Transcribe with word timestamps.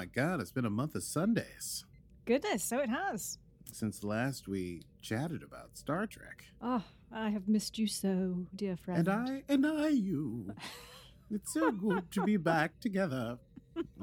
My 0.00 0.06
God, 0.06 0.40
it's 0.40 0.50
been 0.50 0.64
a 0.64 0.70
month 0.70 0.94
of 0.94 1.02
Sundays 1.02 1.84
Goodness, 2.24 2.64
so 2.64 2.78
it 2.78 2.88
has. 2.88 3.36
since 3.70 4.02
last 4.02 4.48
we 4.48 4.80
chatted 5.02 5.42
about 5.42 5.76
Star 5.76 6.06
Trek. 6.06 6.46
Oh, 6.62 6.82
I 7.12 7.28
have 7.28 7.48
missed 7.48 7.78
you 7.78 7.86
so, 7.86 8.46
dear 8.56 8.78
friend. 8.78 9.06
And 9.06 9.28
I, 9.28 9.42
and 9.46 9.66
I, 9.66 9.88
you. 9.88 10.54
It's 11.32 11.52
so 11.52 11.70
good 11.70 12.10
to 12.12 12.22
be 12.24 12.38
back 12.38 12.80
together. 12.80 13.38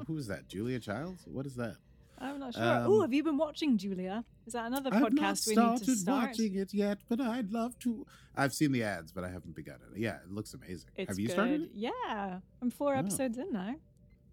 Who's 0.06 0.28
that? 0.28 0.48
Julia 0.48 0.80
Childs? 0.80 1.23
What 1.26 1.45
is 1.48 1.56
that? 1.56 1.76
I'm 2.20 2.39
not 2.39 2.54
sure. 2.54 2.64
Um, 2.64 2.84
oh, 2.88 3.02
have 3.02 3.11
you 3.14 3.22
been 3.23 3.36
watching 3.38 3.76
Julia? 3.78 4.23
Is 4.45 4.54
that 4.54 4.66
another 4.67 4.92
I've 4.94 5.02
podcast 5.02 5.48
we 5.48 5.56
need 5.56 5.78
to 5.80 5.84
started 5.84 5.98
start? 5.98 6.28
watching 6.30 6.56
it 6.56 6.73
yet, 6.76 7.00
but 7.09 7.20
I'd 7.20 7.52
love 7.52 7.78
to. 7.80 8.06
I've 8.36 8.54
seen 8.54 8.72
the 8.72 8.84
ads, 8.84 9.11
but 9.11 9.23
I 9.26 9.30
haven't 9.30 9.56
begun 9.56 9.76
it. 9.92 10.00
Yeah, 10.00 10.17
it 10.23 10.32
looks 10.32 10.54
amazing. 10.54 10.89
It's 10.95 11.09
Have 11.09 11.20
you 11.20 11.28
good. 11.28 11.34
started 11.34 11.61
it? 11.64 11.72
Yeah, 11.73 12.39
I'm 12.61 12.70
four 12.72 12.95
Oh. 12.95 13.00
episodes 13.00 13.38
in 13.39 13.52
now. 13.52 13.76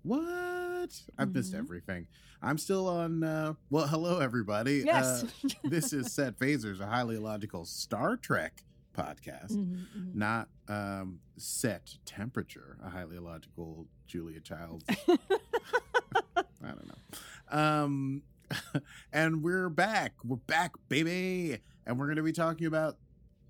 What? 0.04 1.02
I've 1.16 1.32
missed 1.34 1.54
Mhm. 1.54 1.58
everything. 1.58 2.06
I'm 2.42 2.58
still 2.58 2.86
on. 2.88 3.22
Uh, 3.24 3.54
well, 3.70 3.86
hello, 3.86 4.18
everybody. 4.20 4.82
Yes. 4.84 5.24
Uh, 5.24 5.48
this 5.64 5.94
is 5.94 6.12
Set 6.12 6.38
Phasers, 6.38 6.78
a 6.80 6.86
highly 6.86 7.16
logical 7.16 7.64
Star 7.64 8.18
Trek 8.18 8.64
podcast. 8.94 9.52
Mhm, 9.52 9.86
mhm. 9.96 10.14
not 10.14 10.48
um, 10.68 11.20
set 11.38 11.96
temperature, 12.04 12.76
a 12.82 12.90
highly 12.90 13.18
logical 13.18 13.86
Julia 14.06 14.40
Childs. 14.40 14.84
I 15.08 16.44
don't 16.60 16.86
know. 16.86 17.58
Um, 17.58 18.22
and 19.12 19.42
we're 19.42 19.70
back. 19.70 20.22
We're 20.22 20.36
back, 20.36 20.72
baby. 20.88 21.58
And 21.86 21.98
we're 21.98 22.06
going 22.06 22.16
to 22.16 22.22
be 22.22 22.32
talking 22.32 22.66
about 22.66 22.98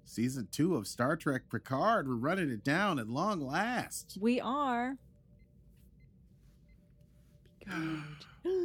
season 0.05 0.49
two 0.53 0.77
of 0.77 0.87
Star 0.87 1.17
Trek 1.17 1.43
Picard. 1.51 2.09
We're 2.09 2.15
running 2.15 2.51
it 2.51 2.63
down 2.65 2.99
at 3.01 3.09
long 3.09 3.41
last. 3.41 4.19
We 4.21 4.41
are. 4.41 4.99
Good. 7.67 8.03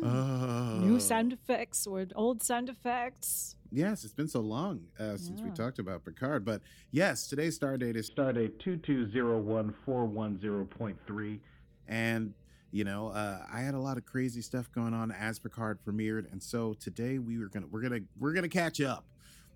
Oh. 0.04 0.80
New 0.82 1.00
sound 1.00 1.32
effects 1.34 1.88
or 1.88 2.06
old 2.16 2.44
sound 2.44 2.70
effects. 2.70 3.56
Yes, 3.72 4.04
it's 4.04 4.14
been 4.14 4.28
so 4.28 4.42
long 4.42 4.82
uh, 5.00 5.16
since 5.18 5.42
we 5.42 5.50
talked 5.52 5.80
about 5.80 6.04
Picard. 6.04 6.44
But 6.44 6.62
yes, 6.92 7.28
today's 7.28 7.56
star 7.56 7.78
date 7.78 7.96
is 7.96 8.10
Stardate 8.10 8.58
2201410.3. 8.58 11.40
and 11.88 12.34
you 12.72 12.84
know 12.84 13.08
uh, 13.08 13.40
i 13.52 13.62
had 13.62 13.74
a 13.74 13.80
lot 13.80 13.98
of 13.98 14.06
crazy 14.06 14.42
stuff 14.42 14.72
going 14.72 14.94
on 14.94 15.12
as 15.12 15.40
picard 15.40 15.80
premiered 15.84 16.32
and 16.32 16.44
so 16.44 16.74
today 16.74 17.18
we 17.18 17.40
were 17.40 17.48
gonna 17.50 17.66
we're 17.72 17.82
gonna 17.82 18.02
we're 18.20 18.32
gonna 18.34 18.48
catch 18.48 18.80
up 18.80 19.06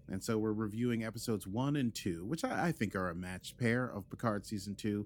and 0.09 0.23
so 0.23 0.40
we're 0.40 0.51
reviewing 0.51 1.03
episodes 1.03 1.46
one 1.46 1.75
and 1.75 1.94
two 1.94 2.25
which 2.25 2.44
i, 2.44 2.69
I 2.69 2.72
think 2.72 2.96
are 2.96 3.12
a 3.12 3.16
matched 3.16 3.56
pair 3.57 3.85
of 3.85 4.09
picard 4.09 4.47
season 4.47 4.73
two 4.73 5.06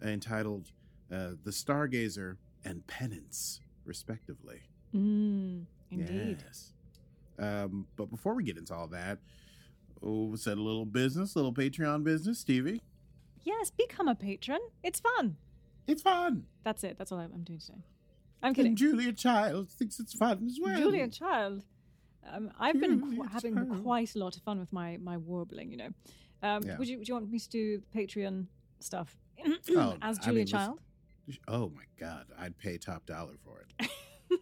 entitled 0.00 0.70
uh, 1.12 1.30
the 1.42 1.50
stargazer 1.50 2.36
and 2.64 2.86
penance 2.86 3.60
respectively 3.90 4.60
Mm, 4.94 5.66
indeed. 5.90 6.38
yes 6.46 6.72
um, 7.38 7.86
but 7.96 8.06
before 8.10 8.34
we 8.34 8.42
get 8.44 8.56
into 8.56 8.74
all 8.74 8.86
that 8.88 9.18
oh 10.02 10.34
said 10.36 10.58
a 10.58 10.62
little 10.62 10.84
business 10.86 11.34
little 11.36 11.52
patreon 11.52 12.02
business 12.04 12.38
stevie 12.40 12.80
Yes, 13.42 13.70
become 13.70 14.06
a 14.06 14.14
patron. 14.14 14.60
It's 14.84 15.00
fun. 15.00 15.36
it's 15.86 16.02
fun 16.02 16.44
That's 16.62 16.84
it. 16.84 16.98
That's 16.98 17.10
all 17.10 17.18
I'm 17.18 17.42
doing 17.42 17.58
today. 17.58 17.78
I'm 18.42 18.48
and 18.48 18.56
kidding. 18.56 18.76
julia 18.76 19.12
child 19.14 19.70
thinks 19.70 19.98
it's 19.98 20.12
fun 20.14 20.44
as 20.46 20.58
well 20.62 20.78
Julia 20.78 21.08
Child. 21.08 21.62
Um, 22.30 22.50
I've 22.60 22.78
been 22.78 23.00
qu- 23.00 23.22
having 23.36 23.54
Child. 23.56 23.82
quite 23.82 24.14
a 24.14 24.18
lot 24.18 24.36
of 24.36 24.42
fun 24.42 24.58
with 24.60 24.70
my 24.80 24.98
my 24.98 25.16
warbling. 25.16 25.70
You 25.72 25.78
know, 25.82 25.90
um, 26.42 26.62
Yeah. 26.64 26.76
would 26.78 26.86
you 26.90 26.98
would 26.98 27.08
you 27.08 27.14
want 27.14 27.30
me 27.32 27.38
to 27.38 27.48
do 27.48 27.82
Patreon 27.96 28.46
stuff 28.90 29.16
Oh, 29.74 29.96
as 30.02 30.18
I 30.18 30.22
Julia 30.24 30.38
mean, 30.40 30.44
listen- 30.44 30.58
Child? 30.58 30.78
Oh 31.48 31.70
my 31.70 31.84
god, 31.98 32.26
I'd 32.38 32.56
pay 32.58 32.76
top 32.78 33.06
dollar 33.06 33.34
for 33.44 33.60
it. 33.78 33.88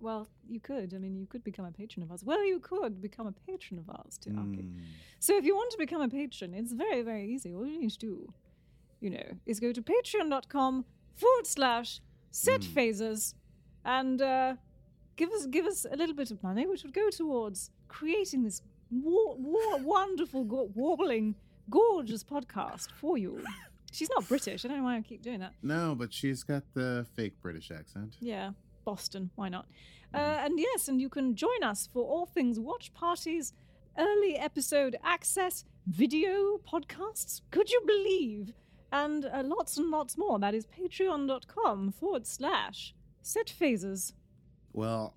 Well, 0.00 0.26
you 0.48 0.58
could. 0.58 0.94
I 0.94 0.98
mean, 0.98 1.16
you 1.16 1.26
could 1.26 1.44
become 1.44 1.64
a 1.64 1.70
patron 1.70 2.02
of 2.02 2.10
ours. 2.10 2.24
Well, 2.24 2.44
you 2.44 2.58
could 2.58 3.00
become 3.00 3.28
a 3.28 3.32
patron 3.46 3.78
of 3.78 3.88
ours 3.88 4.18
too. 4.18 4.30
Mm. 4.30 4.80
So 5.20 5.36
if 5.36 5.44
you 5.44 5.54
want 5.54 5.70
to 5.70 5.78
become 5.78 6.00
a 6.02 6.08
patron, 6.08 6.54
it's 6.54 6.72
very, 6.72 7.02
very 7.02 7.24
easy. 7.28 7.54
All 7.54 7.64
you 7.64 7.78
need 7.78 7.90
to 7.92 7.98
do, 8.00 8.32
you 9.00 9.10
know, 9.10 9.22
is 9.46 9.60
go 9.60 9.70
to 9.72 9.80
patreon.com 9.80 10.84
forward 11.14 11.46
slash 11.46 12.00
set 12.32 12.62
Mm. 12.62 12.72
phasers 12.74 13.34
and 13.84 14.20
uh, 14.20 14.56
give 15.14 15.30
us 15.30 15.46
give 15.46 15.66
us 15.66 15.86
a 15.88 15.94
little 15.96 16.16
bit 16.16 16.32
of 16.32 16.42
money, 16.42 16.66
which 16.66 16.82
would 16.82 16.94
go 16.94 17.08
towards 17.08 17.70
creating 17.86 18.42
this 18.42 18.60
war- 18.90 19.36
war- 19.36 19.78
wonderful, 19.84 20.42
go- 20.42 20.70
warbling, 20.74 21.36
gorgeous 21.70 22.24
podcast 22.24 22.88
for 23.00 23.16
you. 23.16 23.40
She's 23.92 24.08
not 24.10 24.26
British. 24.26 24.64
I 24.64 24.68
don't 24.68 24.78
know 24.78 24.84
why 24.84 24.96
I 24.96 25.02
keep 25.02 25.22
doing 25.22 25.40
that. 25.40 25.52
No, 25.62 25.94
but 25.94 26.12
she's 26.12 26.42
got 26.42 26.64
the 26.74 27.06
fake 27.14 27.34
British 27.42 27.70
accent. 27.70 28.16
Yeah, 28.20 28.52
Boston. 28.84 29.30
Why 29.36 29.50
not? 29.50 29.66
Uh, 30.14 30.16
and 30.16 30.58
yes, 30.58 30.88
and 30.88 31.00
you 31.00 31.08
can 31.08 31.34
join 31.36 31.62
us 31.62 31.88
for 31.92 32.02
all 32.02 32.26
things 32.26 32.58
watch 32.58 32.92
parties, 32.94 33.52
early 33.98 34.36
episode 34.36 34.96
access, 35.04 35.64
video 35.86 36.58
podcasts. 36.70 37.42
Could 37.50 37.70
you 37.70 37.82
believe? 37.86 38.54
And 38.92 39.26
uh, 39.26 39.42
lots 39.44 39.76
and 39.76 39.90
lots 39.90 40.16
more. 40.16 40.38
That 40.38 40.54
is 40.54 40.66
patreon.com 40.66 41.92
forward 41.92 42.26
slash 42.26 42.94
set 43.22 43.50
phases. 43.50 44.14
Well, 44.72 45.14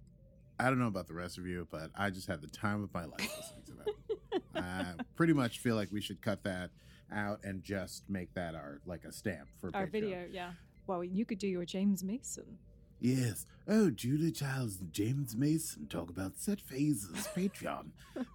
I 0.59 0.66
don't 0.66 0.80
know 0.80 0.88
about 0.88 1.08
the 1.08 1.14
rest 1.14 1.38
of 1.38 1.47
you, 1.47 1.68
but 1.72 1.91
I 1.97 2.09
just 2.09 2.28
had 2.28 2.41
the 2.41 2.47
time 2.47 2.84
of 2.84 2.94
my 2.94 3.06
life 3.06 3.38
listening 3.38 3.64
to 3.66 3.74
that. 3.74 4.41
I 4.56 5.03
pretty 5.16 5.34
much 5.34 5.59
feel 5.59 5.75
like 5.75 5.91
we 5.91 6.02
should 6.02 6.22
cut 6.22 6.44
that 6.44 6.72
out 7.12 7.40
and 7.44 7.64
just 7.64 8.10
make 8.10 8.34
that 8.34 8.56
our 8.56 8.80
like 8.86 9.04
a 9.06 9.12
stamp 9.12 9.48
for 9.60 9.72
Our 9.74 9.86
Patreon. 9.88 9.92
video, 9.92 10.26
yeah. 10.32 10.52
Well, 10.88 11.04
you 11.04 11.26
could 11.26 11.40
do 11.40 11.48
your 11.48 11.66
James 11.66 12.04
Mason. 12.04 12.58
Yes. 13.02 13.46
Oh, 13.68 13.90
Julia 13.90 14.32
Childs 14.32 14.80
and 14.80 14.92
James 14.94 15.36
Mason 15.36 15.88
talk 15.88 16.10
about 16.10 16.38
set 16.38 16.62
phases 16.62 17.28
Patreon. 17.36 17.88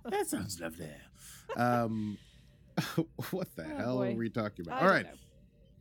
that 0.05 0.27
sounds 0.27 0.61
lovely. 0.61 0.91
Um, 1.57 2.19
what 3.31 3.49
the 3.57 3.65
Oh, 3.65 3.77
hell 3.77 3.97
boy. 3.99 4.13
are 4.13 4.17
we 4.17 4.29
talking 4.31 4.67
about? 4.67 4.83
I 4.83 4.87
All 4.99 5.03
know. 5.03 5.09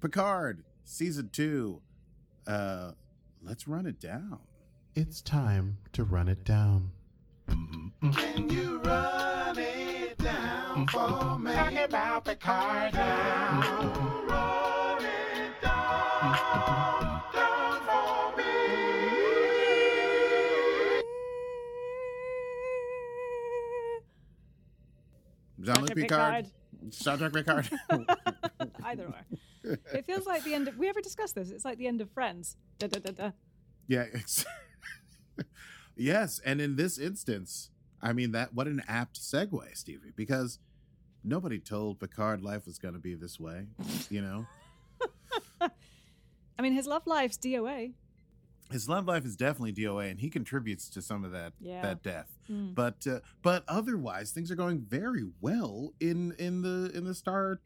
Picard, 0.02 0.64
season 0.86 1.30
two. 1.32 1.82
Uh, 2.48 2.92
let's 3.44 3.68
run 3.68 3.86
it 3.86 4.00
down. 4.00 4.40
It's 4.96 5.22
time 5.22 5.78
to 5.94 6.04
run 6.04 6.28
it 6.30 6.44
down. 6.46 6.92
Can 7.48 8.50
you 8.50 8.80
run 8.80 9.06
it 9.06 9.39
down 10.75 10.88
for 10.88 11.40
me? 11.40 11.53
Talk 11.53 11.74
about 11.74 12.25
Picard 12.25 12.94
now. 12.94 13.62
Run 14.28 15.03
it 15.06 15.62
down, 15.62 17.21
down 17.33 17.81
for 17.81 18.38
me. 18.38 18.44
Jean-Luc 25.62 25.88
Dr. 25.88 25.95
Picard. 25.95 26.45
Star 26.92 27.18
Trek 27.18 27.33
Picard. 27.33 27.69
Either 28.83 29.06
or. 29.06 29.25
It 29.94 30.06
feels 30.06 30.25
like 30.25 30.44
the 30.44 30.54
end 30.54 30.68
of. 30.68 30.77
We 30.77 30.88
ever 30.88 31.01
discussed 31.01 31.36
this? 31.36 31.50
It's 31.51 31.65
like 31.65 31.77
the 31.77 31.88
end 31.88 32.01
of 32.01 32.10
Friends. 32.12 32.56
Da, 32.80 32.88
da, 32.88 33.00
da, 33.00 33.12
da. 33.12 33.31
yeah. 33.88 34.06
It's 34.13 34.45
yes, 35.98 36.39
and 36.45 36.62
in 36.62 36.77
this 36.77 36.98
instance, 36.98 37.69
I 38.01 38.13
mean 38.13 38.31
that. 38.31 38.54
What 38.54 38.68
an 38.68 38.81
apt 38.88 39.19
segue, 39.19 39.75
Stevie, 39.75 40.13
because 40.16 40.60
nobody 41.24 41.60
told 41.60 42.00
Picard 42.00 42.42
life 42.42 42.66
was 42.66 42.78
going 42.80 42.94
to 42.94 43.00
be 43.00 43.16
this 43.16 43.40
way. 43.40 43.68
You 44.10 44.22
know. 44.22 44.46
I 45.62 46.62
mean, 46.62 46.74
his 46.74 46.88
love 46.88 47.04
life's 47.07 47.38
DOA. 47.38 47.94
his 48.72 48.88
love 48.90 49.07
life 49.07 49.25
is 49.25 49.36
definitely 49.36 49.74
DOA, 49.74 50.12
and 50.12 50.19
he 50.19 50.30
contributes 50.30 50.90
to 50.90 51.01
some 51.01 51.24
of 51.24 51.31
that 51.31 51.54
Yeah. 51.60 51.81
that 51.81 52.04
death. 52.04 52.38
Mm. 52.51 52.75
But 52.75 53.06
uh, 53.07 53.19
but 53.42 53.63
otherwise, 53.68 54.31
things 54.31 54.51
are 54.51 54.56
going 54.56 54.80
very 54.81 55.25
well 55.42 55.94
in 56.00 56.34
in 56.38 56.62
the 56.62 56.92
in 56.94 57.06
the 57.06 57.13
Star 57.16 57.60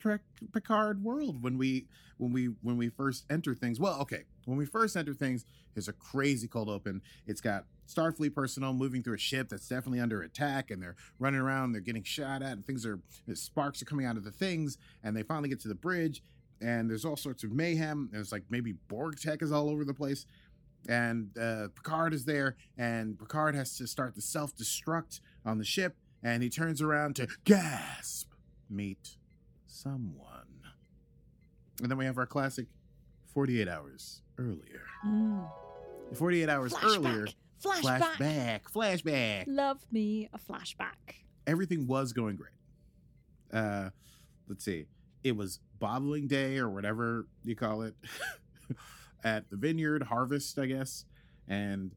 Trek 0.00 0.22
Picard 0.52 1.02
world 1.04 1.42
when 1.42 1.58
we 1.58 1.86
when 2.18 2.32
we 2.32 2.46
when 2.62 2.76
we 2.76 2.88
first 2.88 3.24
enter 3.30 3.54
things. 3.54 3.78
Well, 3.78 4.00
okay, 4.00 4.24
when 4.46 4.56
we 4.58 4.66
first 4.66 4.96
enter 4.96 5.14
things, 5.14 5.44
there's 5.74 5.88
a 5.88 5.92
crazy 5.92 6.48
cold 6.48 6.68
open. 6.68 7.02
It's 7.26 7.40
got 7.40 7.64
Starfleet 7.88 8.34
personnel 8.34 8.72
moving 8.72 9.02
through 9.02 9.14
a 9.14 9.18
ship 9.18 9.48
that's 9.48 9.68
definitely 9.68 10.00
under 10.00 10.22
attack, 10.22 10.70
and 10.70 10.82
they're 10.82 10.96
running 11.18 11.40
around, 11.40 11.72
they're 11.72 11.80
getting 11.80 12.02
shot 12.02 12.42
at, 12.42 12.52
and 12.52 12.66
things 12.66 12.86
are 12.86 12.98
sparks 13.34 13.82
are 13.82 13.84
coming 13.84 14.06
out 14.06 14.16
of 14.16 14.24
the 14.24 14.30
things, 14.30 14.78
and 15.02 15.16
they 15.16 15.22
finally 15.22 15.48
get 15.48 15.60
to 15.60 15.68
the 15.68 15.74
bridge, 15.74 16.22
and 16.60 16.88
there's 16.88 17.04
all 17.04 17.16
sorts 17.16 17.44
of 17.44 17.52
mayhem. 17.52 18.10
It's 18.12 18.32
like 18.32 18.44
maybe 18.50 18.72
Borg 18.88 19.18
tech 19.20 19.42
is 19.42 19.52
all 19.52 19.68
over 19.68 19.84
the 19.84 19.94
place. 19.94 20.26
And 20.86 21.30
uh, 21.38 21.68
Picard 21.74 22.12
is 22.12 22.24
there, 22.26 22.56
and 22.76 23.18
Picard 23.18 23.54
has 23.54 23.76
to 23.78 23.86
start 23.86 24.14
the 24.14 24.20
self 24.20 24.54
destruct 24.54 25.20
on 25.44 25.58
the 25.58 25.64
ship, 25.64 25.96
and 26.22 26.42
he 26.42 26.50
turns 26.50 26.82
around 26.82 27.16
to 27.16 27.26
gasp, 27.44 28.30
meet 28.68 29.16
someone. 29.66 30.44
And 31.80 31.90
then 31.90 31.98
we 31.98 32.04
have 32.04 32.18
our 32.18 32.26
classic 32.26 32.66
48 33.32 33.66
hours 33.66 34.20
earlier. 34.38 34.82
Mm. 35.06 35.48
48 36.14 36.48
hours 36.48 36.74
earlier. 36.82 37.26
Flashback. 37.64 38.16
Flashback. 38.18 38.60
Flashback. 38.72 39.44
Love 39.46 39.80
me 39.90 40.28
a 40.32 40.38
flashback. 40.38 41.24
Everything 41.46 41.86
was 41.86 42.12
going 42.12 42.36
great. 42.36 42.50
Uh, 43.52 43.90
let's 44.48 44.64
see. 44.64 44.86
It 45.22 45.36
was 45.36 45.60
bottling 45.78 46.26
day 46.26 46.58
or 46.58 46.68
whatever 46.68 47.26
you 47.42 47.56
call 47.56 47.82
it 47.82 47.94
at 49.24 49.48
the 49.50 49.56
vineyard, 49.56 50.02
harvest, 50.02 50.58
I 50.58 50.66
guess. 50.66 51.04
And 51.48 51.92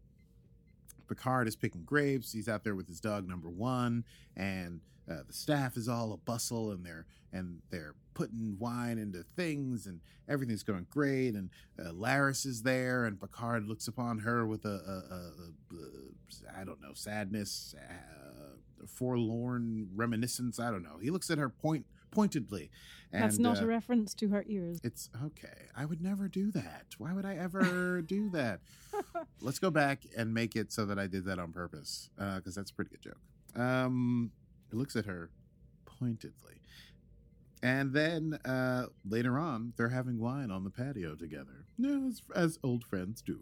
Picard 1.08 1.48
is 1.48 1.56
picking 1.56 1.84
grapes. 1.84 2.32
He's 2.32 2.48
out 2.48 2.64
there 2.64 2.76
with 2.76 2.88
his 2.88 3.00
dog 3.00 3.28
number 3.28 3.50
one, 3.50 4.04
and 4.36 4.82
uh, 5.10 5.24
the 5.26 5.34
staff 5.34 5.78
is 5.78 5.88
all 5.88 6.14
a 6.14 6.18
bustle, 6.18 6.72
and 6.72 6.86
they're 6.86 7.06
and 7.32 7.60
they're 7.70 7.96
putting 8.14 8.58
wine 8.60 8.98
into 8.98 9.24
things, 9.36 9.86
and 9.86 10.02
everything's 10.28 10.64
going 10.64 10.88
great. 10.90 11.34
And 11.36 11.50
uh, 11.80 11.92
Laris 11.92 12.46
is 12.46 12.64
there, 12.64 13.06
and 13.06 13.20
Picard 13.20 13.68
looks 13.68 13.88
upon 13.88 14.20
her 14.20 14.46
with 14.46 14.66
a, 14.66 14.70
a, 14.70 15.14
a, 15.14 15.78
a 15.78 16.60
I 16.60 16.64
don't 16.64 16.82
know 16.82 16.94
sadness, 16.94 17.76
uh, 17.78 18.86
forlorn 18.88 19.90
reminiscence. 19.96 20.60
I 20.60 20.72
don't 20.72 20.84
know. 20.84 20.98
He 21.02 21.10
looks 21.10 21.30
at 21.30 21.38
her 21.38 21.50
point 21.50 21.86
pointedly. 22.12 22.70
And, 23.12 23.24
That's 23.24 23.38
not 23.38 23.62
uh, 23.62 23.64
a 23.64 23.68
reference 23.68 24.14
to 24.16 24.30
her 24.30 24.44
ears. 24.48 24.80
it's 24.84 25.10
okay. 25.24 25.68
I 25.76 25.86
would 25.86 26.02
never 26.02 26.28
do 26.28 26.52
that. 26.52 26.86
Why 26.98 27.14
would 27.14 27.26
I 27.26 27.36
ever 27.36 28.02
do 28.02 28.30
that? 28.32 28.60
Let's 29.42 29.60
go 29.60 29.70
back 29.70 30.04
and 30.18 30.34
make 30.34 30.56
it 30.56 30.72
so 30.74 30.86
that 30.86 31.00
I 31.00 31.08
did 31.08 31.26
that 31.26 31.40
on 31.40 31.54
purpose, 31.54 32.10
because 32.18 32.56
that's 32.56 32.72
a 32.72 32.74
pretty 32.74 32.92
good 32.92 33.02
joke. 33.02 33.62
Um, 33.62 34.32
looks 34.76 34.96
at 34.96 35.06
her 35.06 35.30
pointedly, 35.86 36.62
and 37.64 37.94
then 37.94 38.40
uh, 38.46 38.88
later 39.08 39.38
on, 39.38 39.74
they're 39.78 39.90
having 39.90 40.20
wine 40.20 40.52
on 40.52 40.64
the 40.64 40.70
patio 40.70 41.16
together, 41.16 41.66
as, 41.84 42.22
as 42.36 42.60
old 42.64 42.84
friends 42.84 43.22
do, 43.22 43.40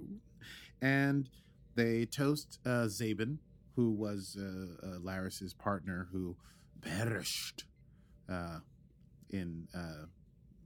and 0.81 1.30
they 1.75 2.06
toast 2.06 2.60
uh, 2.66 2.88
Zhaban, 2.88 3.38
who 3.75 3.92
was 3.92 4.38
uh, 4.39 4.88
uh, 4.88 5.00
Laris's 5.00 5.54
partner, 5.54 6.07
who 6.12 6.38
perished 6.81 7.66
uh, 8.30 8.60
in 9.30 9.68
uh, 9.75 10.06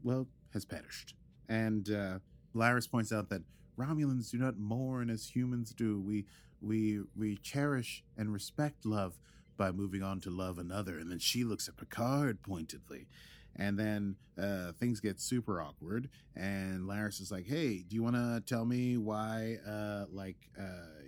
well, 0.03 0.27
has 0.53 0.65
perished. 0.65 1.15
And 1.47 1.89
uh, 1.89 2.19
Laris 2.55 2.89
points 2.89 3.11
out 3.11 3.29
that 3.29 3.41
Romulans 3.77 4.31
do 4.31 4.37
not 4.37 4.57
mourn 4.57 5.09
as 5.09 5.27
humans 5.27 5.73
do. 5.73 5.99
We 5.99 6.25
we 6.61 6.99
we 7.15 7.37
cherish 7.37 8.03
and 8.17 8.31
respect 8.31 8.85
love 8.85 9.17
by 9.59 9.71
moving 9.71 10.01
on 10.01 10.21
to 10.21 10.31
love 10.31 10.57
another. 10.57 10.97
And 10.97 11.11
then 11.11 11.19
she 11.19 11.43
looks 11.43 11.67
at 11.67 11.77
Picard 11.77 12.41
pointedly. 12.41 13.07
And 13.55 13.77
then 13.77 14.15
uh, 14.41 14.71
things 14.79 15.01
get 15.01 15.19
super 15.19 15.61
awkward. 15.61 16.09
And 16.35 16.87
Laris 16.87 17.19
is 17.19 17.29
like, 17.31 17.45
"Hey, 17.45 17.83
do 17.87 17.95
you 17.95 18.01
want 18.01 18.15
to 18.15 18.41
tell 18.45 18.63
me 18.63 18.95
why, 18.97 19.57
uh, 19.67 20.05
like, 20.11 20.37
uh, 20.57 21.03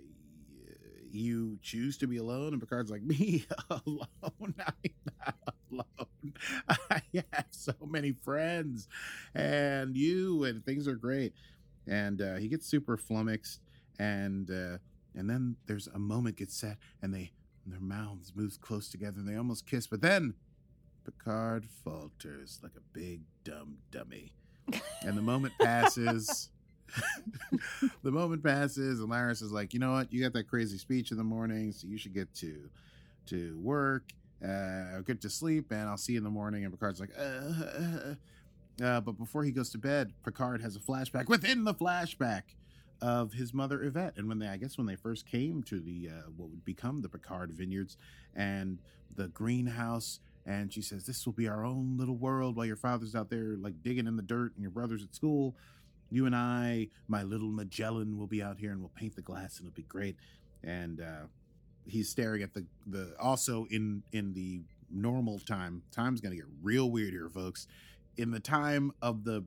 you 1.10 1.58
choose 1.62 1.96
to 1.98 2.06
be 2.06 2.18
alone?" 2.18 2.52
And 2.52 2.60
Picard's 2.60 2.90
like, 2.90 3.02
"Me 3.02 3.46
alone? 3.70 4.06
I'm 4.22 4.54
not 4.54 5.44
alone. 5.70 6.34
I 6.68 7.00
have 7.14 7.46
so 7.50 7.74
many 7.86 8.12
friends, 8.12 8.86
and 9.34 9.96
you, 9.96 10.44
and 10.44 10.62
things 10.64 10.86
are 10.86 10.96
great." 10.96 11.32
And 11.86 12.20
uh, 12.20 12.34
he 12.36 12.48
gets 12.48 12.66
super 12.66 12.98
flummoxed, 12.98 13.60
and 13.98 14.50
uh, 14.50 14.78
and 15.14 15.30
then 15.30 15.56
there's 15.66 15.86
a 15.86 15.98
moment 15.98 16.36
gets 16.36 16.56
set, 16.56 16.76
and 17.00 17.14
they 17.14 17.32
their 17.66 17.80
mouths 17.80 18.32
move 18.34 18.60
close 18.60 18.88
together, 18.88 19.18
and 19.18 19.28
they 19.28 19.36
almost 19.36 19.66
kiss, 19.66 19.86
but 19.86 20.00
then 20.00 20.34
Picard 21.04 21.66
falters 21.84 22.60
like 22.62 22.72
a 22.76 22.98
big 22.98 23.22
dumb 23.44 23.78
dummy, 23.90 24.32
and 25.02 25.16
the 25.16 25.22
moment 25.22 25.54
passes. 25.60 26.50
the 28.02 28.10
moment 28.10 28.42
passes, 28.42 29.00
and 29.00 29.08
Laris 29.08 29.42
is 29.42 29.50
like, 29.50 29.72
"You 29.72 29.80
know 29.80 29.92
what? 29.92 30.12
You 30.12 30.22
got 30.22 30.34
that 30.34 30.48
crazy 30.48 30.76
speech 30.76 31.10
in 31.10 31.16
the 31.16 31.24
morning, 31.24 31.72
so 31.72 31.86
you 31.86 31.96
should 31.96 32.12
get 32.12 32.34
to 32.34 32.68
to 33.26 33.58
work, 33.58 34.10
uh, 34.44 35.00
get 35.06 35.22
to 35.22 35.30
sleep, 35.30 35.70
and 35.70 35.88
I'll 35.88 35.96
see 35.96 36.12
you 36.12 36.18
in 36.18 36.24
the 36.24 36.30
morning." 36.30 36.64
And 36.64 36.72
Picard's 36.72 37.00
like, 37.00 37.12
uh, 37.18 37.22
uh, 37.22 38.14
uh, 38.84 39.00
but 39.00 39.12
before 39.12 39.44
he 39.44 39.52
goes 39.52 39.70
to 39.70 39.78
bed, 39.78 40.12
Picard 40.24 40.60
has 40.60 40.76
a 40.76 40.80
flashback 40.80 41.28
within 41.28 41.64
the 41.64 41.74
flashback 41.74 42.42
of 43.02 43.32
his 43.32 43.52
mother 43.52 43.82
Yvette, 43.82 44.14
and 44.16 44.28
when 44.28 44.38
they, 44.38 44.46
I 44.46 44.56
guess, 44.56 44.78
when 44.78 44.86
they 44.86 44.96
first 44.96 45.26
came 45.26 45.62
to 45.64 45.80
the 45.80 46.08
uh, 46.08 46.30
what 46.36 46.48
would 46.48 46.64
become 46.64 47.02
the 47.02 47.08
Picard 47.08 47.52
Vineyards 47.52 47.96
and 48.34 48.78
the 49.14 49.28
greenhouse, 49.28 50.20
and 50.46 50.72
she 50.72 50.80
says, 50.80 51.04
"This 51.04 51.26
will 51.26 51.32
be 51.32 51.48
our 51.48 51.64
own 51.64 51.96
little 51.98 52.16
world 52.16 52.56
while 52.56 52.64
your 52.64 52.76
father's 52.76 53.14
out 53.14 53.28
there 53.28 53.56
like 53.58 53.82
digging 53.82 54.06
in 54.06 54.16
the 54.16 54.22
dirt, 54.22 54.52
and 54.54 54.62
your 54.62 54.70
brother's 54.70 55.02
at 55.02 55.14
school." 55.14 55.56
You 56.10 56.26
and 56.26 56.36
I, 56.36 56.88
my 57.08 57.22
little 57.22 57.48
Magellan, 57.48 58.18
will 58.18 58.26
be 58.26 58.42
out 58.42 58.58
here 58.58 58.70
and 58.70 58.80
we'll 58.80 58.90
paint 58.90 59.16
the 59.16 59.22
glass 59.22 59.58
and 59.58 59.66
it'll 59.66 59.74
be 59.74 59.82
great. 59.84 60.16
And 60.62 61.00
uh, 61.00 61.26
he's 61.86 62.10
staring 62.10 62.42
at 62.42 62.52
the 62.54 62.66
the 62.86 63.14
also 63.18 63.66
in 63.70 64.02
in 64.12 64.32
the 64.34 64.62
normal 64.90 65.38
time. 65.40 65.82
Time's 65.90 66.20
gonna 66.20 66.36
get 66.36 66.44
real 66.62 66.90
weird 66.90 67.12
here, 67.12 67.30
folks. 67.30 67.66
In 68.18 68.30
the 68.30 68.40
time 68.40 68.92
of 69.00 69.24
the 69.24 69.44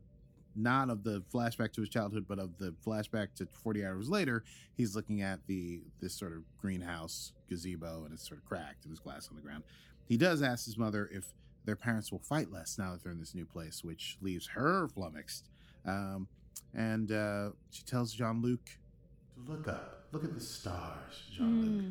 not 0.55 0.89
of 0.89 1.03
the 1.03 1.21
flashback 1.33 1.73
to 1.73 1.81
his 1.81 1.89
childhood, 1.89 2.25
but 2.27 2.39
of 2.39 2.57
the 2.57 2.73
flashback 2.85 3.33
to 3.35 3.47
40 3.63 3.85
hours 3.85 4.09
later, 4.09 4.43
he's 4.75 4.95
looking 4.95 5.21
at 5.21 5.39
the 5.47 5.81
this 5.99 6.13
sort 6.13 6.31
of 6.33 6.43
greenhouse 6.59 7.33
gazebo 7.49 8.03
and 8.05 8.13
it's 8.13 8.27
sort 8.27 8.39
of 8.39 8.45
cracked 8.45 8.85
and 8.85 8.91
there's 8.91 8.99
glass 8.99 9.27
on 9.29 9.35
the 9.35 9.41
ground. 9.41 9.63
He 10.07 10.17
does 10.17 10.41
ask 10.41 10.65
his 10.65 10.77
mother 10.77 11.09
if 11.11 11.33
their 11.65 11.75
parents 11.75 12.11
will 12.11 12.19
fight 12.19 12.51
less 12.51 12.77
now 12.77 12.91
that 12.91 13.03
they're 13.03 13.11
in 13.11 13.19
this 13.19 13.35
new 13.35 13.45
place, 13.45 13.83
which 13.83 14.17
leaves 14.21 14.47
her 14.47 14.87
flummoxed. 14.87 15.49
Um, 15.85 16.27
and 16.73 17.11
uh, 17.11 17.49
she 17.71 17.83
tells 17.83 18.13
Jean 18.13 18.41
Luc 18.41 18.59
to 18.65 19.51
look 19.51 19.67
up, 19.67 20.07
look 20.11 20.23
at 20.23 20.33
the 20.33 20.41
stars, 20.41 21.23
Jean 21.31 21.61
Luc. 21.61 21.81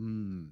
Mm. 0.00 0.44
Mm. 0.44 0.48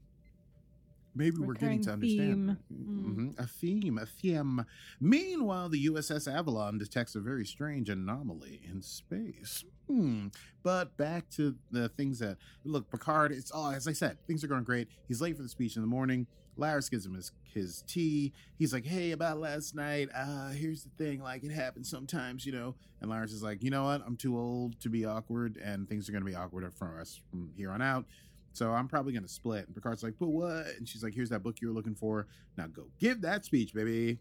Maybe 1.15 1.39
we're 1.39 1.55
getting 1.55 1.83
to 1.83 1.93
understand. 1.93 2.57
theme. 2.69 3.35
Mhm. 3.37 3.39
A 3.39 3.47
theme, 3.47 3.99
a 3.99 4.07
theme. 4.07 4.65
Meanwhile, 5.01 5.69
the 5.71 5.79
USS 5.87 6.29
Avalon 6.29 6.79
detects 6.79 7.15
a 7.15 7.21
very 7.21 7.45
strange 7.45 7.89
anomaly 7.89 8.61
in 8.71 8.83
space. 8.83 9.65
Hmm. 9.89 10.29
But 10.63 10.97
back 10.97 11.29
to 11.31 11.57
the 11.71 11.89
things 11.89 12.19
that 12.21 12.39
look, 12.65 12.91
Picard. 12.91 13.33
It's 13.33 13.51
all 13.51 13.71
as 13.73 13.89
I 13.89 13.93
said. 13.93 14.19
Things 14.27 14.45
are 14.45 14.49
going 14.49 14.65
great. 14.65 14.89
He's 15.09 15.21
late 15.21 15.37
for 15.37 15.43
the 15.43 15.49
speech 15.49 15.77
in 15.77 15.83
the 15.83 15.89
morning. 15.89 16.27
Laris 16.59 16.91
gives 16.91 17.07
him 17.07 17.15
his 17.15 17.33
his 17.43 17.83
tea. 17.89 18.33
He's 18.57 18.73
like, 18.73 18.85
"Hey, 18.85 19.11
about 19.13 19.41
last 19.41 19.75
night. 19.75 20.09
Uh, 20.15 20.51
here's 20.51 20.85
the 20.85 20.91
thing. 20.91 21.21
Like, 21.21 21.43
it 21.43 21.51
happens 21.51 21.89
sometimes, 21.89 22.45
you 22.47 22.53
know." 22.53 22.77
And 23.01 23.11
Laris 23.11 23.33
is 23.33 23.43
like, 23.43 23.63
"You 23.63 23.71
know 23.71 23.85
what? 23.85 24.03
I'm 24.07 24.17
too 24.17 24.39
old 24.39 24.79
to 24.81 24.89
be 24.91 25.05
awkward, 25.05 25.57
and 25.57 25.89
things 25.89 26.09
are 26.09 26.13
going 26.13 26.23
to 26.25 26.31
be 26.31 26.37
awkward 26.37 26.73
for 26.75 27.01
us 27.01 27.21
from 27.31 27.51
here 27.57 27.71
on 27.73 27.81
out." 27.83 28.07
So 28.53 28.73
I'm 28.73 28.89
probably 28.89 29.13
gonna 29.13 29.29
split. 29.29 29.67
And 29.67 29.75
Picard's 29.75 30.03
like, 30.03 30.15
but 30.19 30.29
what? 30.29 30.67
And 30.79 30.89
she's 30.89 31.03
like, 31.03 31.15
here's 31.15 31.31
that 31.31 31.43
book 31.43 31.61
you 31.61 31.69
were 31.69 31.75
looking 31.75 31.95
for. 31.95 32.27
Now 32.57 32.67
go 32.67 32.87
give 32.99 33.21
that 33.23 33.45
speech, 33.45 33.75
baby. 33.75 34.19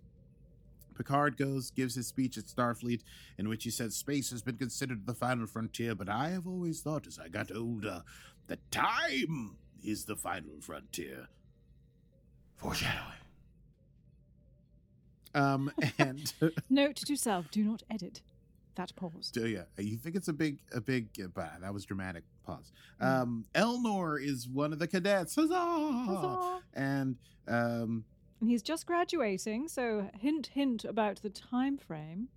Picard 0.95 1.37
goes, 1.37 1.71
gives 1.71 1.95
his 1.95 2.07
speech 2.07 2.37
at 2.37 2.43
Starfleet, 2.45 3.01
in 3.37 3.47
which 3.47 3.63
he 3.63 3.69
says 3.69 3.95
space 3.95 4.29
has 4.31 4.41
been 4.41 4.57
considered 4.57 5.05
the 5.05 5.13
final 5.13 5.47
frontier, 5.47 5.95
but 5.95 6.09
I 6.09 6.29
have 6.29 6.45
always 6.45 6.81
thought 6.81 7.07
as 7.07 7.17
I 7.17 7.29
got 7.29 7.55
older 7.55 8.03
that 8.47 8.59
time 8.69 9.55
is 9.81 10.03
the 10.05 10.17
final 10.17 10.59
frontier. 10.61 11.27
Foreshadowing. 12.57 13.03
Um, 15.35 15.71
and 15.99 16.33
Note 16.71 16.95
to 16.95 17.15
self: 17.15 17.51
do 17.51 17.63
not 17.63 17.83
edit 17.87 18.21
that 18.79 18.95
pause. 18.95 19.31
So 19.33 19.45
yeah, 19.45 19.63
you 19.77 19.97
think 19.97 20.15
it's 20.15 20.29
a 20.29 20.33
big, 20.33 20.59
a 20.73 20.79
big, 20.81 21.09
uh, 21.23 21.27
bah, 21.27 21.49
that 21.61 21.73
was 21.73 21.85
dramatic. 21.85 22.23
Pause. 22.45 22.71
Mm. 23.01 23.21
Um, 23.21 23.45
Elnor 23.53 24.23
is 24.23 24.47
one 24.47 24.71
of 24.73 24.79
the 24.79 24.87
cadets. 24.87 25.35
Huzzah! 25.35 25.53
Huzzah! 26.07 26.61
And 26.73 27.17
um, 27.47 28.05
And 28.39 28.49
he's 28.49 28.61
just 28.63 28.85
graduating, 28.85 29.67
so 29.67 30.09
hint, 30.17 30.47
hint 30.47 30.85
about 30.85 31.21
the 31.21 31.29
time 31.29 31.77
frame. 31.77 32.29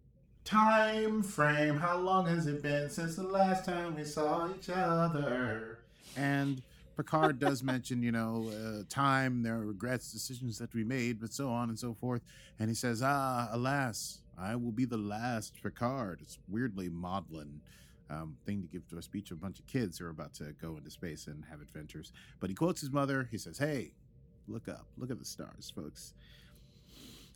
time 0.44 1.22
frame. 1.22 1.76
How 1.76 1.96
long 1.98 2.26
has 2.26 2.46
it 2.46 2.60
been 2.62 2.90
since 2.90 3.14
the 3.16 3.22
last 3.22 3.64
time 3.64 3.94
we 3.94 4.04
saw 4.04 4.48
each 4.52 4.68
other? 4.68 5.78
And 6.16 6.60
Picard 6.96 7.38
does 7.38 7.62
mention, 7.72 8.02
you 8.02 8.10
know, 8.12 8.50
uh, 8.50 8.82
time, 8.88 9.42
there 9.44 9.54
are 9.54 9.64
regrets, 9.66 10.12
decisions 10.12 10.58
that 10.58 10.74
we 10.74 10.82
made, 10.82 11.20
but 11.20 11.32
so 11.32 11.48
on 11.50 11.68
and 11.68 11.78
so 11.78 11.94
forth. 11.94 12.22
And 12.58 12.68
he 12.68 12.74
says, 12.74 13.00
Ah, 13.04 13.48
alas, 13.52 14.18
I 14.38 14.56
will 14.56 14.72
be 14.72 14.84
the 14.84 14.96
last 14.96 15.62
Picard. 15.62 16.20
It's 16.22 16.38
weirdly 16.48 16.88
maudlin 16.88 17.60
um, 18.10 18.36
thing 18.44 18.62
to 18.62 18.68
give 18.68 18.88
to 18.88 18.98
a 18.98 19.02
speech 19.02 19.30
of 19.30 19.38
a 19.38 19.40
bunch 19.40 19.58
of 19.58 19.66
kids 19.66 19.98
who 19.98 20.06
are 20.06 20.10
about 20.10 20.34
to 20.34 20.54
go 20.60 20.76
into 20.76 20.90
space 20.90 21.26
and 21.26 21.44
have 21.50 21.60
adventures. 21.60 22.12
But 22.40 22.50
he 22.50 22.54
quotes 22.54 22.80
his 22.80 22.90
mother. 22.90 23.28
He 23.30 23.38
says, 23.38 23.58
Hey, 23.58 23.92
look 24.48 24.68
up, 24.68 24.86
look 24.96 25.10
at 25.10 25.18
the 25.18 25.24
stars, 25.24 25.72
folks. 25.74 26.14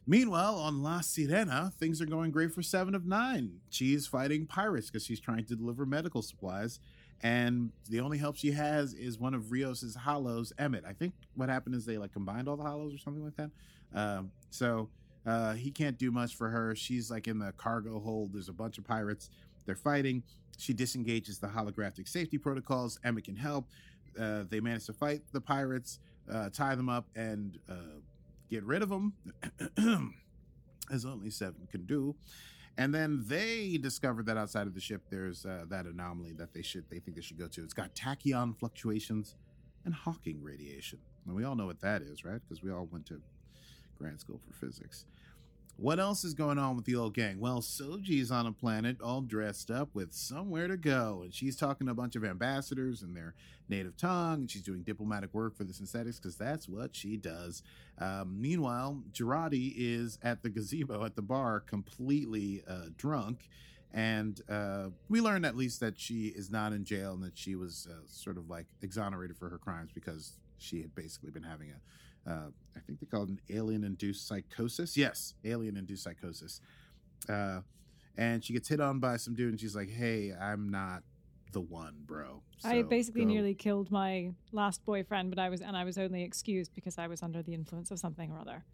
Meanwhile, 0.07 0.55
on 0.55 0.83
La 0.83 1.01
Sirena, 1.01 1.73
things 1.75 2.01
are 2.01 2.07
going 2.07 2.31
great 2.31 2.53
for 2.53 2.63
Seven 2.63 2.95
of 2.95 3.07
Nine. 3.07 3.59
She's 3.71 4.07
fighting 4.07 4.47
pirates 4.47 4.89
because 4.89 5.05
she's 5.05 5.19
trying 5.19 5.45
to 5.47 5.57
deliver 5.57 5.85
medical 5.85 6.23
supplies. 6.23 6.79
And 7.23 7.73
the 7.89 8.01
only 8.01 8.19
help 8.19 8.37
she 8.37 8.53
has 8.53 8.93
is 8.95 9.19
one 9.19 9.35
of 9.35 9.51
Rios's 9.51 9.97
hollows, 9.97 10.53
Emmett. 10.59 10.85
I 10.87 10.93
think 10.93 11.15
what 11.35 11.49
happened 11.49 11.75
is 11.75 11.87
they 11.87 11.99
like 11.99 12.13
combined 12.13 12.49
all 12.49 12.57
the 12.57 12.63
hollows 12.63 12.95
or 12.95 12.99
something 12.99 13.25
like 13.25 13.37
that. 13.37 13.51
Um, 13.95 14.31
so 14.51 14.91
uh, 15.27 15.55
he 15.55 15.71
can't 15.71 15.99
do 15.99 16.11
much 16.11 16.37
for 16.37 16.49
her. 16.49 16.75
She's 16.77 17.11
like 17.11 17.27
in 17.27 17.39
the 17.39 17.53
cargo 17.53 17.99
hold. 17.99 18.33
There's 18.33 18.49
a 18.49 18.53
bunch 18.53 18.79
of 18.79 18.85
pirates. 18.85 19.31
They're 19.67 19.75
fighting. 19.75 20.23
She 20.59 20.73
disengages 20.73 21.39
the 21.39 21.49
holographic 21.49 22.09
safety 22.09 22.39
protocols. 22.39 22.99
Emmett 23.05 23.25
can 23.25 23.37
help. 23.37 23.67
Uh, 24.19 24.45
they 24.49 24.61
manage 24.61 24.87
to 24.87 24.93
fight 24.93 25.23
the 25.33 25.41
pirates, 25.41 25.99
uh, 26.33 26.49
tie 26.51 26.75
them 26.75 26.89
up, 26.89 27.07
and 27.15 27.59
uh, 27.69 28.01
get 28.49 28.65
rid 28.65 28.83
of 28.83 28.89
them, 28.89 29.13
as 30.91 31.05
only 31.05 31.29
Seven 31.29 31.69
can 31.71 31.85
do. 31.85 32.15
And 32.79 32.95
then 32.95 33.25
they 33.27 33.79
discover 33.79 34.23
that 34.25 34.37
outside 34.37 34.67
of 34.67 34.75
the 34.75 34.81
ship, 34.81 35.03
there's 35.11 35.45
uh, 35.45 35.65
that 35.69 35.87
anomaly 35.87 36.35
that 36.35 36.53
they 36.55 36.63
should 36.63 36.85
they 36.91 36.99
think 36.99 37.17
they 37.17 37.23
should 37.23 37.39
go 37.39 37.49
to. 37.49 37.63
It's 37.63 37.75
got 37.75 37.95
tachyon 37.95 38.57
fluctuations 38.57 39.35
and 39.85 39.95
Hawking 39.95 40.43
radiation. 40.43 40.99
And 41.27 41.35
we 41.35 41.45
all 41.45 41.57
know 41.57 41.67
what 41.67 41.81
that 41.81 42.03
is, 42.03 42.25
right? 42.25 42.41
Because 42.47 42.63
we 42.63 42.71
all 42.71 42.89
went 42.91 43.07
to 43.07 43.21
grad 43.97 44.21
school 44.21 44.41
for 44.47 44.67
physics. 44.67 45.07
What 45.79 46.01
else 46.01 46.25
is 46.25 46.33
going 46.33 46.59
on 46.59 46.75
with 46.75 46.87
the 46.87 46.97
old 46.97 47.13
gang? 47.13 47.39
Well, 47.39 47.61
Soji's 47.61 48.31
on 48.31 48.47
a 48.47 48.53
planet 48.53 48.99
all 49.03 49.21
dressed 49.21 49.71
up 49.71 49.91
with 49.93 50.15
somewhere 50.15 50.69
to 50.69 50.77
go, 50.79 51.21
and 51.23 51.35
she's 51.35 51.55
talking 51.55 51.87
to 51.87 51.91
a 51.91 51.95
bunch 51.95 52.17
of 52.17 52.25
ambassadors 52.25 53.03
in 53.03 53.13
their 53.13 53.35
native 53.69 53.95
tongue, 53.99 54.41
and 54.41 54.51
she's 54.51 54.63
doing 54.63 54.83
diplomatic 54.83 55.35
work 55.35 55.55
for 55.55 55.65
the 55.65 55.75
synthetics 55.75 56.19
because 56.19 56.37
that's 56.37 56.67
what 56.67 56.97
she 56.97 57.19
does. 57.19 57.63
Um, 57.99 58.41
meanwhile, 58.41 59.03
Jurati 59.13 59.75
is 59.77 60.19
at 60.23 60.43
the 60.43 60.49
gazebo 60.49 61.05
at 61.05 61.15
the 61.15 61.21
bar, 61.21 61.61
completely 61.61 62.63
uh, 62.67 62.87
drunk, 62.97 63.51
and 63.93 64.41
uh, 64.49 64.89
we 65.11 65.21
learn 65.21 65.45
at 65.45 65.57
least 65.57 65.81
that 65.81 66.01
she 66.01 66.29
is 66.29 66.51
not 66.51 66.73
in 66.73 66.85
jail 66.85 67.13
and 67.13 67.23
that 67.23 67.37
she 67.37 67.55
was 67.55 67.87
uh, 67.91 68.01
sort 68.07 68.39
of 68.39 68.49
like 68.49 68.67
exonerated 68.81 69.37
for 69.37 69.51
her 69.51 69.59
crimes 69.59 69.91
because 69.93 70.39
she 70.59 70.81
had 70.81 70.95
basically 70.95 71.31
been 71.31 71.43
having 71.43 71.71
a 71.71 71.81
uh, 72.29 72.49
I 72.77 72.81
think 72.81 73.01
they 73.01 73.07
call 73.07 73.25
it 73.25 73.31
an 73.31 73.41
alien 73.51 73.85
induced 73.85 74.27
psychosis. 74.27 74.97
Yes, 74.97 75.35
alien 75.45 75.77
induced 75.77 76.03
psychosis. 76.05 76.61
Uh, 77.29 77.61
and 78.17 78.45
she 78.45 78.53
gets 78.53 78.69
hit 78.69 78.81
on 78.81 78.99
by 78.99 79.17
some 79.17 79.35
dude, 79.35 79.51
and 79.51 79.61
she's 79.61 79.77
like, 79.77 79.91
"Hey, 79.91 80.33
I'm 80.33 80.71
not 80.71 81.03
the 81.53 81.61
one, 81.61 81.95
bro." 82.05 82.43
I 82.65 82.83
basically 82.83 83.23
go." 83.23 83.29
nearly 83.29 83.55
killed 83.55 83.91
my 83.91 84.33
last 84.53 84.85
boyfriend, 84.85 85.31
but 85.31 85.39
I 85.39 85.49
was 85.49 85.61
and 85.61 85.77
I 85.77 85.85
was 85.85 85.99
only 85.99 86.23
excused 86.23 86.73
because 86.75 86.99
I 86.99 87.07
was 87.07 87.23
under 87.23 87.43
the 87.43 87.55
influence 87.55 87.91
of 87.91 87.99
something 87.99 88.31
or 88.31 88.39
other. 88.39 88.65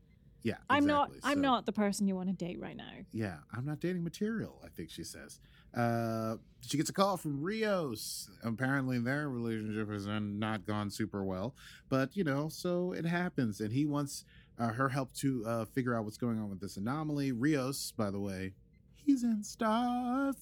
Yeah, 0.43 0.57
I'm 0.69 0.87
not 0.87 1.09
exactly. 1.09 1.33
I'm 1.33 1.41
not 1.41 1.67
the 1.67 1.73
person 1.73 2.09
you 2.09 2.17
want 2.17 2.29
to 2.29 2.45
date 2.45 2.61
right 2.61 2.77
now. 2.77 2.91
Yeah, 3.13 3.37
I'm 3.53 3.65
not 3.65 3.81
dating 3.81 4.03
material. 4.03 4.61
I 4.65 4.69
think 4.69 4.91
she 4.91 5.05
says. 5.05 5.39
Uh, 5.75 6.37
she 6.67 6.76
gets 6.76 6.91
a 6.91 6.93
call 6.93 7.17
from 7.17 7.43
Rios. 7.43 8.31
Apparently, 8.45 8.99
their 8.99 9.29
relationship 9.29 9.91
has 9.91 10.07
not 10.07 10.67
gone 10.67 10.91
super 10.91 11.25
well, 11.25 11.55
but 11.88 12.17
you 12.17 12.25
know, 12.25 12.49
so 12.49 12.93
it 12.93 13.05
happens. 13.05 13.61
And 13.61 13.73
he 13.73 13.87
wants 13.87 14.25
uh, 14.59 14.69
her 14.69 14.88
help 14.88 15.12
to 15.14 15.45
uh, 15.47 15.64
figure 15.64 15.97
out 15.97 16.05
what's 16.05 16.19
going 16.19 16.38
on 16.38 16.50
with 16.50 16.61
this 16.61 16.76
anomaly. 16.76 17.33
Rios, 17.33 17.93
by 17.97 18.11
the 18.11 18.21
way, 18.21 18.52
he's 18.95 19.25
in 19.25 19.43
Starfleet 19.43 20.38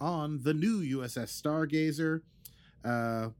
on 0.00 0.42
the 0.42 0.54
new 0.54 0.98
USS 0.98 1.40
Stargazer. 1.40 2.22
Uh, 2.84 3.30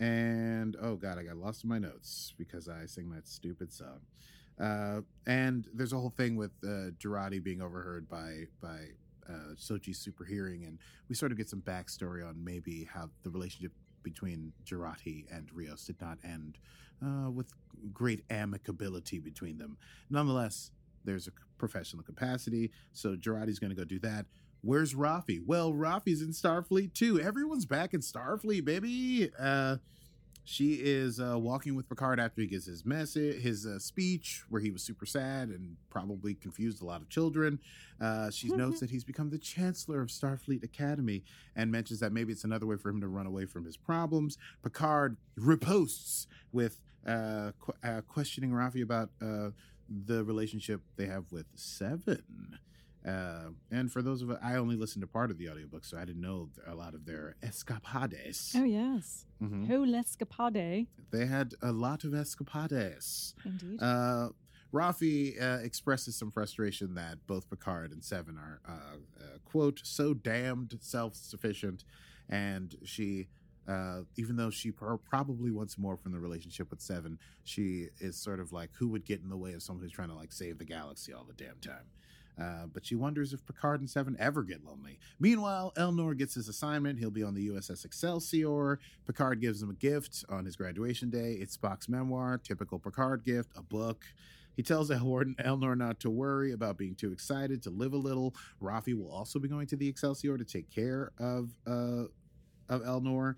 and 0.00 0.76
oh 0.80 0.96
god, 0.96 1.18
I 1.18 1.22
got 1.22 1.36
lost 1.36 1.64
in 1.64 1.70
my 1.70 1.78
notes 1.78 2.34
because 2.36 2.68
I 2.68 2.86
sing 2.86 3.10
that 3.10 3.28
stupid 3.28 3.72
song. 3.72 4.00
Uh, 4.60 5.00
and 5.26 5.66
there's 5.72 5.92
a 5.92 5.98
whole 5.98 6.10
thing 6.10 6.36
with 6.36 6.52
uh, 6.64 6.90
Jurati 6.98 7.42
being 7.42 7.62
overheard 7.62 8.08
by 8.08 8.46
by 8.60 8.78
uh, 9.28 9.54
Soji's 9.54 9.98
super 9.98 10.24
hearing, 10.24 10.64
and 10.64 10.78
we 11.08 11.14
sort 11.14 11.32
of 11.32 11.38
get 11.38 11.48
some 11.48 11.60
backstory 11.60 12.26
on 12.26 12.42
maybe 12.42 12.88
how 12.92 13.10
the 13.22 13.30
relationship 13.30 13.72
between 14.02 14.52
Jurati 14.64 15.24
and 15.30 15.48
Rios 15.52 15.84
did 15.84 16.00
not 16.00 16.18
end 16.24 16.58
uh, 17.04 17.30
with 17.30 17.46
great 17.92 18.26
amicability 18.28 19.22
between 19.22 19.58
them. 19.58 19.76
Nonetheless, 20.10 20.70
there's 21.04 21.28
a 21.28 21.32
professional 21.58 22.02
capacity, 22.02 22.70
so 22.92 23.14
Jurati's 23.16 23.58
going 23.58 23.70
to 23.70 23.76
go 23.76 23.84
do 23.84 23.98
that. 24.00 24.26
Where's 24.62 24.94
Raffi? 24.94 25.40
Well, 25.44 25.72
Raffi's 25.72 26.22
in 26.22 26.28
Starfleet 26.28 26.94
too. 26.94 27.20
Everyone's 27.20 27.66
back 27.66 27.94
in 27.94 28.00
Starfleet, 28.00 28.64
baby. 28.64 29.30
Uh, 29.38 29.76
she 30.44 30.74
is 30.74 31.20
uh, 31.20 31.38
walking 31.38 31.74
with 31.76 31.88
Picard 31.88 32.18
after 32.18 32.40
he 32.40 32.46
gives 32.46 32.66
his 32.66 32.84
message, 32.84 33.40
his 33.42 33.64
uh, 33.66 33.78
speech, 33.78 34.42
where 34.48 34.60
he 34.60 34.70
was 34.70 34.82
super 34.82 35.06
sad 35.06 35.48
and 35.48 35.76
probably 35.88 36.34
confused 36.34 36.82
a 36.82 36.84
lot 36.84 37.00
of 37.00 37.08
children. 37.08 37.60
Uh, 38.00 38.30
she 38.30 38.48
notes 38.48 38.80
that 38.80 38.90
he's 38.90 39.04
become 39.04 39.30
the 39.30 39.38
chancellor 39.38 40.00
of 40.00 40.08
Starfleet 40.08 40.64
Academy 40.64 41.22
and 41.54 41.70
mentions 41.70 42.00
that 42.00 42.12
maybe 42.12 42.32
it's 42.32 42.44
another 42.44 42.66
way 42.66 42.76
for 42.76 42.88
him 42.88 43.00
to 43.00 43.08
run 43.08 43.26
away 43.26 43.44
from 43.46 43.64
his 43.64 43.76
problems. 43.76 44.36
Picard 44.62 45.16
reposts 45.38 46.26
with 46.52 46.80
uh, 47.06 47.52
qu- 47.60 47.74
uh, 47.84 48.00
questioning 48.02 48.50
Raffi 48.50 48.82
about 48.82 49.10
uh, 49.20 49.50
the 50.06 50.24
relationship 50.24 50.80
they 50.96 51.06
have 51.06 51.24
with 51.30 51.46
Seven. 51.54 52.58
Uh, 53.06 53.50
and 53.70 53.90
for 53.92 54.00
those 54.02 54.22
of 54.22 54.30
us, 54.30 54.38
I 54.42 54.54
only 54.56 54.76
listened 54.76 55.02
to 55.02 55.06
part 55.08 55.30
of 55.30 55.38
the 55.38 55.48
audiobook, 55.50 55.84
so 55.84 55.98
I 55.98 56.04
didn't 56.04 56.20
know 56.22 56.50
a 56.66 56.74
lot 56.74 56.94
of 56.94 57.04
their 57.04 57.34
escapades. 57.42 58.54
Oh 58.56 58.64
yes, 58.64 59.26
Mhm. 59.40 59.70
oh 59.70 59.82
l'escapade, 59.82 60.86
They 61.10 61.26
had 61.26 61.54
a 61.60 61.72
lot 61.72 62.04
of 62.04 62.14
escapades. 62.14 63.34
indeed. 63.44 63.80
Uh, 63.82 64.30
Raffi 64.72 65.38
uh, 65.40 65.58
expresses 65.62 66.16
some 66.16 66.30
frustration 66.30 66.94
that 66.94 67.26
both 67.26 67.50
Picard 67.50 67.92
and 67.92 68.02
Seven 68.02 68.38
are, 68.38 68.60
uh, 68.66 68.72
uh, 69.22 69.38
quote, 69.44 69.80
so 69.84 70.14
damned 70.14 70.78
self 70.80 71.14
sufficient. 71.14 71.84
And 72.28 72.74
she, 72.82 73.28
uh, 73.68 74.02
even 74.16 74.36
though 74.36 74.48
she 74.48 74.70
pro- 74.72 74.96
probably 74.96 75.50
wants 75.50 75.76
more 75.76 75.98
from 75.98 76.12
the 76.12 76.20
relationship 76.20 76.70
with 76.70 76.80
Seven, 76.80 77.18
she 77.44 77.88
is 78.00 78.16
sort 78.16 78.40
of 78.40 78.50
like, 78.52 78.70
who 78.76 78.88
would 78.88 79.04
get 79.04 79.20
in 79.20 79.28
the 79.28 79.36
way 79.36 79.52
of 79.52 79.62
someone 79.62 79.82
who's 79.82 79.92
trying 79.92 80.08
to 80.08 80.14
like 80.14 80.32
save 80.32 80.56
the 80.56 80.64
galaxy 80.64 81.12
all 81.12 81.24
the 81.24 81.34
damn 81.34 81.58
time? 81.58 81.84
Uh, 82.40 82.66
but 82.72 82.84
she 82.86 82.94
wonders 82.94 83.32
if 83.32 83.44
Picard 83.44 83.80
and 83.80 83.90
Seven 83.90 84.16
ever 84.18 84.42
get 84.42 84.64
lonely. 84.64 84.98
Meanwhile, 85.20 85.72
Elnor 85.76 86.16
gets 86.16 86.34
his 86.34 86.48
assignment. 86.48 86.98
He'll 86.98 87.10
be 87.10 87.22
on 87.22 87.34
the 87.34 87.48
USS 87.48 87.84
Excelsior. 87.84 88.78
Picard 89.06 89.40
gives 89.40 89.62
him 89.62 89.70
a 89.70 89.74
gift 89.74 90.24
on 90.28 90.44
his 90.44 90.56
graduation 90.56 91.10
day. 91.10 91.32
It's 91.32 91.56
Spock's 91.56 91.88
memoir, 91.88 92.38
typical 92.38 92.78
Picard 92.78 93.24
gift, 93.24 93.50
a 93.56 93.62
book. 93.62 94.04
He 94.56 94.62
tells 94.62 94.90
Elnor 94.90 95.76
not 95.76 96.00
to 96.00 96.10
worry 96.10 96.52
about 96.52 96.78
being 96.78 96.94
too 96.94 97.12
excited, 97.12 97.62
to 97.62 97.70
live 97.70 97.92
a 97.92 97.98
little. 97.98 98.34
Raffi 98.62 98.96
will 98.96 99.10
also 99.10 99.38
be 99.38 99.48
going 99.48 99.66
to 99.68 99.76
the 99.76 99.88
Excelsior 99.88 100.38
to 100.38 100.44
take 100.44 100.70
care 100.70 101.12
of 101.18 101.50
uh, 101.66 102.04
of 102.68 102.82
Elnor. 102.82 103.36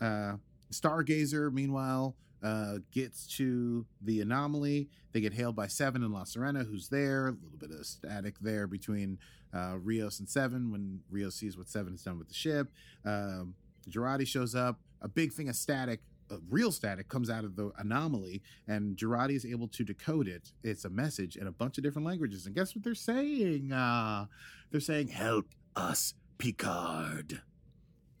Uh, 0.00 0.34
Stargazer, 0.72 1.52
meanwhile, 1.52 2.16
uh, 2.44 2.78
gets 2.92 3.26
to 3.38 3.86
the 4.02 4.20
anomaly. 4.20 4.88
They 5.12 5.20
get 5.20 5.32
hailed 5.32 5.56
by 5.56 5.66
Seven 5.66 6.04
and 6.04 6.12
La 6.12 6.24
Sirena, 6.24 6.68
who's 6.68 6.88
there. 6.88 7.28
A 7.28 7.30
little 7.32 7.58
bit 7.58 7.70
of 7.70 7.86
static 7.86 8.38
there 8.40 8.66
between 8.66 9.18
uh, 9.54 9.78
Rios 9.82 10.20
and 10.20 10.28
Seven 10.28 10.70
when 10.70 11.00
Rios 11.10 11.34
sees 11.34 11.56
what 11.56 11.68
Seven 11.68 11.94
has 11.94 12.02
done 12.02 12.18
with 12.18 12.28
the 12.28 12.34
ship. 12.34 12.68
Um, 13.04 13.54
Jurati 13.88 14.26
shows 14.26 14.54
up. 14.54 14.78
A 15.00 15.08
big 15.08 15.32
thing 15.32 15.48
of 15.48 15.56
static, 15.56 16.00
uh, 16.30 16.36
real 16.50 16.72
static, 16.72 17.08
comes 17.08 17.30
out 17.30 17.44
of 17.44 17.56
the 17.56 17.70
anomaly, 17.78 18.42
and 18.66 18.96
Jurati 18.96 19.36
is 19.36 19.44
able 19.44 19.68
to 19.68 19.84
decode 19.84 20.28
it. 20.28 20.52
It's 20.62 20.84
a 20.84 20.90
message 20.90 21.36
in 21.36 21.46
a 21.46 21.52
bunch 21.52 21.78
of 21.78 21.84
different 21.84 22.06
languages. 22.06 22.46
And 22.46 22.54
guess 22.54 22.74
what 22.74 22.84
they're 22.84 22.94
saying? 22.94 23.72
Uh, 23.72 24.26
they're 24.70 24.80
saying, 24.80 25.08
Help 25.08 25.46
us, 25.76 26.14
Picard. 26.38 27.40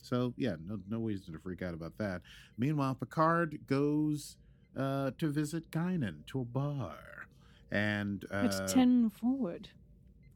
So, 0.04 0.34
yeah, 0.36 0.56
no, 0.66 0.78
no 0.88 0.98
reason 0.98 1.32
to 1.32 1.38
freak 1.40 1.62
out 1.62 1.72
about 1.72 1.96
that. 1.98 2.20
Meanwhile, 2.58 2.96
Picard 2.96 3.58
goes 3.66 4.36
uh, 4.76 5.12
to 5.18 5.30
visit 5.30 5.70
Guinan 5.70 6.26
to 6.26 6.40
a 6.40 6.44
bar. 6.44 6.96
And 7.70 8.24
uh, 8.30 8.42
it's 8.44 8.72
ten 8.72 9.08
forward. 9.08 9.68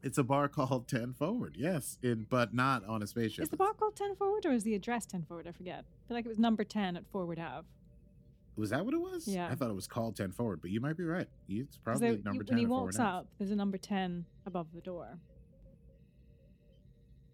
it's 0.01 0.17
a 0.17 0.23
bar 0.23 0.47
called 0.57 0.87
10 0.87 1.13
Forward, 1.13 1.55
yes, 1.57 1.97
in, 2.01 2.25
but 2.29 2.53
not 2.53 2.83
on 2.85 3.03
a 3.03 3.07
spaceship. 3.07 3.43
Is 3.43 3.49
the 3.49 3.57
bar 3.57 3.73
called 3.73 3.95
ten 3.95 4.15
forward 4.15 4.45
or 4.45 4.51
is 4.51 4.63
the 4.63 4.73
address 4.73 5.05
ten 5.05 5.21
forward? 5.23 5.47
I 5.47 5.51
forget. 5.51 5.85
I 5.85 6.07
feel 6.07 6.17
like 6.17 6.25
it 6.25 6.29
was 6.29 6.39
number 6.39 6.63
ten 6.63 6.97
at 6.97 7.05
Forward 7.11 7.39
Ave. 7.39 7.67
Was 8.57 8.71
that 8.71 8.83
what 8.83 8.93
it 8.93 8.99
was? 8.99 9.25
Yeah. 9.27 9.47
I 9.49 9.55
thought 9.55 9.69
it 9.69 9.75
was 9.75 9.87
called 9.87 10.17
10 10.17 10.31
Forward, 10.33 10.59
but 10.61 10.69
you 10.69 10.81
might 10.81 10.97
be 10.97 11.05
right. 11.05 11.27
It's 11.47 11.77
probably 11.77 12.15
they- 12.15 12.21
number 12.23 12.41
you- 12.41 12.47
10 12.47 12.55
when 12.55 12.57
he 12.57 12.65
walks 12.65 12.97
Forward 12.97 13.07
Ave. 13.09 13.17
up, 13.19 13.27
there's 13.37 13.51
a 13.51 13.55
number 13.55 13.77
ten 13.77 14.25
above 14.45 14.67
the 14.73 14.81
door. 14.81 15.17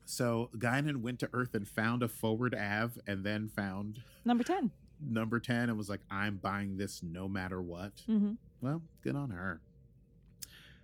So 0.05 0.49
Guinan 0.57 0.97
went 0.97 1.19
to 1.19 1.29
Earth 1.33 1.55
and 1.55 1.67
found 1.67 2.03
a 2.03 2.07
forward 2.07 2.53
Av, 2.55 2.97
and 3.07 3.23
then 3.23 3.47
found 3.49 4.01
Number 4.23 4.43
10. 4.43 4.71
number 5.01 5.39
ten 5.39 5.69
and 5.69 5.77
was 5.77 5.89
like, 5.89 6.01
"I'm 6.09 6.37
buying 6.37 6.77
this 6.77 7.01
no 7.03 7.27
matter 7.27 7.61
what." 7.61 7.95
Mm-hmm. 8.07 8.33
Well, 8.61 8.81
good 9.01 9.15
on 9.15 9.31
her. 9.31 9.61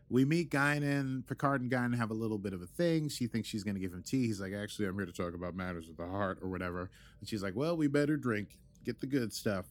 We 0.10 0.26
meet 0.26 0.50
Guinan. 0.50 1.26
Picard 1.26 1.62
and 1.62 1.72
Guinan 1.72 1.96
have 1.96 2.12
a 2.12 2.14
little 2.16 2.38
bit 2.38 2.52
of 2.54 2.62
a 2.62 2.66
thing. 2.66 3.08
She 3.08 3.28
thinks 3.28 3.48
she's 3.48 3.64
going 3.64 3.76
to 3.76 3.80
give 3.80 3.94
him 3.94 4.04
tea. 4.04 4.28
He's 4.28 4.42
like, 4.42 4.52
actually, 4.54 4.88
I'm 4.88 4.96
here 4.96 5.06
to 5.06 5.14
talk 5.14 5.34
about 5.34 5.56
matters 5.56 5.88
of 5.88 5.96
the 5.96 6.06
heart 6.06 6.40
or 6.42 6.50
whatever. 6.50 6.90
And 7.22 7.30
she's 7.30 7.42
like, 7.42 7.56
well, 7.56 7.78
we 7.78 7.88
better 7.88 8.18
drink, 8.18 8.58
get 8.84 9.00
the 9.00 9.08
good 9.08 9.32
stuff. 9.32 9.68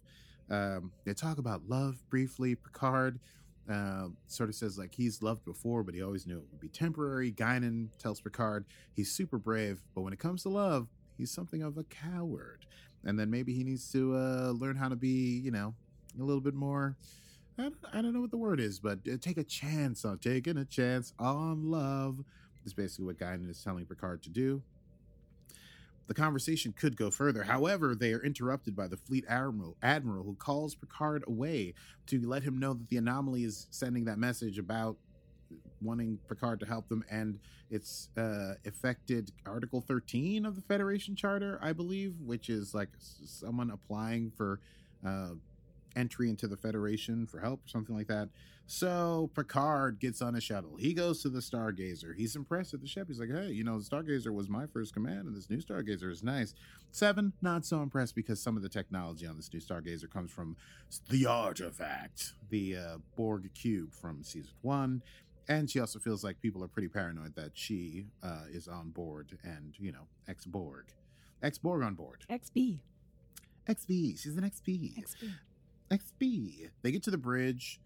Um, 0.48 0.92
they 1.04 1.12
talk 1.12 1.36
about 1.36 1.68
love 1.68 2.02
briefly. 2.08 2.54
Picard 2.54 3.20
uh, 3.70 4.08
sort 4.26 4.48
of 4.48 4.54
says 4.54 4.78
like 4.78 4.94
he's 4.94 5.22
loved 5.22 5.44
before, 5.44 5.82
but 5.82 5.94
he 5.94 6.02
always 6.02 6.26
knew 6.26 6.38
it 6.38 6.44
would 6.50 6.60
be 6.60 6.68
temporary. 6.68 7.30
Guinan 7.30 7.88
tells 7.98 8.20
Picard 8.20 8.64
he's 8.94 9.12
super 9.12 9.38
brave, 9.38 9.80
but 9.94 10.02
when 10.02 10.12
it 10.12 10.18
comes 10.18 10.42
to 10.42 10.48
love, 10.48 10.88
he's 11.16 11.30
something 11.30 11.62
of 11.62 11.78
a 11.78 11.84
coward. 11.84 12.66
And 13.04 13.18
then 13.18 13.30
maybe 13.30 13.54
he 13.54 13.64
needs 13.64 13.90
to 13.92 14.14
uh, 14.14 14.50
learn 14.50 14.76
how 14.76 14.88
to 14.88 14.96
be, 14.96 15.40
you 15.42 15.50
know, 15.50 15.74
a 16.18 16.22
little 16.22 16.40
bit 16.40 16.54
more. 16.54 16.96
I 17.58 17.62
don't, 17.62 17.74
I 17.92 18.02
don't 18.02 18.12
know 18.12 18.20
what 18.20 18.30
the 18.30 18.38
word 18.38 18.60
is, 18.60 18.78
but 18.78 19.00
uh, 19.10 19.16
take 19.20 19.38
a 19.38 19.44
chance 19.44 20.04
on 20.04 20.18
taking 20.18 20.56
a 20.56 20.64
chance 20.64 21.12
on 21.18 21.70
love. 21.70 22.24
Is 22.66 22.74
basically 22.74 23.06
what 23.06 23.18
Guinan 23.18 23.48
is 23.48 23.62
telling 23.62 23.86
Picard 23.86 24.22
to 24.24 24.28
do. 24.28 24.62
The 26.10 26.14
conversation 26.14 26.72
could 26.72 26.96
go 26.96 27.08
further. 27.08 27.44
However, 27.44 27.94
they 27.94 28.12
are 28.12 28.20
interrupted 28.20 28.74
by 28.74 28.88
the 28.88 28.96
fleet 28.96 29.24
admiral, 29.28 29.76
admiral 29.80 30.24
who 30.24 30.34
calls 30.34 30.74
Picard 30.74 31.22
away 31.28 31.72
to 32.08 32.26
let 32.26 32.42
him 32.42 32.58
know 32.58 32.74
that 32.74 32.88
the 32.88 32.96
anomaly 32.96 33.44
is 33.44 33.68
sending 33.70 34.06
that 34.06 34.18
message 34.18 34.58
about 34.58 34.96
wanting 35.80 36.18
Picard 36.28 36.58
to 36.58 36.66
help 36.66 36.88
them, 36.88 37.04
and 37.12 37.38
it's 37.70 38.08
uh, 38.16 38.54
affected 38.66 39.30
Article 39.46 39.80
13 39.80 40.46
of 40.46 40.56
the 40.56 40.62
Federation 40.62 41.14
Charter, 41.14 41.60
I 41.62 41.72
believe, 41.72 42.16
which 42.26 42.50
is 42.50 42.74
like 42.74 42.88
someone 42.98 43.70
applying 43.70 44.32
for 44.36 44.58
uh, 45.06 45.34
entry 45.96 46.28
into 46.28 46.46
the 46.46 46.56
Federation 46.56 47.26
for 47.26 47.40
help 47.40 47.64
or 47.64 47.68
something 47.68 47.96
like 47.96 48.08
that. 48.08 48.28
So 48.66 49.30
Picard 49.34 49.98
gets 49.98 50.22
on 50.22 50.36
a 50.36 50.40
shuttle. 50.40 50.76
He 50.76 50.94
goes 50.94 51.22
to 51.22 51.28
the 51.28 51.40
Stargazer. 51.40 52.14
He's 52.16 52.36
impressed 52.36 52.72
at 52.72 52.80
the 52.80 52.86
ship. 52.86 53.08
He's 53.08 53.18
like, 53.18 53.30
hey, 53.30 53.48
you 53.48 53.64
know, 53.64 53.80
the 53.80 53.84
Stargazer 53.84 54.32
was 54.32 54.48
my 54.48 54.66
first 54.66 54.94
command, 54.94 55.26
and 55.26 55.36
this 55.36 55.50
new 55.50 55.58
Stargazer 55.58 56.08
is 56.08 56.22
nice. 56.22 56.54
Seven, 56.92 57.32
not 57.42 57.64
so 57.66 57.82
impressed 57.82 58.14
because 58.14 58.40
some 58.40 58.56
of 58.56 58.62
the 58.62 58.68
technology 58.68 59.26
on 59.26 59.36
this 59.36 59.52
new 59.52 59.58
Stargazer 59.58 60.08
comes 60.08 60.30
from 60.30 60.56
the 61.08 61.26
artifact, 61.26 62.34
the 62.48 62.76
uh, 62.76 62.98
Borg 63.16 63.50
cube 63.54 63.92
from 63.92 64.22
season 64.22 64.52
one. 64.62 65.02
And 65.48 65.68
she 65.68 65.80
also 65.80 65.98
feels 65.98 66.22
like 66.22 66.40
people 66.40 66.62
are 66.62 66.68
pretty 66.68 66.86
paranoid 66.86 67.34
that 67.34 67.50
she 67.54 68.06
uh, 68.22 68.44
is 68.52 68.68
on 68.68 68.90
board 68.90 69.36
and, 69.42 69.74
you 69.78 69.90
know, 69.90 70.06
ex 70.28 70.46
Borg. 70.46 70.84
Ex 71.42 71.58
Borg 71.58 71.82
on 71.82 71.94
board. 71.94 72.24
XB. 72.30 72.78
XB. 73.68 74.20
She's 74.20 74.36
an 74.36 74.44
XB. 74.44 75.02
XB. 75.02 75.32
XP. 75.90 76.70
They 76.82 76.92
get 76.92 77.02
to 77.04 77.10
the 77.10 77.18
bridge. 77.18 77.80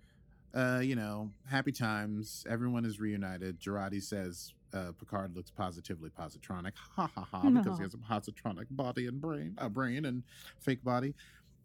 Uh, 0.55 0.81
you 0.83 0.95
know, 0.95 1.31
happy 1.51 1.73
times. 1.73 2.47
Everyone 2.49 2.85
is 2.85 3.01
reunited. 3.01 3.61
Jurati 3.61 4.01
says 4.01 4.53
uh, 4.73 4.93
Picard 4.99 5.35
looks 5.35 5.51
positively 5.51 6.11
positronic. 6.11 6.73
Ha 6.97 7.11
ha 7.15 7.27
ha! 7.31 7.41
Because 7.51 7.79
he 7.79 7.83
has 7.83 7.95
a 7.95 7.97
positronic 7.97 8.67
body 8.71 9.07
and 9.07 9.21
brain, 9.21 9.55
a 9.59 9.69
brain 9.69 10.05
and 10.05 10.23
fake 10.61 10.85
body. 10.85 11.15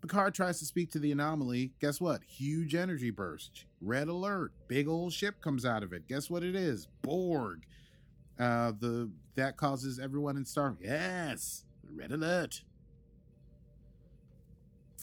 Picard 0.02 0.34
tries 0.34 0.60
to 0.60 0.66
speak 0.66 0.90
to 0.92 1.00
the 1.00 1.12
anomaly. 1.12 1.72
Guess 1.82 2.00
what? 2.00 2.24
Huge 2.24 2.74
energy 2.74 3.12
burst. 3.12 3.66
Red 3.82 4.08
alert. 4.08 4.54
Big 4.68 4.88
old 4.88 5.12
ship 5.14 5.42
comes 5.42 5.66
out 5.66 5.84
of 5.84 5.92
it. 5.92 6.08
Guess 6.08 6.30
what 6.30 6.42
it 6.44 6.56
is? 6.56 6.88
Borg. 7.02 7.66
Uh, 8.40 8.72
the 8.80 9.12
that 9.36 9.58
causes 9.58 10.00
everyone 10.00 10.38
in 10.38 10.46
Star. 10.46 10.78
Yes, 10.82 11.66
red 11.94 12.12
alert. 12.12 12.64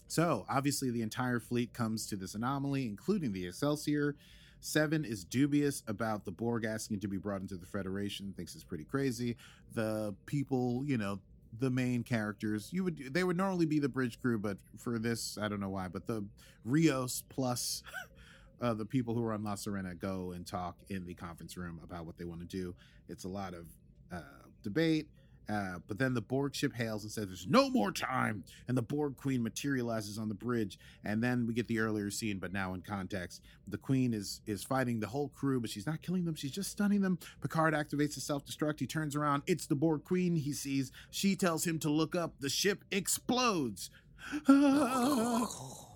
So, 0.08 0.46
obviously, 0.48 0.90
the 0.90 1.02
entire 1.02 1.40
fleet 1.40 1.72
comes 1.72 2.06
to 2.08 2.16
this 2.16 2.34
anomaly, 2.34 2.86
including 2.86 3.32
the 3.32 3.46
Excelsior. 3.46 4.16
Seven 4.60 5.04
is 5.04 5.24
dubious 5.24 5.82
about 5.86 6.24
the 6.24 6.30
Borg 6.30 6.64
asking 6.64 7.00
to 7.00 7.08
be 7.08 7.18
brought 7.18 7.40
into 7.40 7.56
the 7.56 7.66
Federation, 7.66 8.32
thinks 8.36 8.54
it's 8.54 8.64
pretty 8.64 8.84
crazy. 8.84 9.36
The 9.74 10.14
people, 10.26 10.82
you 10.86 10.96
know, 10.96 11.20
the 11.58 11.70
main 11.70 12.02
characters, 12.02 12.72
you 12.72 12.84
would 12.84 13.12
they 13.14 13.24
would 13.24 13.36
normally 13.36 13.66
be 13.66 13.78
the 13.78 13.88
bridge 13.88 14.20
crew, 14.20 14.38
but 14.38 14.58
for 14.78 14.98
this, 14.98 15.38
I 15.40 15.48
don't 15.48 15.60
know 15.60 15.68
why, 15.68 15.88
but 15.88 16.06
the 16.06 16.24
Rios 16.64 17.22
plus 17.28 17.82
uh, 18.60 18.74
the 18.74 18.84
people 18.84 19.14
who 19.14 19.24
are 19.24 19.32
on 19.32 19.44
La 19.44 19.54
Sirena 19.54 19.98
go 19.98 20.32
and 20.32 20.46
talk 20.46 20.76
in 20.88 21.04
the 21.06 21.14
conference 21.14 21.56
room 21.56 21.80
about 21.82 22.06
what 22.06 22.16
they 22.18 22.24
want 22.24 22.40
to 22.40 22.46
do. 22.46 22.74
It's 23.08 23.24
a 23.24 23.28
lot 23.28 23.54
of 23.54 23.66
uh, 24.12 24.20
debate. 24.62 25.08
Uh, 25.48 25.78
but 25.86 25.98
then 25.98 26.14
the 26.14 26.20
Borg 26.20 26.54
ship 26.54 26.74
hails 26.74 27.02
and 27.04 27.12
says, 27.12 27.26
There's 27.26 27.46
no 27.46 27.70
more 27.70 27.92
time. 27.92 28.44
And 28.68 28.76
the 28.76 28.82
Borg 28.82 29.16
queen 29.16 29.42
materializes 29.42 30.18
on 30.18 30.28
the 30.28 30.34
bridge. 30.34 30.78
And 31.04 31.22
then 31.22 31.46
we 31.46 31.54
get 31.54 31.68
the 31.68 31.78
earlier 31.78 32.10
scene, 32.10 32.38
but 32.38 32.52
now 32.52 32.74
in 32.74 32.82
context. 32.82 33.42
The 33.68 33.78
queen 33.78 34.12
is 34.12 34.40
is 34.46 34.64
fighting 34.64 35.00
the 35.00 35.06
whole 35.06 35.28
crew, 35.28 35.60
but 35.60 35.70
she's 35.70 35.86
not 35.86 36.02
killing 36.02 36.24
them. 36.24 36.34
She's 36.34 36.50
just 36.50 36.70
stunning 36.70 37.00
them. 37.00 37.18
Picard 37.40 37.74
activates 37.74 38.14
the 38.14 38.20
self 38.20 38.44
destruct. 38.44 38.80
He 38.80 38.86
turns 38.86 39.14
around. 39.14 39.42
It's 39.46 39.66
the 39.66 39.76
Borg 39.76 40.04
queen 40.04 40.36
he 40.36 40.52
sees. 40.52 40.90
She 41.10 41.36
tells 41.36 41.66
him 41.66 41.78
to 41.80 41.90
look 41.90 42.16
up. 42.16 42.34
The 42.40 42.50
ship 42.50 42.84
explodes. 42.90 43.90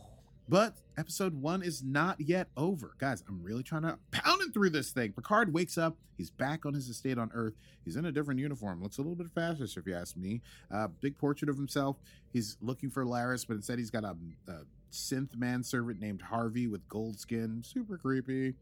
But 0.51 0.79
episode 0.99 1.41
one 1.41 1.63
is 1.63 1.81
not 1.81 2.21
yet 2.21 2.49
over. 2.57 2.97
Guys, 2.99 3.23
I'm 3.29 3.41
really 3.41 3.63
trying 3.63 3.83
to 3.83 4.01
pound 4.11 4.43
it 4.43 4.53
through 4.53 4.71
this 4.71 4.91
thing. 4.91 5.13
Picard 5.13 5.55
wakes 5.55 5.79
up. 5.79 5.97
He's 6.19 6.29
back 6.29 6.67
on 6.67 6.75
his 6.75 6.89
estate 6.89 7.19
on 7.19 7.31
Earth. 7.33 7.55
He's 7.85 7.95
in 7.95 8.05
a 8.05 8.11
different 8.11 8.41
uniform. 8.41 8.83
Looks 8.83 8.99
a 8.99 9.01
little 9.01 9.15
bit 9.15 9.31
faster, 9.33 9.63
if 9.63 9.87
you 9.87 9.95
ask 9.95 10.17
me. 10.17 10.43
Uh, 10.69 10.89
big 11.01 11.17
portrait 11.17 11.49
of 11.49 11.57
himself. 11.57 11.99
He's 12.33 12.57
looking 12.61 12.91
for 12.91 13.05
Laris, 13.05 13.47
but 13.47 13.55
instead 13.55 13.79
he's 13.79 13.93
got 13.93 14.03
a, 14.03 14.17
a 14.49 14.63
synth 14.91 15.37
manservant 15.37 16.01
named 16.01 16.21
Harvey 16.21 16.67
with 16.67 16.87
gold 16.89 17.21
skin. 17.21 17.63
Super 17.65 17.97
creepy. 17.97 18.55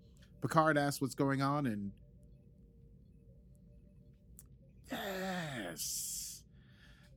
Picard 0.42 0.77
asks 0.77 1.01
what's 1.01 1.14
going 1.14 1.40
on, 1.40 1.64
and 1.64 1.90
yes. 4.92 6.42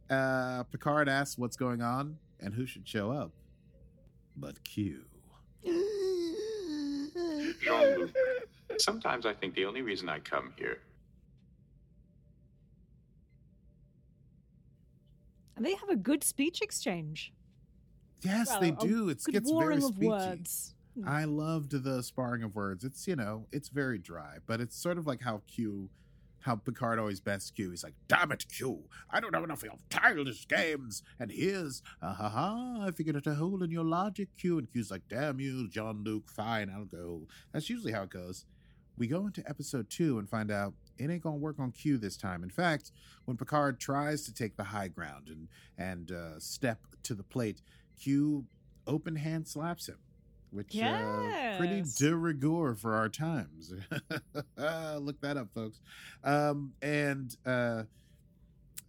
Uh, 0.10 0.64
Picard 0.64 1.10
asks 1.10 1.38
what's 1.38 1.58
going 1.58 1.82
on 1.82 2.20
and 2.40 2.54
who 2.54 2.66
should 2.66 2.88
show 2.88 3.12
up 3.12 3.34
but 4.36 4.64
Q. 4.64 5.04
Jean-Luc, 7.64 8.12
sometimes 8.78 9.26
I 9.26 9.34
think 9.34 9.54
the 9.56 9.66
only 9.66 9.82
reason 9.82 10.10
I 10.10 10.20
come 10.20 10.54
here 10.58 10.80
And 15.62 15.66
they 15.68 15.76
have 15.76 15.90
a 15.90 15.96
good 15.96 16.24
speech 16.24 16.60
exchange. 16.64 17.32
Yes, 18.24 18.48
Well, 18.48 18.62
they 18.62 18.72
do. 18.72 19.10
It 19.10 19.22
gets 19.30 19.48
very 19.48 19.54
warring 19.54 19.84
of 19.84 19.92
speechy. 19.92 20.08
words. 20.08 20.74
Hmm. 21.00 21.08
I 21.08 21.26
loved 21.26 21.84
the 21.84 22.02
sparring 22.02 22.42
of 22.42 22.56
words. 22.56 22.84
It's 22.84 23.08
you 23.08 23.16
know, 23.16 23.46
it's 23.52 23.70
very 23.70 24.00
dry, 24.00 24.38
but 24.48 24.60
it's 24.60 24.76
sort 24.76 24.98
of 24.98 25.06
like 25.06 25.22
how 25.22 25.44
Q, 25.46 25.92
how 26.42 26.56
Picard 26.56 27.00
always 27.00 27.20
best 27.20 27.56
Q. 27.56 27.72
He's 27.72 27.84
like, 27.84 27.96
"Damn 28.08 28.32
it, 28.32 28.46
Q! 28.50 28.84
I 29.10 29.20
don't 29.20 29.34
have 29.34 29.44
enough 29.44 29.60
of 29.60 29.66
your 29.66 29.80
childish 29.90 30.48
games." 30.48 31.04
And 31.20 31.32
here's, 31.32 31.82
ah 32.02 32.14
ha 32.14 32.30
ha! 32.30 32.86
I 32.88 32.92
figured 32.92 33.16
out 33.16 33.28
a 33.28 33.36
hole 33.36 33.64
in 33.64 33.72
your 33.72 33.86
logic, 33.86 34.30
Q. 34.38 34.58
And 34.60 34.72
Q's 34.72 34.92
like, 34.92 35.04
"Damn 35.10 35.40
you, 35.40 35.70
Jean-Luc! 35.70 36.30
Fine, 36.30 36.70
I'll 36.70 36.86
go." 36.86 37.28
That's 37.52 37.70
usually 37.70 37.94
how 37.94 38.04
it 38.04 38.10
goes. 38.10 38.46
We 38.98 39.08
go 39.08 39.26
into 39.26 39.44
episode 39.50 39.90
two 39.90 40.20
and 40.20 40.30
find 40.30 40.52
out 40.52 40.74
it 40.98 41.10
ain't 41.10 41.24
gonna 41.24 41.38
work 41.38 41.60
on 41.60 41.72
Q 41.72 41.98
this 41.98 42.18
time. 42.18 42.44
In 42.44 42.50
fact, 42.50 42.92
when 43.26 43.38
Picard 43.38 43.80
tries 43.80 44.24
to 44.24 44.34
take 44.34 44.58
the 44.58 44.66
high 44.66 44.90
ground 44.90 45.28
and 45.28 45.48
and 45.78 46.12
uh, 46.12 46.40
step 46.40 46.80
to 47.04 47.16
the 47.16 47.24
plate, 47.24 47.62
Q 48.00 48.46
open 48.88 49.16
hand 49.16 49.48
slaps 49.48 49.88
him, 49.88 49.98
which 50.52 50.78
uh, 50.78 51.58
pretty 51.58 51.78
Yes. 51.78 51.96
de 51.96 52.16
rigueur 52.16 52.76
for 52.76 52.94
our 52.94 53.10
times. 53.10 53.74
Look 54.58 55.22
that 55.22 55.38
up, 55.38 55.50
folks. 55.54 55.80
Um, 56.24 56.74
and 56.82 57.36
uh, 57.46 57.84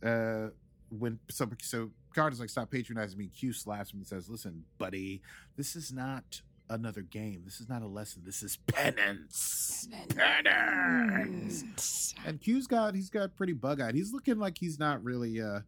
uh, 0.05 0.48
when 0.90 1.18
so 1.31 1.48
so 1.62 1.90
Picard 2.12 2.33
is 2.33 2.40
like, 2.40 2.51
"Stop 2.51 2.70
patronizing 2.70 3.18
me," 3.18 3.29
Q 3.29 3.53
slaps 3.53 3.92
him 3.92 4.01
and 4.01 4.07
says, 4.07 4.29
"Listen, 4.29 4.64
buddy, 4.79 5.22
this 5.57 5.77
is 5.77 5.92
not." 5.92 6.42
Another 6.70 7.03
game. 7.03 7.42
This 7.44 7.61
is 7.61 7.68
not 7.68 7.83
a 7.83 7.87
lesson. 7.87 8.22
This 8.25 8.42
is 8.42 8.57
penance. 8.57 9.88
Penance. 10.14 12.14
And 12.25 12.40
Q's 12.40 12.66
got 12.66 12.94
he's 12.94 13.11
got 13.11 13.37
pretty 13.37 13.53
bug 13.53 13.81
eyed. 13.81 13.94
He's 13.94 14.12
looking 14.12 14.38
like 14.38 14.57
he's 14.57 14.79
not 14.79 15.03
really 15.05 15.42
uh 15.42 15.61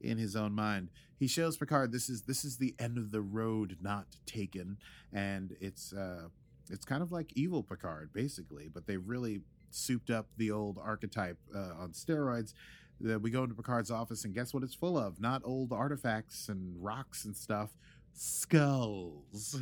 in 0.00 0.18
his 0.18 0.36
own 0.36 0.52
mind. 0.52 0.90
He 1.22 1.28
shows 1.28 1.56
Picard 1.56 1.92
this 1.92 2.08
is 2.08 2.22
this 2.22 2.44
is 2.44 2.56
the 2.56 2.74
end 2.80 2.98
of 2.98 3.12
the 3.12 3.20
road 3.20 3.76
not 3.80 4.06
taken, 4.26 4.76
and 5.12 5.54
it's 5.60 5.92
uh 5.92 6.22
it's 6.68 6.84
kind 6.84 7.00
of 7.00 7.12
like 7.12 7.32
evil 7.36 7.62
Picard 7.62 8.12
basically, 8.12 8.68
but 8.68 8.88
they 8.88 8.96
really 8.96 9.42
souped 9.70 10.10
up 10.10 10.26
the 10.36 10.50
old 10.50 10.80
archetype 10.82 11.38
uh, 11.54 11.74
on 11.78 11.92
steroids. 11.92 12.54
That 13.00 13.22
we 13.22 13.30
go 13.30 13.44
into 13.44 13.54
Picard's 13.54 13.88
office 13.88 14.24
and 14.24 14.34
guess 14.34 14.52
what 14.52 14.64
it's 14.64 14.74
full 14.74 14.98
of? 14.98 15.20
Not 15.20 15.42
old 15.44 15.72
artifacts 15.72 16.48
and 16.48 16.74
rocks 16.82 17.24
and 17.24 17.36
stuff, 17.36 17.70
skulls, 18.12 19.60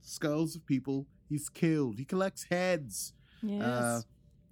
skulls 0.00 0.56
of 0.56 0.64
people 0.64 1.06
he's 1.28 1.50
killed. 1.50 1.98
He 1.98 2.06
collects 2.06 2.44
heads. 2.44 3.12
Yes. 3.42 4.06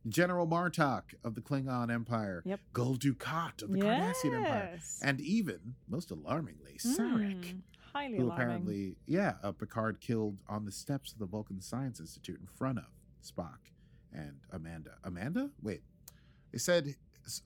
General 0.09 0.47
Martok 0.47 1.03
of 1.25 1.35
the 1.35 1.41
Klingon 1.41 1.91
Empire, 1.93 2.43
Yep. 2.45 2.61
Gul 2.73 2.97
Dukat 2.97 3.63
of 3.63 3.71
the 3.73 3.79
Cardassian 3.81 4.35
Empire, 4.37 4.79
and 5.03 5.21
even, 5.21 5.77
most 5.89 6.11
alarmingly, 6.11 6.75
Sarek, 6.79 7.41
Mm, 7.45 7.61
highly 7.93 8.19
who 8.19 8.25
alarming. 8.25 8.33
apparently, 8.33 8.97
yeah, 9.07 9.37
uh, 9.43 9.53
Picard 9.53 10.01
killed 10.01 10.39
on 10.49 10.65
the 10.67 10.73
steps 10.73 11.13
of 11.13 11.19
the 11.19 11.27
Vulcan 11.27 11.61
Science 11.61 12.01
Institute 12.01 12.39
in 12.41 12.47
front 12.47 12.79
of 12.79 12.85
Spock 13.23 13.71
and 14.13 14.41
Amanda. 14.51 14.99
Amanda? 15.05 15.51
Wait, 15.63 15.83
they 16.53 16.59
said 16.59 16.95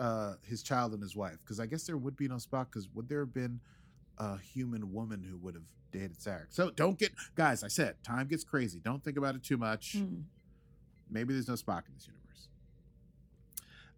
uh, 0.01 0.35
his 0.43 0.63
child 0.65 0.93
and 0.93 1.01
his 1.03 1.15
wife, 1.15 1.39
because 1.45 1.61
I 1.61 1.67
guess 1.67 1.85
there 1.85 1.97
would 1.97 2.17
be 2.17 2.27
no 2.27 2.37
Spock, 2.37 2.67
because 2.67 2.89
would 2.95 3.09
there 3.09 3.21
have 3.21 3.33
been 3.33 3.61
a 4.19 4.37
human 4.39 4.93
woman 4.93 5.23
who 5.23 5.37
would 5.37 5.55
have 5.55 5.63
dated 5.93 6.19
Sarek? 6.19 6.47
So 6.51 6.71
don't 6.71 6.99
get, 6.99 7.13
guys, 7.37 7.63
I 7.63 7.69
said, 7.69 8.03
time 8.03 8.27
gets 8.27 8.43
crazy. 8.43 8.81
Don't 8.81 9.05
think 9.05 9.17
about 9.17 9.37
it 9.37 9.45
too 9.45 9.57
much. 9.57 9.95
Mm. 9.97 10.25
Maybe 11.09 11.33
there's 11.33 11.47
no 11.47 11.55
Spock 11.55 11.87
in 11.87 11.95
this 11.95 12.07
universe. 12.09 12.25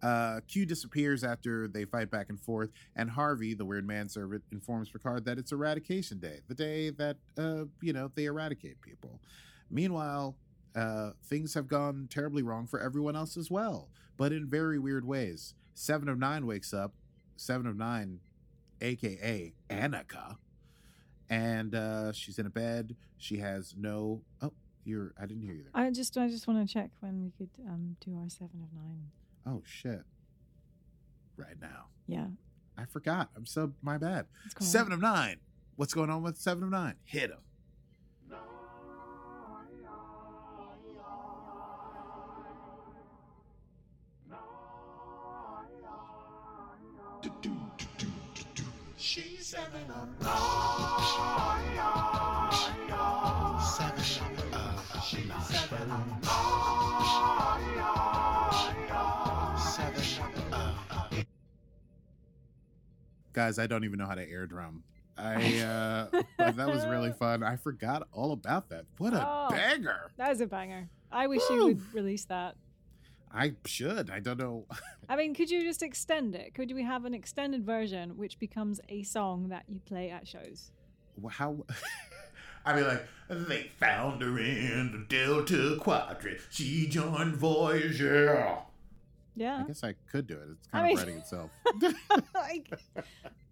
Uh, 0.03 0.41
Q 0.49 0.65
disappears 0.65 1.23
after 1.25 1.69
they 1.69 1.85
fight 1.85 2.11
back 2.11 2.31
and 2.31 2.41
forth, 2.41 2.71
and 2.97 3.11
Harvey, 3.11 3.55
the 3.55 3.65
weird 3.65 3.87
manservant, 3.87 4.43
informs 4.51 4.89
Picard 4.89 5.25
that 5.27 5.39
it's 5.39 5.53
Eradication 5.53 6.19
Day, 6.19 6.41
the 6.49 6.55
day 6.55 6.91
that 6.91 7.17
uh, 7.37 7.65
you 7.83 7.93
know 7.93 8.11
they 8.15 8.25
eradicate 8.25 8.81
people. 8.81 9.21
Meanwhile, 9.71 10.37
uh, 10.75 11.11
things 11.25 11.55
have 11.55 11.69
gone 11.69 12.09
terribly 12.11 12.43
wrong 12.43 12.67
for 12.67 12.81
everyone 12.81 13.15
else 13.15 13.37
as 13.37 13.51
well, 13.51 13.89
but 14.17 14.33
in 14.33 14.47
very 14.47 14.79
weird 14.79 15.05
ways. 15.05 15.55
Seven 15.75 16.09
of 16.09 16.19
Nine 16.19 16.47
wakes 16.47 16.73
up. 16.73 16.95
Seven 17.37 17.67
of 17.67 17.77
Nine, 17.77 18.21
aka 18.81 19.53
Annika, 19.69 20.37
and 21.29 21.75
uh, 21.75 22.13
she's 22.13 22.39
in 22.39 22.47
a 22.47 22.51
bed. 22.51 22.97
She 23.19 23.39
has 23.39 23.75
no. 23.77 24.23
Oh, 24.43 24.53
you're. 24.85 25.13
I 25.21 25.27
didn't 25.27 25.43
hear 25.43 25.55
you 25.55 25.65
there. 25.65 25.73
I 25.75 25.91
just, 25.91 26.17
I 26.19 26.29
just 26.29 26.47
want 26.47 26.67
to 26.67 26.73
check 26.73 26.91
when 27.01 27.23
we 27.23 27.31
could 27.39 27.51
um, 27.67 27.97
do 28.05 28.17
our 28.19 28.29
seven 28.29 28.63
of 28.63 28.73
nine. 28.75 29.11
Oh 29.47 29.63
shit. 29.65 30.03
Right 31.37 31.61
now. 31.61 31.87
Yeah, 32.07 32.27
I 32.77 32.85
forgot. 32.87 33.31
I'm 33.37 33.47
so 33.47 33.73
my 33.83 33.99
bad. 33.99 34.27
cool. 34.55 34.67
Seven 34.67 34.93
of 34.93 35.01
nine. 35.01 35.37
What's 35.77 35.95
going 35.95 36.11
on 36.11 36.23
with 36.23 36.37
seven 36.37 36.65
of 36.65 36.71
nine? 36.71 36.95
Hit 37.05 37.31
him. 37.31 37.39
She's 48.97 49.47
seven 49.47 49.91
of 49.91 50.09
Seven 50.21 50.70
Guys, 63.41 63.59
I 63.59 63.67
don't 63.67 63.85
even 63.85 63.99
know 63.99 64.05
how 64.05 64.15
to 64.17 64.31
air 64.31 64.47
drum. 64.47 64.83
I 65.17 65.61
uh 65.61 66.23
that 66.53 66.69
was 66.69 66.85
really 66.87 67.11
fun. 67.13 67.43
I 67.43 67.57
forgot 67.57 68.07
all 68.13 68.33
about 68.33 68.69
that. 68.69 68.85
What 68.99 69.15
a 69.15 69.27
Oh. 69.27 69.49
banger. 69.49 70.11
was 70.19 70.43
a 70.43 70.47
banger. 70.47 70.91
I 71.11 71.27
wish 71.27 71.41
you 71.49 71.65
would 71.65 71.95
release 71.95 72.27
that. 72.27 72.57
I 73.33 73.55
should. 73.65 74.11
I 74.11 74.21
don't 74.21 74.39
know. 74.39 74.67
I 75.09 75.17
mean, 75.17 75.33
could 75.35 75.51
you 75.51 75.63
just 75.63 75.83
extend 75.83 76.35
it? 76.35 76.53
Could 76.55 76.71
we 76.75 76.83
have 76.83 77.07
an 77.07 77.15
extended 77.15 77.65
version 77.65 78.19
which 78.19 78.39
becomes 78.39 78.79
a 78.91 79.05
song 79.05 79.49
that 79.49 79.65
you 79.69 79.81
play 79.87 80.11
at 80.11 80.29
shows? 80.29 80.71
how 81.31 81.65
I 82.67 82.75
mean 82.77 82.85
like 82.87 83.07
they 83.31 83.71
found 83.79 84.21
her 84.21 84.39
in 84.39 84.93
the 84.93 85.07
Delta 85.09 85.79
Quadrant. 85.81 86.41
She 86.51 86.87
joined 86.89 87.37
Voyager. 87.37 88.59
Yeah. 89.41 89.63
I 89.65 89.67
guess 89.69 89.83
I 89.83 89.95
could 90.13 90.27
do 90.27 90.35
it. 90.35 90.49
It's 90.53 90.69
I 90.71 90.77
kind 90.81 90.87
mean- 90.89 90.99
of 90.99 91.03
writing 91.03 91.19
itself. 91.19 91.51
like, 92.35 92.71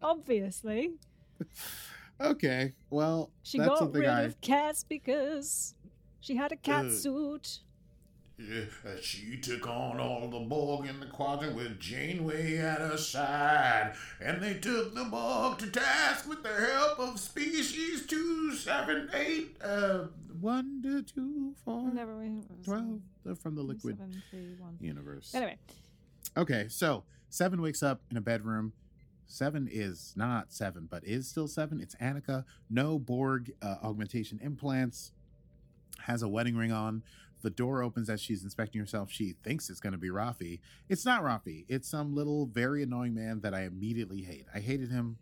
obviously. 0.03 0.91
okay. 2.21 2.75
Well, 2.91 3.31
She 3.43 3.57
got 3.57 3.95
rid 3.95 4.05
I 4.07 4.23
of 4.23 4.39
cats 4.43 4.85
because 4.85 5.75
she 6.21 6.37
had 6.37 6.53
a 6.53 6.57
cat 6.57 6.85
Ugh. 6.87 6.93
suit. 6.93 7.61
Yeah, 8.39 8.63
uh, 8.87 8.91
she 9.03 9.37
took 9.39 9.67
on 9.67 9.99
all 9.99 10.29
the 10.29 10.39
Borg 10.39 10.87
in 10.87 11.01
the 11.01 11.07
quadrant 11.07 11.57
with 11.57 11.81
Janeway 11.81 12.59
at 12.59 12.79
her 12.79 12.97
side, 12.97 13.95
and 14.21 14.41
they 14.41 14.55
took 14.55 14.95
the 14.95 15.05
Borg 15.05 15.59
to 15.59 15.67
task 15.71 16.29
with 16.29 16.45
the 16.45 16.49
help 16.55 17.01
of 17.01 17.19
species 17.19 18.07
two, 18.07 18.53
seven, 18.55 19.11
eight, 19.13 19.57
uh, 19.63 20.05
one 20.41 20.81
to 20.85 21.03
two, 21.03 21.53
four, 21.65 21.91
Never 21.93 22.15
really. 22.15 22.43
twelve. 22.65 23.01
From 23.41 23.57
the 23.57 23.63
liquid 23.63 23.99
Seven, 23.99 24.23
three, 24.31 24.55
one. 24.59 24.77
universe. 24.81 25.35
Anyway, 25.35 25.57
Okay, 26.37 26.67
so 26.69 27.03
Seven 27.31 27.61
wakes 27.61 27.83
up 27.83 28.01
in 28.11 28.17
a 28.17 28.21
bedroom. 28.21 28.73
Seven 29.27 29.69
is 29.71 30.15
not 30.17 30.53
Seven, 30.53 30.87
but 30.89 31.05
is 31.05 31.27
still 31.29 31.49
Seven. 31.49 31.81
It's 31.81 31.97
Annika. 31.97 32.45
No 32.71 32.99
Borg 33.01 33.51
uh, 33.61 33.77
augmentation 33.83 34.39
implants. 34.43 35.11
Has 36.03 36.23
a 36.23 36.29
wedding 36.29 36.57
ring 36.57 36.71
on. 36.73 37.03
The 37.43 37.51
door 37.51 37.83
opens 37.83 38.11
as 38.11 38.21
she's 38.21 38.43
inspecting 38.43 38.81
herself. 38.81 39.11
She 39.13 39.35
thinks 39.45 39.71
it's 39.71 39.81
going 39.81 39.93
to 39.93 39.99
be 39.99 40.09
Raffi. 40.09 40.61
It's 40.89 41.05
not 41.05 41.23
Raffi. 41.23 41.65
It's 41.69 41.89
some 41.89 42.15
little 42.15 42.47
very 42.47 42.83
annoying 42.83 43.15
man 43.15 43.41
that 43.41 43.55
I 43.55 43.63
immediately 43.63 44.23
hate. 44.23 44.47
I 44.55 44.59
hated 44.61 44.91
him 44.91 45.19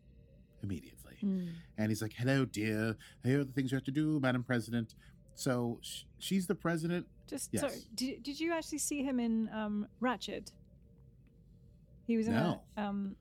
immediately. 0.62 1.16
hmm. 1.20 1.48
And 1.78 1.90
he's 1.90 2.00
like, 2.02 2.12
"Hello, 2.14 2.44
dear. 2.44 2.96
Here 3.24 3.40
are 3.40 3.44
the 3.44 3.52
things 3.52 3.70
you 3.70 3.76
have 3.76 3.84
to 3.84 3.90
do, 3.90 4.18
Madam 4.20 4.42
President." 4.42 4.94
So 5.34 5.78
sh- 5.82 6.02
she's 6.18 6.46
the 6.46 6.54
president. 6.54 7.06
just 7.26 7.50
Yes. 7.52 7.60
sorry. 7.62 7.80
Did, 7.94 8.22
did 8.22 8.38
you 8.40 8.52
actually 8.54 8.78
see 8.78 9.02
him 9.02 9.18
in 9.20 9.48
um, 9.52 9.86
Ratched? 10.00 10.52
He 12.06 12.16
was 12.16 12.28
in 12.28 12.34
No. 12.34 12.62
a 12.76 12.82
um, 12.82 13.16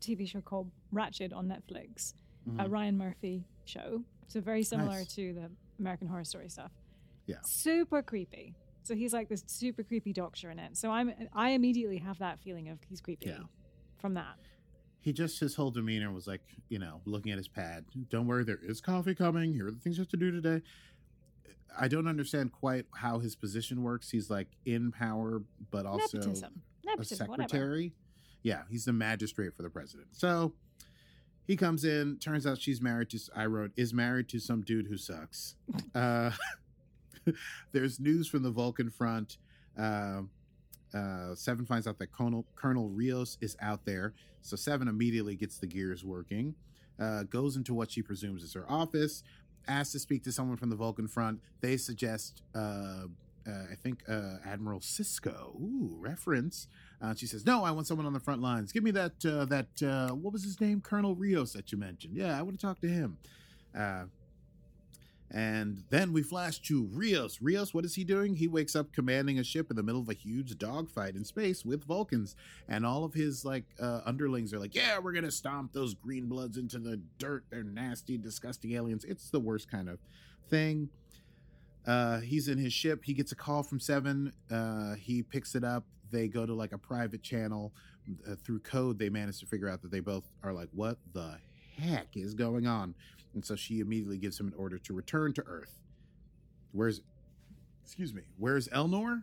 TV 0.00 0.26
show 0.28 0.40
called 0.40 0.70
Ratched 0.94 1.34
on 1.34 1.46
Netflix, 1.48 2.14
a 2.46 2.50
Mhm. 2.64 2.70
Ryan 2.70 2.96
Murphy 2.96 3.44
show. 3.64 4.04
So 4.28 4.40
very 4.40 4.62
similar 4.62 4.98
Nice. 4.98 5.14
to 5.16 5.32
the 5.34 5.50
American 5.78 6.06
Horror 6.08 6.24
Story 6.24 6.48
stuff. 6.48 6.70
Yeah. 7.30 7.36
Super 7.44 8.02
creepy. 8.02 8.54
So 8.82 8.94
he's 8.94 9.12
like 9.12 9.28
this 9.28 9.44
super 9.46 9.82
creepy 9.82 10.12
doctor 10.12 10.50
in 10.50 10.58
it. 10.58 10.76
So 10.76 10.90
I'm 10.90 11.12
I 11.32 11.50
immediately 11.50 11.98
have 11.98 12.18
that 12.18 12.40
feeling 12.40 12.68
of 12.68 12.78
he's 12.88 13.00
creepy 13.00 13.26
Yeah. 13.28 13.44
from 13.98 14.14
that. 14.14 14.36
he 15.00 15.12
just 15.12 15.38
his 15.40 15.54
whole 15.54 15.70
demeanor 15.70 16.10
was 16.12 16.26
like 16.26 16.42
you 16.68 16.78
know 16.78 17.00
looking 17.06 17.32
at 17.32 17.38
his 17.38 17.48
pad 17.48 17.84
don't 18.10 18.26
worry 18.26 18.44
there 18.44 18.58
is 18.62 18.80
coffee 18.80 19.14
coming 19.14 19.54
here 19.54 19.66
are 19.68 19.70
the 19.70 19.78
things 19.78 19.96
you 19.96 20.02
have 20.02 20.10
to 20.10 20.16
do 20.18 20.30
today 20.30 20.60
i 21.78 21.88
don't 21.88 22.06
understand 22.06 22.52
quite 22.52 22.84
how 22.96 23.18
his 23.18 23.34
position 23.34 23.82
works 23.82 24.10
he's 24.10 24.28
like 24.28 24.48
in 24.66 24.90
power 24.92 25.42
but 25.70 25.86
also 25.86 26.18
Nepotism. 26.18 26.60
a 26.84 26.86
Nepotism, 26.86 27.28
whatever. 27.28 27.48
secretary 27.48 27.92
yeah 28.42 28.62
he's 28.68 28.84
the 28.84 28.92
magistrate 28.92 29.54
for 29.56 29.62
the 29.62 29.70
president 29.70 30.08
so 30.12 30.52
he 31.46 31.56
comes 31.56 31.82
in 31.84 32.18
turns 32.18 32.46
out 32.46 32.58
she's 32.60 32.82
married 32.82 33.08
to 33.08 33.18
i 33.34 33.46
wrote 33.46 33.70
is 33.76 33.94
married 33.94 34.28
to 34.28 34.38
some 34.38 34.60
dude 34.60 34.86
who 34.88 34.98
sucks 34.98 35.54
uh 35.94 36.30
there's 37.72 38.00
news 38.00 38.28
from 38.28 38.42
the 38.42 38.50
vulcan 38.50 38.90
front 38.90 39.38
uh, 39.78 40.22
uh, 40.94 41.34
Seven 41.34 41.64
finds 41.64 41.86
out 41.86 41.98
that 41.98 42.12
Colonel, 42.12 42.44
Colonel 42.56 42.88
Rios 42.88 43.38
is 43.40 43.56
out 43.60 43.84
there, 43.84 44.14
so 44.42 44.56
Seven 44.56 44.88
immediately 44.88 45.36
gets 45.36 45.58
the 45.58 45.66
gears 45.66 46.04
working. 46.04 46.54
Uh, 46.98 47.22
goes 47.24 47.56
into 47.56 47.72
what 47.72 47.90
she 47.90 48.02
presumes 48.02 48.42
is 48.42 48.52
her 48.52 48.66
office, 48.68 49.22
asks 49.68 49.92
to 49.92 49.98
speak 49.98 50.22
to 50.24 50.32
someone 50.32 50.56
from 50.56 50.68
the 50.68 50.76
Vulcan 50.76 51.08
front. 51.08 51.40
They 51.60 51.76
suggest, 51.78 52.42
uh, 52.54 53.04
uh, 53.46 53.50
I 53.70 53.74
think, 53.82 54.02
uh, 54.06 54.36
Admiral 54.44 54.80
Sisko. 54.80 55.54
Ooh, 55.58 55.96
reference. 55.98 56.66
Uh, 57.00 57.14
she 57.14 57.26
says, 57.26 57.46
"No, 57.46 57.64
I 57.64 57.70
want 57.70 57.86
someone 57.86 58.06
on 58.06 58.12
the 58.12 58.20
front 58.20 58.42
lines. 58.42 58.70
Give 58.70 58.82
me 58.82 58.90
that 58.90 59.24
uh, 59.24 59.46
that 59.46 60.12
what 60.14 60.32
was 60.32 60.44
his 60.44 60.60
name, 60.60 60.82
Colonel 60.82 61.14
Rios 61.14 61.54
that 61.54 61.72
you 61.72 61.78
mentioned. 61.78 62.16
Yeah, 62.16 62.38
I 62.38 62.42
want 62.42 62.58
to 62.58 62.66
talk 62.66 62.80
to 62.80 62.88
him." 62.88 63.16
And 65.32 65.84
then 65.90 66.12
we 66.12 66.22
flash 66.22 66.58
to 66.62 66.88
Rios. 66.92 67.40
Rios, 67.40 67.72
what 67.72 67.84
is 67.84 67.94
he 67.94 68.02
doing? 68.02 68.34
He 68.34 68.48
wakes 68.48 68.74
up 68.74 68.92
commanding 68.92 69.38
a 69.38 69.44
ship 69.44 69.70
in 69.70 69.76
the 69.76 69.82
middle 69.82 70.00
of 70.00 70.08
a 70.08 70.14
huge 70.14 70.58
dogfight 70.58 71.14
in 71.14 71.24
space 71.24 71.64
with 71.64 71.84
Vulcans, 71.84 72.34
and 72.68 72.84
all 72.84 73.04
of 73.04 73.14
his 73.14 73.44
like 73.44 73.64
uh, 73.80 74.00
underlings 74.04 74.52
are 74.52 74.58
like, 74.58 74.74
"Yeah, 74.74 74.98
we're 74.98 75.12
gonna 75.12 75.30
stomp 75.30 75.72
those 75.72 75.94
green 75.94 76.26
bloods 76.26 76.56
into 76.56 76.80
the 76.80 77.00
dirt. 77.18 77.44
They're 77.48 77.62
nasty, 77.62 78.18
disgusting 78.18 78.72
aliens. 78.72 79.04
It's 79.04 79.30
the 79.30 79.40
worst 79.40 79.70
kind 79.70 79.88
of 79.88 80.00
thing." 80.48 80.88
Uh, 81.86 82.20
he's 82.20 82.48
in 82.48 82.58
his 82.58 82.72
ship. 82.72 83.04
He 83.04 83.14
gets 83.14 83.30
a 83.30 83.36
call 83.36 83.62
from 83.62 83.78
Seven. 83.78 84.32
Uh, 84.50 84.94
he 84.96 85.22
picks 85.22 85.54
it 85.54 85.62
up. 85.62 85.84
They 86.10 86.26
go 86.26 86.44
to 86.44 86.54
like 86.54 86.72
a 86.72 86.78
private 86.78 87.22
channel. 87.22 87.72
Uh, 88.28 88.34
through 88.44 88.58
code, 88.60 88.98
they 88.98 89.08
manage 89.08 89.38
to 89.38 89.46
figure 89.46 89.68
out 89.68 89.82
that 89.82 89.92
they 89.92 90.00
both 90.00 90.24
are 90.42 90.52
like, 90.52 90.68
"What 90.72 90.98
the 91.12 91.38
heck 91.76 92.16
is 92.16 92.34
going 92.34 92.66
on?" 92.66 92.96
And 93.34 93.44
so 93.44 93.54
she 93.56 93.80
immediately 93.80 94.18
gives 94.18 94.38
him 94.40 94.48
an 94.48 94.54
order 94.56 94.78
to 94.78 94.92
return 94.92 95.32
to 95.34 95.42
Earth. 95.46 95.78
Where's, 96.72 97.00
excuse 97.84 98.12
me, 98.14 98.22
where's 98.38 98.68
Elnor? 98.68 99.22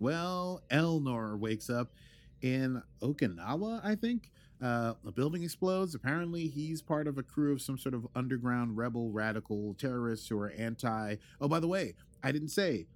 Well, 0.00 0.62
Elnor 0.70 1.38
wakes 1.38 1.68
up 1.68 1.92
in 2.40 2.82
Okinawa, 3.02 3.80
I 3.84 3.94
think. 3.94 4.30
Uh, 4.62 4.94
a 5.06 5.12
building 5.12 5.42
explodes. 5.44 5.94
Apparently, 5.94 6.48
he's 6.48 6.82
part 6.82 7.06
of 7.06 7.16
a 7.16 7.22
crew 7.22 7.52
of 7.52 7.62
some 7.62 7.78
sort 7.78 7.94
of 7.94 8.06
underground 8.16 8.76
rebel 8.76 9.10
radical 9.10 9.74
terrorists 9.74 10.26
who 10.28 10.38
are 10.38 10.50
anti. 10.50 11.16
Oh, 11.40 11.46
by 11.48 11.60
the 11.60 11.68
way, 11.68 11.94
I 12.24 12.32
didn't 12.32 12.48
say 12.48 12.86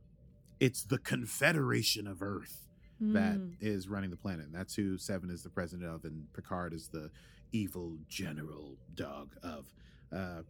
it's 0.60 0.82
the 0.82 0.98
Confederation 0.98 2.06
of 2.06 2.22
Earth. 2.22 2.58
that 3.04 3.34
Hmm. 3.34 3.48
is 3.60 3.88
running 3.88 4.10
the 4.10 4.16
planet. 4.16 4.46
And 4.46 4.54
that's 4.54 4.76
who 4.76 4.96
Seven 4.96 5.28
is 5.28 5.42
the 5.42 5.50
president 5.50 5.90
of, 5.92 6.04
and 6.04 6.32
Picard 6.34 6.72
is 6.72 6.86
the 6.86 7.10
evil 7.50 7.98
general 8.08 8.76
dog 8.94 9.34
of. 9.42 9.66
Uh, 10.14 10.42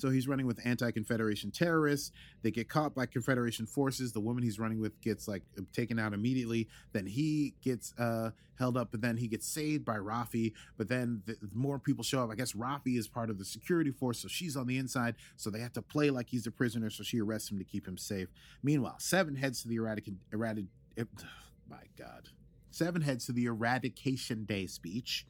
so 0.00 0.08
he's 0.08 0.26
running 0.26 0.46
with 0.46 0.58
anti-Confederation 0.64 1.50
terrorists. 1.50 2.10
They 2.42 2.50
get 2.50 2.70
caught 2.70 2.94
by 2.94 3.04
Confederation 3.04 3.66
forces. 3.66 4.12
The 4.12 4.20
woman 4.20 4.42
he's 4.42 4.58
running 4.58 4.80
with 4.80 4.98
gets 5.02 5.28
like 5.28 5.42
taken 5.74 5.98
out 5.98 6.14
immediately. 6.14 6.68
Then 6.92 7.04
he 7.04 7.54
gets 7.62 7.92
uh, 7.98 8.30
held 8.58 8.78
up, 8.78 8.90
but 8.92 9.02
then 9.02 9.18
he 9.18 9.28
gets 9.28 9.46
saved 9.46 9.84
by 9.84 9.96
Raffi. 9.96 10.54
But 10.78 10.88
then 10.88 11.22
the, 11.26 11.36
more 11.52 11.78
people 11.78 12.02
show 12.02 12.24
up. 12.24 12.30
I 12.30 12.34
guess 12.34 12.54
Raffi 12.54 12.96
is 12.96 13.08
part 13.08 13.28
of 13.28 13.38
the 13.38 13.44
security 13.44 13.90
force, 13.90 14.20
so 14.20 14.28
she's 14.28 14.56
on 14.56 14.66
the 14.66 14.78
inside. 14.78 15.16
So 15.36 15.50
they 15.50 15.60
have 15.60 15.74
to 15.74 15.82
play 15.82 16.08
like 16.08 16.30
he's 16.30 16.46
a 16.46 16.50
prisoner. 16.50 16.88
So 16.88 17.02
she 17.02 17.20
arrests 17.20 17.50
him 17.50 17.58
to 17.58 17.64
keep 17.64 17.86
him 17.86 17.98
safe. 17.98 18.28
Meanwhile, 18.62 18.96
Seven 19.00 19.36
heads 19.36 19.60
to 19.62 19.68
the 19.68 19.76
eradic 19.76 20.10
eradic. 20.32 20.66
my 21.68 21.82
God, 21.98 22.30
Seven 22.70 23.02
heads 23.02 23.26
to 23.26 23.32
the 23.32 23.44
Eradication 23.44 24.44
Day 24.44 24.66
speech. 24.66 25.26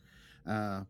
Uh, 0.49 0.83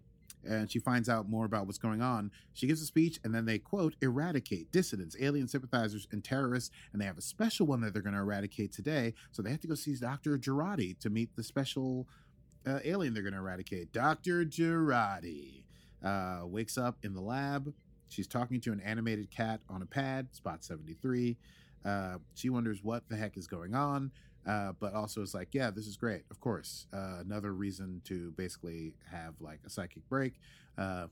and 0.49 0.71
she 0.71 0.79
finds 0.79 1.09
out 1.09 1.29
more 1.29 1.45
about 1.45 1.67
what's 1.67 1.79
going 1.79 2.03
on. 2.03 2.31
She 2.53 2.67
gives 2.67 2.83
a 2.83 2.87
speech, 2.87 3.19
and 3.25 3.35
then 3.35 3.45
they 3.45 3.59
quote 3.59 3.97
eradicate 4.01 4.73
dissidents, 4.73 5.17
alien 5.21 5.49
sympathizers, 5.49 6.07
and 6.13 6.23
terrorists. 6.25 6.71
And 6.93 7.01
they 7.01 7.07
have 7.07 7.19
a 7.19 7.23
special 7.23 7.67
one 7.67 7.81
that 7.83 7.93
they're 7.93 8.03
going 8.03 8.15
to 8.15 8.21
eradicate 8.21 8.73
today. 8.73 9.15
So 9.33 9.43
they 9.43 9.51
have 9.51 9.61
to 9.61 9.69
go 9.69 9.75
see 9.75 9.95
Dr. 9.95 10.39
Jurati 10.39 10.99
to 11.01 11.11
meet 11.11 11.35
the 11.37 11.43
special 11.43 12.07
uh, 12.67 12.79
alien 12.85 13.15
they're 13.15 13.23
going 13.23 13.35
to 13.35 13.39
eradicate. 13.41 13.93
Dr. 13.93 14.45
Jurati 14.45 15.65
uh, 16.05 16.41
wakes 16.45 16.79
up 16.79 16.97
in 17.03 17.15
the 17.15 17.21
lab. 17.21 17.73
She's 18.09 18.27
talking 18.27 18.61
to 18.63 18.73
an 18.73 18.81
animated 18.81 19.31
cat 19.31 19.61
on 19.69 19.83
a 19.83 19.87
pad, 19.87 20.29
spot 20.35 20.65
73. 20.65 21.37
Uh, 21.85 22.17
she 22.35 22.51
wonders 22.51 22.81
what 22.83 23.09
the 23.09 23.17
heck 23.17 23.37
is 23.37 23.47
going 23.47 23.75
on. 23.75 24.11
Uh, 24.47 24.73
but 24.81 24.95
also 24.95 25.21
it's 25.23 25.35
like, 25.35 25.49
yeah, 25.53 25.71
this 25.71 25.87
is 25.87 25.97
great. 25.97 26.23
Of 26.31 26.41
course, 26.41 26.87
uh, 26.93 27.19
another 27.21 27.53
reason 27.53 28.01
to 28.05 28.33
basically 28.33 28.95
have 29.11 29.35
like 29.41 29.61
a 29.67 29.71
psychic 29.71 30.09
break. 30.09 30.35
Uh, 30.79 31.07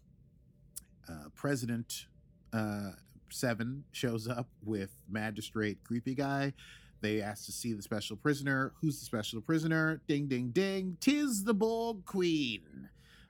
uh, 1.09 1.29
President 1.35 2.07
uh, 2.53 2.93
Seven 3.31 3.85
shows 3.93 4.27
up 4.27 4.49
with 4.65 4.91
magistrate 5.09 5.79
creepy 5.85 6.15
guy. 6.15 6.55
They 7.01 7.21
ask 7.21 7.45
to 7.45 7.53
see 7.53 7.75
the 7.75 7.83
special 7.83 8.17
prisoner. 8.17 8.73
Who's 8.81 8.99
the 8.99 9.05
special 9.05 9.43
prisoner? 9.43 10.01
Ding, 10.09 10.27
ding, 10.27 10.49
ding. 10.51 10.97
Tis 11.01 11.45
the 11.45 11.55
Borg 11.55 12.05
Queen, 12.07 12.89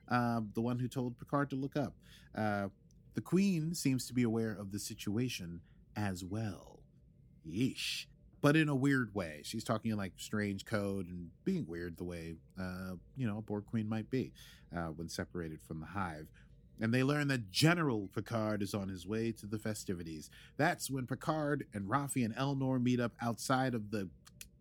the 0.09 0.61
one 0.61 0.79
who 0.79 0.87
told 0.87 1.19
Picard 1.19 1.49
to 1.49 1.55
look 1.57 1.75
up. 1.75 1.93
The 2.33 3.21
Queen 3.21 3.75
seems 3.75 4.07
to 4.07 4.13
be 4.13 4.23
aware 4.23 4.53
of 4.53 4.71
the 4.71 4.79
situation 4.79 5.59
as 5.95 6.23
well. 6.23 6.79
Yeesh 7.47 8.05
but 8.41 8.55
in 8.55 8.69
a 8.69 8.75
weird 8.75 9.13
way. 9.13 9.41
She's 9.43 9.63
talking 9.63 9.91
in 9.91 9.97
like 9.97 10.13
strange 10.17 10.65
code 10.65 11.07
and 11.07 11.29
being 11.43 11.65
weird 11.67 11.97
the 11.97 12.03
way, 12.03 12.35
uh, 12.59 12.93
you 13.17 13.27
know, 13.27 13.39
a 13.39 13.41
Borg 13.41 13.65
Queen 13.65 13.87
might 13.87 14.09
be 14.09 14.31
uh, 14.75 14.87
when 14.87 15.09
separated 15.09 15.61
from 15.61 15.79
the 15.79 15.85
hive. 15.85 16.27
And 16.81 16.93
they 16.93 17.03
learn 17.03 17.27
that 17.27 17.51
General 17.51 18.09
Picard 18.15 18.61
is 18.61 18.73
on 18.73 18.87
his 18.87 19.05
way 19.05 19.33
to 19.33 19.45
the 19.45 19.59
festivities. 19.59 20.29
That's 20.55 20.89
when 20.89 21.05
Picard 21.05 21.65
and 21.73 21.89
Raffi 21.89 22.23
and 22.23 22.33
Elnor 22.35 22.81
meet 22.81 23.01
up 23.01 23.11
outside 23.21 23.73
of 23.73 23.91
the 23.91 24.07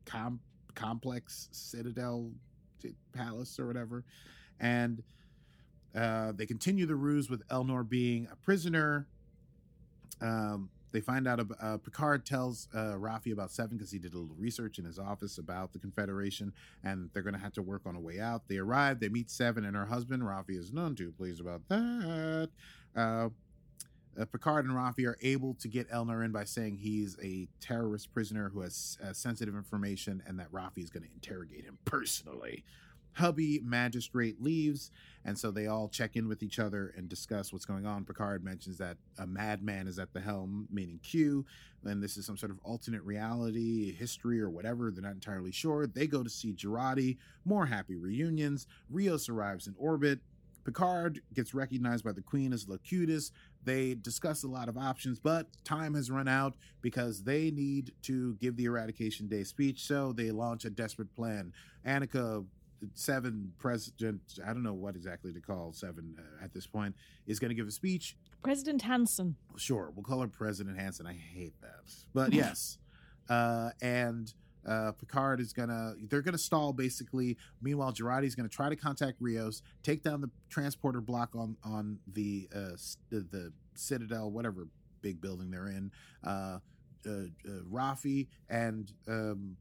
com- 0.05 0.41
complex 0.75 1.49
Citadel 1.53 2.33
Palace 3.13 3.61
or 3.61 3.69
whatever. 3.69 4.05
And 4.59 5.03
uh, 5.95 6.33
they 6.35 6.47
continue 6.47 6.87
the 6.87 6.97
ruse 6.97 7.31
with 7.31 7.47
Elnor 7.49 7.89
being 7.89 8.27
a 8.33 8.37
prisoner. 8.37 9.07
Um, 10.21 10.71
they 10.93 11.01
find 11.01 11.29
out 11.29 11.41
uh, 11.61 11.77
Picard 11.79 12.25
tells 12.25 12.69
uh, 12.75 12.95
Raffi 12.95 13.33
about 13.33 13.51
Seven 13.51 13.77
because 13.77 13.91
he 13.91 13.99
did 13.99 14.15
a 14.15 14.19
little 14.19 14.37
research 14.39 14.79
in 14.79 14.85
his 14.85 14.99
office 14.99 15.39
about 15.39 15.73
the 15.73 15.79
Confederation, 15.79 16.53
and 16.85 17.11
they're 17.13 17.23
going 17.23 17.35
to 17.35 17.41
have 17.41 17.53
to 17.55 17.63
work 17.63 17.83
on 17.87 17.97
a 17.97 18.01
way 18.01 18.21
out. 18.21 18.49
They 18.49 18.59
arrive, 18.59 19.01
they 19.01 19.09
meet 19.09 19.31
Seven 19.31 19.65
and 19.65 19.77
her 19.77 19.87
husband. 19.87 20.23
Raffi 20.23 20.59
is 20.59 20.73
none 20.73 20.95
too 20.95 21.13
pleased 21.13 21.41
about 21.41 21.63
that. 21.69 22.51
Uh, 22.97 23.29
uh, 24.19 24.25
Picard 24.25 24.65
and 24.65 24.75
Raffi 24.75 25.07
are 25.07 25.17
able 25.23 25.55
to 25.55 25.69
get 25.69 25.89
Elnor 25.91 26.25
in 26.25 26.33
by 26.33 26.45
saying 26.45 26.79
he's 26.79 27.17
a 27.23 27.47
terrorist 27.61 28.13
prisoner 28.13 28.49
who 28.49 28.61
has 28.61 28.99
uh, 29.05 29.13
sensitive 29.13 29.55
information, 29.55 30.23
and 30.27 30.39
that 30.41 30.51
Raffi 30.51 30.83
is 30.83 30.91
going 30.91 31.05
to 31.05 31.13
interrogate 31.15 31.65
him 31.65 31.79
personally. 31.85 32.65
Hubby 33.15 33.61
magistrate 33.65 34.41
leaves, 34.41 34.91
and 35.25 35.37
so 35.37 35.51
they 35.51 35.67
all 35.67 35.89
check 35.89 36.15
in 36.15 36.29
with 36.29 36.43
each 36.43 36.59
other 36.59 36.95
and 36.97 37.09
discuss 37.09 37.53
what's 37.53 37.65
going 37.65 37.85
on. 37.85 38.05
Picard 38.05 38.45
mentions 38.45 38.79
that 38.79 38.97
a 39.19 39.27
madman 39.27 39.89
is 39.89 39.99
at 39.99 40.13
the 40.13 40.21
helm, 40.21 40.69
meaning 40.71 41.01
Q, 41.03 41.45
and 41.85 42.03
this 42.03 42.17
is 42.17 42.27
some 42.27 42.37
sort 42.37 42.53
of 42.53 42.59
alternate 42.63 43.03
reality, 43.03 43.93
history, 43.93 44.41
or 44.41 44.51
whatever. 44.51 44.91
They're 44.91 45.03
not 45.03 45.13
entirely 45.13 45.51
sure. 45.51 45.87
They 45.87 46.07
go 46.07 46.23
to 46.23 46.31
see 46.31 46.53
Jurati, 46.53 47.17
more 47.45 47.67
happy 47.67 47.97
reunions. 47.97 48.67
Rios 48.89 49.29
arrives 49.29 49.67
in 49.67 49.75
orbit. 49.79 50.21
Picard 50.65 51.23
gets 51.33 51.55
recognized 51.55 52.05
by 52.05 52.13
the 52.13 52.21
Queen 52.21 52.53
as 52.53 52.69
Locutus. 52.69 53.33
They 53.65 53.95
discuss 53.95 54.45
a 54.45 54.49
lot 54.49 54.69
of 54.69 54.77
options, 54.77 55.19
but 55.19 55.47
time 55.65 55.95
has 55.95 56.11
run 56.11 56.29
out 56.29 56.57
because 56.83 57.23
they 57.23 57.51
need 57.51 57.93
to 58.03 58.35
give 58.35 58.57
the 58.57 58.67
Eradication 58.67 59.29
Day 59.29 59.45
speech, 59.45 59.87
so 59.87 60.13
they 60.13 60.31
launch 60.31 60.65
a 60.67 60.71
desperate 60.71 61.15
plan. 61.15 61.53
Annika 61.87 62.45
seven 62.95 63.53
president 63.59 64.21
i 64.45 64.49
don't 64.49 64.63
know 64.63 64.75
what 64.75 64.95
exactly 64.95 65.33
to 65.33 65.41
call 65.41 65.73
seven 65.73 66.15
uh, 66.19 66.45
at 66.45 66.53
this 66.53 66.67
point 66.67 66.95
is 67.27 67.39
going 67.39 67.49
to 67.49 67.55
give 67.55 67.67
a 67.67 67.71
speech. 67.71 68.17
President 68.43 68.83
Hansen. 68.83 69.37
sure 69.57 69.93
we'll 69.95 70.05
call 70.05 70.21
her 70.21 70.29
president 70.29 70.79
hansen 70.79 71.07
i 71.07 71.15
hate 71.15 71.55
that. 71.61 71.93
But 72.15 72.33
yes 72.33 72.79
uh, 73.29 73.71
and 73.83 74.33
uh, 74.67 74.93
picard 74.93 75.41
is 75.41 75.53
gonna 75.53 75.95
they're 76.09 76.23
gonna 76.23 76.37
stall 76.37 76.73
basically. 76.73 77.37
Meanwhile 77.63 77.93
Jurati's 77.93 78.35
gonna 78.35 78.49
try 78.49 78.69
to 78.69 78.77
contact 78.77 79.17
rios 79.21 79.63
take 79.83 80.03
down 80.03 80.21
the 80.21 80.31
transporter 80.51 81.01
block 81.01 81.35
on 81.35 81.57
on 81.65 81.99
the 82.13 82.49
uh 82.55 82.77
the, 83.11 83.21
the 83.31 83.53
citadel 83.75 84.31
whatever 84.31 84.69
big 85.01 85.21
building 85.21 85.51
they're 85.51 85.69
in. 85.69 85.91
Uh, 86.25 86.59
uh, 87.07 87.11
uh 87.11 87.51
raffi 87.71 88.27
and 88.51 88.93
um 89.07 89.57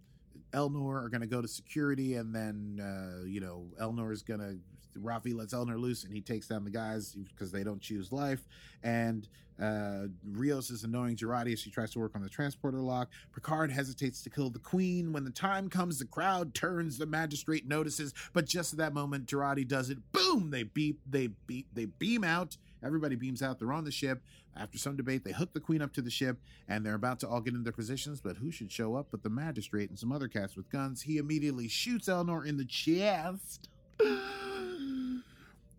Elnor 0.54 1.04
are 1.04 1.10
going 1.10 1.22
to 1.22 1.28
go 1.28 1.42
to 1.42 1.48
security, 1.48 2.16
and 2.16 2.34
then 2.34 2.80
uh, 2.82 3.26
you 3.26 3.40
know 3.40 3.66
Elnor 3.80 4.12
is 4.12 4.22
going 4.22 4.40
to 4.40 4.58
Raffi 5.02 5.36
lets 5.36 5.54
Elnor 5.54 5.80
loose, 5.80 6.04
and 6.04 6.14
he 6.14 6.22
takes 6.22 6.48
down 6.48 6.64
the 6.64 6.72
guys 6.72 7.14
because 7.14 7.52
they 7.52 7.64
don't 7.64 7.82
choose 7.82 8.12
life. 8.12 8.48
And 8.84 9.28
uh, 9.62 10.08
Rios 10.32 10.70
is 10.70 10.84
annoying 10.84 11.16
Jurati 11.16 11.54
as 11.54 11.60
she 11.60 11.72
tries 11.72 11.92
to 11.92 12.00
work 12.00 12.16
on 12.16 12.22
the 12.22 12.30
transporter 12.30 12.80
lock. 12.80 13.10
Picard 13.34 13.72
hesitates 13.72 14.22
to 14.24 14.30
kill 14.30 14.50
the 14.50 14.60
Queen. 14.60 15.12
When 15.12 15.24
the 15.24 15.32
time 15.32 15.70
comes, 15.70 16.00
the 16.00 16.06
crowd 16.06 16.54
turns. 16.54 16.98
The 16.98 17.06
magistrate 17.06 17.68
notices, 17.68 18.14
but 18.34 18.46
just 18.46 18.74
at 18.74 18.80
that 18.80 18.94
moment, 18.94 19.28
Jurati 19.28 19.68
does 19.68 19.90
it. 19.90 19.98
Boom! 20.12 20.52
They 20.52 20.64
beep. 20.64 21.00
They 21.10 21.28
beep. 21.28 21.68
They 21.74 21.86
beam 21.86 22.24
out. 22.24 22.58
Everybody 22.84 23.16
beams 23.16 23.42
out. 23.42 23.60
They're 23.60 23.74
on 23.74 23.84
the 23.84 23.92
ship. 23.92 24.22
After 24.56 24.78
some 24.78 24.96
debate, 24.96 25.24
they 25.24 25.32
hook 25.32 25.54
the 25.54 25.60
queen 25.60 25.82
up 25.82 25.94
to 25.94 26.02
the 26.02 26.10
ship, 26.10 26.40
and 26.68 26.86
they're 26.86 26.94
about 26.96 27.20
to 27.22 27.28
all 27.28 27.42
get 27.42 27.54
in 27.54 27.64
their 27.64 27.74
positions. 27.74 28.22
But 28.22 28.38
who 28.38 28.52
should 28.52 28.72
show 28.72 28.96
up 28.96 29.08
but 29.12 29.24
the 29.24 29.30
magistrate 29.30 29.90
and 29.90 29.98
some 30.00 30.12
other 30.12 30.28
cats 30.28 30.56
with 30.56 30.70
guns? 30.70 31.02
He 31.04 31.18
immediately 31.18 31.68
shoots 31.68 32.08
Elnor 32.08 32.46
in 32.46 32.58
the 32.58 32.66
chest. 32.66 33.70
and 34.00 35.24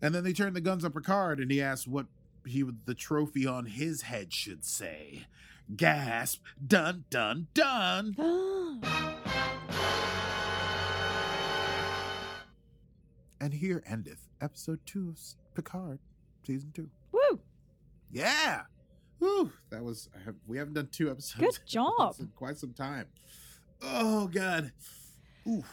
then 0.01 0.23
they 0.23 0.33
turn 0.33 0.53
the 0.53 0.61
guns 0.61 0.85
on 0.85 0.91
Picard, 0.91 1.39
and 1.39 1.49
he 1.51 1.61
asks 1.61 1.87
what 1.87 2.07
he 2.45 2.63
would 2.63 2.85
the 2.85 2.95
trophy 2.95 3.45
on 3.45 3.65
his 3.65 4.03
head 4.03 4.33
should 4.33 4.63
say. 4.65 5.25
Gasp! 5.75 6.41
Dun 6.65 7.05
dun 7.09 7.47
dun! 7.53 8.15
and 13.39 13.53
here 13.53 13.83
endeth 13.85 14.27
episode 14.41 14.79
two 14.85 15.09
of 15.09 15.19
Picard, 15.53 15.99
season 16.43 16.71
two. 16.73 16.89
Woo! 17.11 17.39
Yeah. 18.11 18.61
Woo! 19.19 19.51
that 19.69 19.83
was 19.83 20.09
I 20.15 20.23
have, 20.23 20.35
we 20.47 20.57
haven't 20.57 20.73
done 20.73 20.89
two 20.91 21.11
episodes. 21.11 21.57
Good 21.57 21.67
job. 21.67 21.95
quite 21.97 22.15
some- 22.15 22.31
quite 22.35 22.57
some 22.57 22.73
time. 22.73 23.05
Oh 23.81 24.27
god. 24.27 24.71
Ooh, 25.47 25.63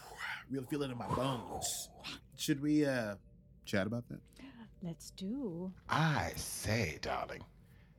really 0.50 0.66
feel 0.66 0.82
it 0.82 0.90
in 0.90 0.98
my 0.98 1.06
bones. 1.08 1.88
Should 2.36 2.60
we 2.62 2.84
uh 2.86 3.16
chat 3.64 3.86
about 3.86 4.08
that? 4.08 4.20
Let's 4.82 5.10
do. 5.12 5.72
I 5.88 6.32
say, 6.36 6.98
darling, 7.02 7.42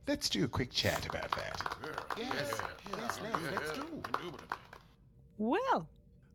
let's 0.06 0.28
do 0.30 0.44
a 0.44 0.48
quick 0.48 0.70
chat 0.70 1.04
about 1.06 1.30
that. 1.32 1.76
Yes, 2.16 2.52
yes, 2.96 3.18
let's 3.52 3.72
do. 3.78 3.84
Well, 5.36 5.88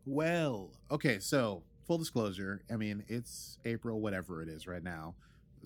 Well, 0.06 0.70
okay, 0.90 1.18
so 1.18 1.62
full 1.86 1.98
disclosure, 1.98 2.62
I 2.70 2.76
mean 2.76 3.04
it's 3.08 3.58
April, 3.64 4.00
whatever 4.00 4.42
it 4.42 4.48
is 4.48 4.66
right 4.66 4.82
now. 4.82 5.14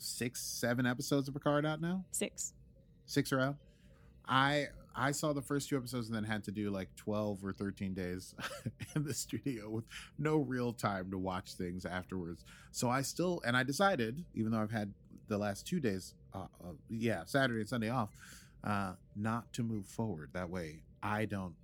Six, 0.03 0.41
seven 0.41 0.87
episodes 0.87 1.29
of 1.29 1.35
Picard 1.35 1.65
out 1.67 1.81
now? 1.81 2.05
six. 2.11 2.55
Six 3.07 3.33
are 3.33 3.41
out. 3.41 3.57
I 4.27 4.67
I 4.95 5.13
saw 5.13 5.33
the 5.33 5.41
first 5.43 5.69
two 5.69 5.77
episodes 5.77 6.09
and 6.09 6.17
then 6.17 6.25
had 6.25 6.45
to 6.45 6.51
do 6.53 6.71
like 6.71 6.95
twelve 6.97 7.45
or 7.45 7.53
thirteen 7.53 7.95
days 7.95 8.35
in 8.97 9.05
the 9.05 9.15
studio 9.15 9.71
with 9.71 9.85
no 10.19 10.37
real 10.39 10.73
time 10.73 11.11
to 11.11 11.19
watch 11.19 11.55
things 11.55 11.87
afterwards. 11.87 12.45
So 12.73 12.89
I 12.91 13.03
still 13.03 13.41
and 13.47 13.57
I 13.57 13.63
decided, 13.63 14.25
even 14.35 14.53
though 14.53 14.61
I've 14.61 14.71
had 14.73 14.93
the 15.29 15.39
last 15.39 15.67
two 15.67 15.79
days, 15.81 16.15
uh, 16.35 16.39
uh, 16.63 16.73
yeah, 16.89 17.23
Saturday 17.27 17.61
and 17.61 17.69
Sunday 17.69 17.91
off, 17.91 18.11
uh, 18.65 18.95
not 19.17 19.53
to 19.55 19.63
move 19.63 19.87
forward. 19.87 20.31
That 20.35 20.51
way, 20.51 20.83
I 21.03 21.25
don't 21.25 21.55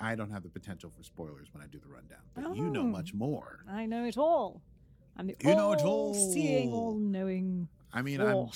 I 0.00 0.14
don't 0.14 0.30
have 0.30 0.42
the 0.42 0.48
potential 0.48 0.90
for 0.96 1.02
spoilers 1.02 1.48
when 1.52 1.62
I 1.62 1.66
do 1.66 1.78
the 1.78 1.88
rundown, 1.88 2.18
but 2.34 2.56
you 2.56 2.70
know 2.70 2.80
Oh. 2.80 2.84
much 2.84 3.12
more. 3.14 3.64
I 3.68 3.86
know 3.86 4.04
it 4.04 4.16
all. 4.16 4.62
I'm 5.16 5.26
the 5.28 5.36
You 5.40 5.54
know 5.54 5.72
it 5.72 5.82
all-seeing, 5.82 6.72
all-knowing 6.72 7.68
I 7.94 8.02
mean, 8.02 8.20
I'm. 8.20 8.48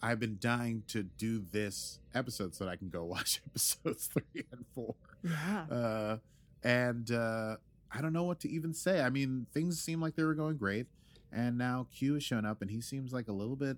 I've 0.00 0.20
been 0.20 0.38
dying 0.40 0.84
to 0.88 1.02
do 1.02 1.40
this 1.50 1.98
episode 2.14 2.54
so 2.54 2.64
that 2.64 2.70
I 2.70 2.76
can 2.76 2.88
go 2.88 3.04
watch 3.16 3.40
episodes 3.50 4.06
three 4.06 4.44
and 4.52 4.64
four. 4.74 4.94
Yeah. 5.24 5.64
Uh, 5.70 6.16
and 6.62 7.10
uh, 7.10 7.56
I 7.90 8.00
don't 8.00 8.12
know 8.12 8.22
what 8.22 8.38
to 8.40 8.48
even 8.50 8.72
say. 8.72 9.00
I 9.02 9.10
mean, 9.10 9.46
things 9.52 9.80
seem 9.80 10.00
like 10.00 10.14
they 10.14 10.22
were 10.22 10.34
going 10.34 10.56
great, 10.56 10.86
and 11.32 11.58
now 11.58 11.88
Q 11.92 12.14
has 12.14 12.22
shown 12.22 12.44
up, 12.46 12.62
and 12.62 12.70
he 12.70 12.80
seems 12.80 13.12
like 13.12 13.26
a 13.28 13.32
little 13.32 13.56
bit 13.56 13.76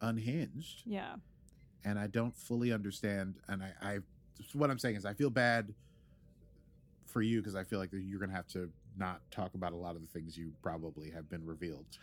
unhinged, 0.00 0.82
Yeah. 0.84 1.14
and 1.84 1.98
I 2.00 2.08
don't 2.08 2.36
fully 2.36 2.72
understand. 2.72 3.36
And 3.48 3.62
I, 3.62 3.72
I 3.80 3.98
what 4.54 4.70
I'm 4.70 4.78
saying 4.80 4.96
is, 4.96 5.06
I 5.06 5.14
feel 5.14 5.30
bad 5.30 5.72
for 7.06 7.22
you 7.22 7.40
because 7.40 7.54
I 7.54 7.62
feel 7.62 7.78
like 7.78 7.90
you're 7.92 8.18
gonna 8.18 8.32
have 8.32 8.48
to 8.48 8.68
not 8.96 9.20
talk 9.30 9.54
about 9.54 9.72
a 9.72 9.76
lot 9.76 9.94
of 9.94 10.00
the 10.02 10.08
things 10.08 10.36
you 10.36 10.52
probably 10.62 11.10
have 11.10 11.28
been 11.30 11.46
revealed. 11.46 11.86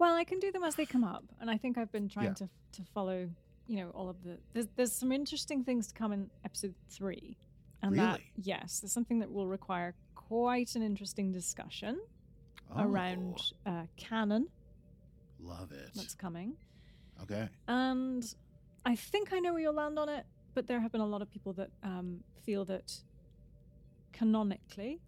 Well, 0.00 0.14
I 0.16 0.24
can 0.24 0.38
do 0.40 0.50
them 0.50 0.64
as 0.64 0.74
they 0.76 0.86
come 0.86 1.04
up, 1.04 1.24
and 1.40 1.50
I 1.50 1.58
think 1.58 1.76
I've 1.76 1.92
been 1.92 2.08
trying 2.08 2.28
Yeah. 2.28 2.34
to 2.34 2.48
to 2.72 2.82
follow, 2.94 3.28
you 3.66 3.76
know, 3.76 3.90
all 3.90 4.08
of 4.08 4.22
the. 4.24 4.38
There's 4.54 4.66
there's 4.76 4.92
some 4.92 5.12
interesting 5.12 5.62
things 5.62 5.86
to 5.88 5.94
come 5.94 6.12
in 6.12 6.30
episode 6.44 6.74
three, 6.88 7.36
and 7.82 7.96
that 7.98 8.20
yes, 8.36 8.80
there's 8.80 8.92
something 8.92 9.18
that 9.20 9.30
will 9.30 9.46
require 9.46 9.94
quite 10.14 10.74
an 10.74 10.82
interesting 10.82 11.32
discussion 11.32 12.00
around 12.76 13.38
Oh, 13.66 13.70
uh, 13.70 13.86
canon 13.96 14.48
love 15.38 15.70
it. 15.72 15.90
that's 15.94 16.14
coming, 16.14 16.56
Okay. 17.22 17.48
and 17.68 18.24
I 18.86 18.96
think 18.96 19.34
I 19.34 19.38
know 19.40 19.52
where 19.52 19.60
you'll 19.62 19.74
land 19.74 19.98
on 19.98 20.08
it. 20.08 20.24
But 20.54 20.66
there 20.66 20.80
have 20.80 20.90
been 20.92 21.00
a 21.02 21.06
lot 21.06 21.20
of 21.22 21.30
people 21.30 21.52
that 21.54 21.70
um, 21.82 22.24
feel 22.42 22.64
that 22.64 22.88
canonically 24.12 25.00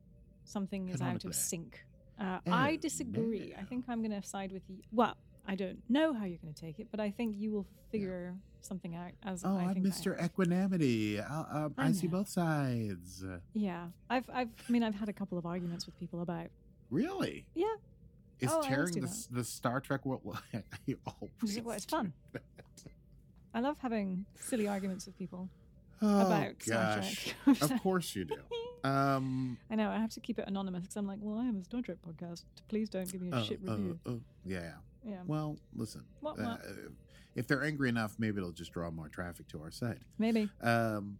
something 0.44 0.88
is 0.90 1.00
out 1.00 1.24
of 1.24 1.34
sync. 1.34 1.84
Uh, 2.20 2.38
I 2.50 2.72
Oh, 2.72 2.76
disagree. 2.76 3.54
I 3.58 3.62
think 3.64 3.84
I'm 3.88 4.02
going 4.02 4.18
to 4.20 4.26
side 4.26 4.52
with 4.52 4.62
you. 4.68 4.76
Well, 4.92 5.16
I 5.46 5.54
don't 5.54 5.82
know 5.88 6.12
how 6.12 6.24
you're 6.24 6.38
going 6.38 6.54
to 6.54 6.60
take 6.60 6.78
it, 6.78 6.88
but 6.90 7.00
I 7.00 7.10
think 7.10 7.36
you 7.36 7.50
will 7.50 7.66
figure 7.90 8.34
something 8.60 8.94
out 8.94 9.10
as 9.24 9.42
Oh, 9.44 9.56
I 9.56 9.62
I'm 9.64 9.74
think 9.74 9.86
I 9.86 9.90
Mr. 9.90 10.24
Equanimity. 10.24 11.20
I, 11.20 11.40
um, 11.50 11.74
I 11.76 11.88
I 11.88 11.92
see 11.92 12.06
both 12.06 12.28
sides. 12.28 13.24
Yeah, 13.54 13.86
I've, 14.08 14.28
I've, 14.32 14.48
I 14.68 14.72
mean, 14.72 14.82
I've 14.84 14.94
had 14.94 15.08
a 15.08 15.12
couple 15.12 15.36
of 15.38 15.46
arguments 15.46 15.84
with 15.86 15.98
people 15.98 16.22
about. 16.22 16.46
Really? 16.90 17.44
Yeah. 17.54 17.64
Is 18.38 18.50
Oh, 18.52 18.60
tearing 18.62 19.00
the, 19.00 19.26
the 19.30 19.44
Star 19.44 19.80
Trek 19.80 20.04
world? 20.06 20.22
Well, 20.86 21.74
it's 21.76 21.84
fun. 21.86 22.12
I 23.54 23.60
love 23.60 23.76
having 23.80 24.24
silly 24.38 24.66
arguments 24.68 25.06
with 25.06 25.16
people 25.18 25.48
Oh, 26.00 26.26
about 26.26 26.62
Star 26.62 26.96
gosh. 26.96 27.34
Trek. 27.44 27.62
of 27.70 27.82
course 27.82 28.14
you 28.16 28.24
do. 28.24 28.34
Um, 28.84 29.58
I 29.70 29.76
know 29.76 29.90
I 29.90 29.98
have 29.98 30.10
to 30.10 30.20
keep 30.20 30.38
it 30.38 30.48
anonymous 30.48 30.82
because 30.82 30.96
I'm 30.96 31.06
like, 31.06 31.18
well, 31.20 31.38
I 31.38 31.46
am 31.46 31.58
a 31.60 31.64
Star 31.64 31.82
Trek 31.82 31.98
podcast. 32.06 32.44
Please 32.68 32.88
don't 32.88 33.10
give 33.10 33.22
me 33.22 33.30
a 33.30 33.36
uh, 33.36 33.42
shit 33.42 33.60
uh, 33.66 33.72
review. 33.72 33.98
uh, 34.06 34.12
yeah. 34.44 34.72
yeah, 35.06 35.16
Well, 35.26 35.56
listen. 35.76 36.02
What, 36.20 36.38
uh, 36.40 36.56
if 37.34 37.46
they're 37.46 37.64
angry 37.64 37.88
enough, 37.88 38.16
maybe 38.18 38.38
it'll 38.38 38.50
just 38.50 38.72
draw 38.72 38.90
more 38.90 39.08
traffic 39.08 39.48
to 39.48 39.60
our 39.62 39.70
site. 39.70 39.98
maybe. 40.18 40.48
Um, 40.62 41.18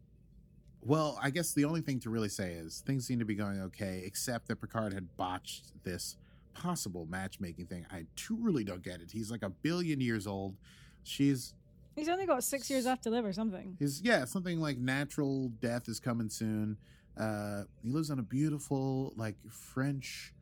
well, 0.84 1.16
I 1.22 1.30
guess 1.30 1.52
the 1.52 1.64
only 1.64 1.80
thing 1.80 2.00
to 2.00 2.10
really 2.10 2.28
say 2.28 2.54
is 2.54 2.82
things 2.84 3.06
seem 3.06 3.20
to 3.20 3.24
be 3.24 3.36
going 3.36 3.60
okay, 3.62 4.02
except 4.04 4.48
that 4.48 4.60
Picard 4.60 4.92
had 4.92 5.16
botched 5.16 5.72
this 5.84 6.16
possible 6.54 7.06
matchmaking 7.08 7.66
thing. 7.66 7.86
I 7.90 8.06
truly 8.16 8.64
don't 8.64 8.82
get 8.82 9.00
it. 9.00 9.10
He's 9.12 9.30
like 9.30 9.42
a 9.42 9.48
billion 9.48 10.00
years 10.00 10.26
old. 10.26 10.56
She's 11.04 11.54
He's 11.94 12.08
only 12.08 12.26
got 12.26 12.42
six 12.42 12.70
years 12.70 12.86
left 12.86 13.02
to 13.04 13.10
live 13.10 13.24
or 13.24 13.32
something. 13.32 13.76
his 13.78 14.00
yeah 14.02 14.24
something 14.24 14.60
like 14.60 14.78
natural 14.78 15.48
death 15.60 15.88
is 15.88 16.00
coming 16.00 16.30
soon. 16.30 16.78
Uh, 17.16 17.64
he 17.82 17.90
lives 17.90 18.10
on 18.10 18.18
a 18.18 18.22
beautiful 18.22 19.12
like 19.16 19.36
French 19.48 20.32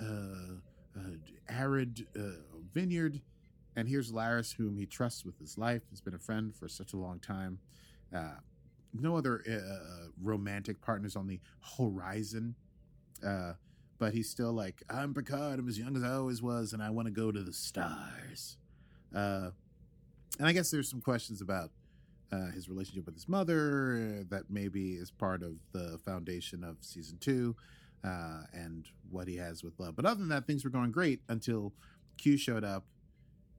uh, 0.00 0.56
uh, 0.96 1.00
arid 1.48 2.06
uh, 2.18 2.42
vineyard, 2.72 3.20
and 3.76 3.88
here's 3.88 4.12
Laris, 4.12 4.54
whom 4.54 4.76
he 4.76 4.86
trusts 4.86 5.24
with 5.24 5.38
his 5.38 5.56
life. 5.56 5.82
Has 5.90 6.00
been 6.00 6.14
a 6.14 6.18
friend 6.18 6.54
for 6.54 6.68
such 6.68 6.92
a 6.92 6.96
long 6.96 7.20
time. 7.20 7.58
Uh, 8.14 8.38
no 8.92 9.16
other 9.16 9.42
romantic 10.22 10.80
partners 10.80 11.16
on 11.16 11.26
the 11.26 11.38
horizon. 11.76 12.54
But 13.98 14.12
he's 14.12 14.28
still 14.28 14.52
like, 14.52 14.82
I'm 14.90 15.14
Picard. 15.14 15.58
I'm 15.58 15.68
as 15.68 15.78
young 15.78 15.96
as 15.96 16.02
I 16.02 16.12
always 16.12 16.42
was, 16.42 16.72
and 16.72 16.82
I 16.82 16.90
want 16.90 17.06
to 17.06 17.12
go 17.12 17.32
to 17.32 17.42
the 17.42 17.52
stars. 17.52 18.58
And 19.12 19.52
I 20.40 20.52
guess 20.52 20.70
there's 20.70 20.88
some 20.90 21.00
questions 21.00 21.40
about 21.40 21.70
uh, 22.32 22.50
his 22.52 22.68
relationship 22.68 23.06
with 23.06 23.14
his 23.14 23.28
mother 23.28 24.18
uh, 24.20 24.24
that 24.30 24.44
maybe 24.50 24.92
is 24.94 25.10
part 25.10 25.42
of 25.42 25.52
the 25.72 25.98
foundation 26.04 26.64
of 26.64 26.76
season 26.80 27.18
two, 27.18 27.54
uh, 28.04 28.42
and 28.52 28.86
what 29.10 29.28
he 29.28 29.36
has 29.36 29.62
with 29.62 29.78
love. 29.78 29.94
But 29.96 30.04
other 30.06 30.20
than 30.20 30.28
that, 30.30 30.46
things 30.46 30.64
were 30.64 30.70
going 30.70 30.90
great 30.92 31.20
until 31.28 31.72
Q 32.18 32.36
showed 32.36 32.64
up 32.64 32.84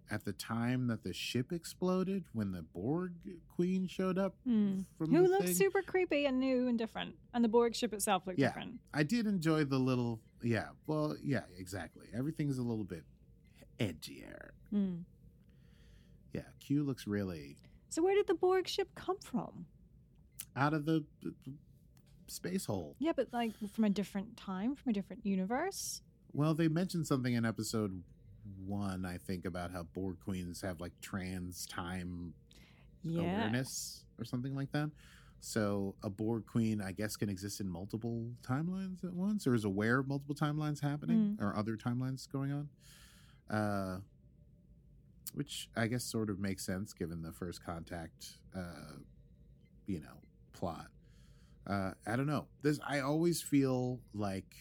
at 0.10 0.24
the 0.24 0.32
time 0.32 0.88
that 0.88 1.04
the 1.04 1.12
ship 1.14 1.52
exploded 1.52 2.24
when 2.32 2.52
the 2.54 2.62
Borg 2.62 3.12
Queen 3.54 3.88
showed 3.88 4.18
up. 4.18 4.36
From 4.46 4.86
Who 5.00 5.08
the 5.24 5.28
looked 5.28 5.46
thing. 5.48 5.54
super 5.54 5.82
creepy 5.82 6.26
and 6.26 6.40
new 6.40 6.68
and 6.70 6.78
different, 6.78 7.16
and 7.34 7.44
the 7.44 7.50
Borg 7.50 7.76
ship 7.76 7.94
itself 7.94 8.26
looked 8.26 8.40
Yeah. 8.40 8.48
different. 8.48 8.80
I 8.94 9.04
did 9.04 9.28
enjoy 9.28 9.66
the 9.66 9.78
little, 9.80 10.22
yeah, 10.42 10.70
well, 10.88 11.16
yeah, 11.22 11.44
exactly. 11.58 12.08
Everything's 12.14 12.58
a 12.58 12.62
little 12.64 12.86
bit 12.86 13.04
edgier. 13.80 14.52
Hmm. 14.70 14.96
Yeah, 16.34 16.42
Q 16.60 16.84
looks 16.84 17.06
really 17.08 17.58
So 17.90 18.04
where 18.04 18.16
did 18.16 18.28
the 18.28 18.34
Borg 18.36 18.68
ship 18.68 18.90
come 18.96 19.18
from? 19.20 19.66
out 20.56 20.74
of 20.74 20.86
the, 20.86 21.04
the 21.22 21.36
the 21.46 21.54
space 22.28 22.66
hole. 22.66 22.96
Yeah, 23.00 23.12
but 23.16 23.28
like 23.32 23.52
from 23.74 23.84
a 23.84 23.90
different 23.92 24.36
time, 24.38 24.76
from 24.76 24.90
a 24.90 24.94
different 24.94 25.24
universe. 25.26 26.02
Well, 26.34 26.56
they 26.56 26.68
mentioned 26.68 27.06
something 27.06 27.34
in 27.36 27.46
episode 27.46 28.04
one, 28.66 29.06
I 29.06 29.18
think, 29.18 29.46
about 29.46 29.72
how 29.72 29.84
Borg 29.84 30.18
queens 30.24 30.62
have 30.62 30.80
like 30.82 30.94
trans 31.02 31.66
time 31.68 32.34
Yeah. 33.04 33.22
awareness 33.22 34.04
or 34.18 34.26
something 34.26 34.56
like 34.56 34.72
that. 34.72 34.90
So 35.42 35.94
a 36.04 36.10
Borg 36.10 36.48
queen, 36.48 36.82
I 36.82 36.92
guess, 36.92 37.16
can 37.16 37.30
exist 37.30 37.60
in 37.62 37.70
multiple 37.70 38.32
timelines 38.42 39.04
at 39.04 39.14
once, 39.14 39.46
or 39.46 39.54
is 39.54 39.64
aware 39.64 40.00
of 40.00 40.08
multiple 40.08 40.34
timelines 40.36 40.82
happening, 40.82 41.38
or 41.40 41.56
other 41.56 41.78
timelines 41.78 42.28
going 42.32 42.52
on. 42.52 42.70
Uh, 43.56 44.00
which 45.38 45.70
I 45.76 45.86
guess 45.86 46.04
sort 46.04 46.32
of 46.32 46.40
makes 46.40 46.66
sense 46.66 46.94
given 46.94 47.22
the 47.22 47.32
first 47.32 47.64
contact, 47.64 48.40
uh, 48.58 48.98
you 49.86 50.00
know, 50.00 50.18
plot. 50.52 50.88
Uh, 51.68 51.92
I 52.08 52.16
don't 52.16 52.26
know. 52.26 52.48
This 52.64 52.80
I 52.86 53.02
always 53.02 53.40
feel 53.40 54.00
like 54.16 54.56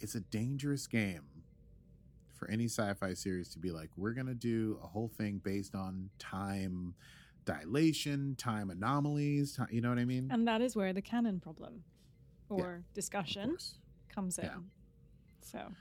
it's 0.00 0.14
a 0.14 0.20
dangerous 0.20 0.86
game 0.86 1.44
for 2.32 2.50
any 2.50 2.64
sci-fi 2.64 3.12
series 3.12 3.50
to 3.50 3.58
be 3.58 3.70
like, 3.70 3.90
we're 3.94 4.12
gonna 4.12 4.32
do 4.34 4.78
a 4.82 4.86
whole 4.86 5.08
thing 5.08 5.38
based 5.44 5.74
on 5.74 6.08
time 6.18 6.94
dilation, 7.44 8.36
time 8.38 8.70
anomalies. 8.70 9.56
Ti 9.56 9.74
you 9.74 9.82
know 9.82 9.90
what 9.90 9.98
I 9.98 10.06
mean? 10.06 10.30
And 10.32 10.48
that 10.48 10.62
is 10.62 10.74
where 10.76 10.94
the 10.94 11.02
canon 11.02 11.40
problem 11.40 11.84
or 12.48 12.76
Of 12.76 12.94
discussion 12.94 13.54
comes 14.08 14.38
in. 14.38 14.44
Yeah. 14.46 14.56
So 15.42 15.72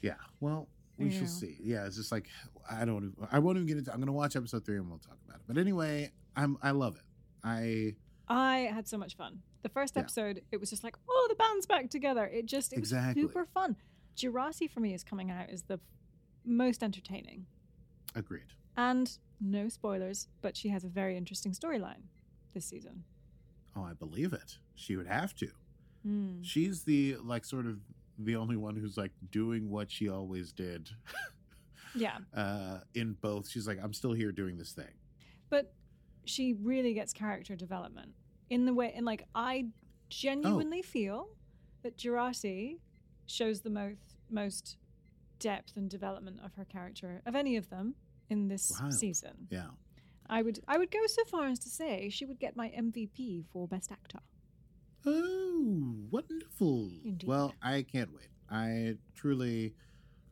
Yeah. 0.00 0.14
Well, 0.40 0.66
we 0.98 1.06
Yeah. 1.08 1.18
shall 1.18 1.26
see. 1.26 1.56
Yeah, 1.62 1.86
it's 1.86 1.96
just 1.96 2.12
like 2.12 2.28
I 2.70 2.84
don't. 2.84 3.14
I 3.30 3.38
won't 3.38 3.56
even 3.56 3.66
get 3.66 3.78
into. 3.78 3.92
I'm 3.92 4.00
gonna 4.00 4.12
watch 4.12 4.36
episode 4.36 4.64
three 4.64 4.76
and 4.76 4.88
we'll 4.88 4.98
talk 4.98 5.18
about 5.26 5.36
it. 5.40 5.42
But 5.46 5.58
anyway, 5.58 6.10
I'm. 6.36 6.56
I 6.62 6.70
love 6.72 6.96
it. 6.96 7.02
I 7.44 7.96
I 8.28 8.70
had 8.72 8.86
so 8.88 8.96
much 8.98 9.16
fun. 9.16 9.42
The 9.62 9.68
first 9.68 9.94
Yeah. 9.96 10.02
episode, 10.02 10.42
it 10.50 10.58
was 10.58 10.70
just 10.70 10.82
like, 10.84 10.96
oh, 11.08 11.26
the 11.28 11.34
band's 11.36 11.66
back 11.66 11.90
together. 11.90 12.26
It 12.26 12.46
just 12.46 12.72
it 12.72 12.78
Exactly. 12.78 13.22
was 13.22 13.30
super 13.30 13.46
fun. 13.46 13.76
Jurati 14.16 14.68
for 14.70 14.80
me 14.80 14.94
is 14.94 15.02
coming 15.04 15.30
out 15.30 15.50
is 15.50 15.62
the 15.64 15.80
most 16.44 16.82
entertaining. 16.82 17.46
agreed. 18.14 18.52
And 18.76 19.18
no 19.40 19.68
spoilers, 19.70 20.28
but 20.42 20.56
she 20.56 20.68
has 20.68 20.84
a 20.84 20.88
very 20.88 21.16
interesting 21.16 21.52
storyline 21.52 22.02
this 22.52 22.66
season. 22.66 23.04
Oh, 23.74 23.82
I 23.84 23.94
believe 23.94 24.32
it. 24.34 24.58
She 24.74 24.96
would 24.96 25.06
have 25.06 25.34
to. 25.36 25.50
Hmm. 26.02 26.42
She's 26.42 26.84
the 26.84 27.16
like 27.22 27.44
sort 27.46 27.66
of 27.66 27.80
the 28.18 28.36
only 28.36 28.56
one 28.56 28.76
who's 28.76 28.96
like 28.96 29.12
doing 29.30 29.70
what 29.70 29.90
she 29.90 30.08
always 30.08 30.52
did. 30.52 30.90
Yeah, 31.94 32.16
uh 32.34 32.78
in 32.94 33.12
both 33.20 33.50
she's 33.50 33.66
like 33.68 33.78
i'm 33.84 33.92
still 33.92 34.14
here 34.14 34.32
doing 34.32 34.56
this 34.56 34.72
thing 34.72 34.94
but 35.50 35.74
she 36.24 36.54
really 36.54 36.94
gets 36.94 37.12
character 37.12 37.54
development 37.54 38.12
in 38.48 38.64
the 38.64 38.72
way, 38.72 38.94
and 38.96 39.04
like 39.04 39.24
I 39.34 39.66
genuinely 40.08 40.78
Oh. 40.78 40.88
feel 40.88 41.28
that 41.82 41.98
Jurati 41.98 42.78
shows 43.26 43.60
the 43.60 43.68
most 43.68 43.98
most 44.30 44.78
depth 45.38 45.76
and 45.76 45.90
development 45.90 46.40
of 46.42 46.54
her 46.54 46.64
character 46.64 47.20
of 47.26 47.34
any 47.34 47.56
of 47.58 47.68
them 47.68 47.94
in 48.30 48.48
this 48.48 48.72
Wild. 48.80 48.94
season. 48.94 49.48
yeah 49.50 49.66
I 50.30 50.40
would 50.40 50.60
I 50.66 50.78
would 50.78 50.90
go 50.90 51.00
so 51.06 51.24
far 51.24 51.48
as 51.48 51.58
to 51.58 51.68
say 51.68 52.08
she 52.08 52.24
would 52.24 52.38
get 52.40 52.56
my 52.56 52.68
MVP 52.70 53.44
for 53.52 53.68
best 53.68 53.92
actor. 53.92 54.20
Oh 55.06 55.94
wonderful 56.10 56.90
Indeed. 57.04 57.26
well 57.28 57.54
i 57.62 57.82
can't 57.82 58.12
wait 58.14 58.28
i 58.50 58.96
truly 59.14 59.74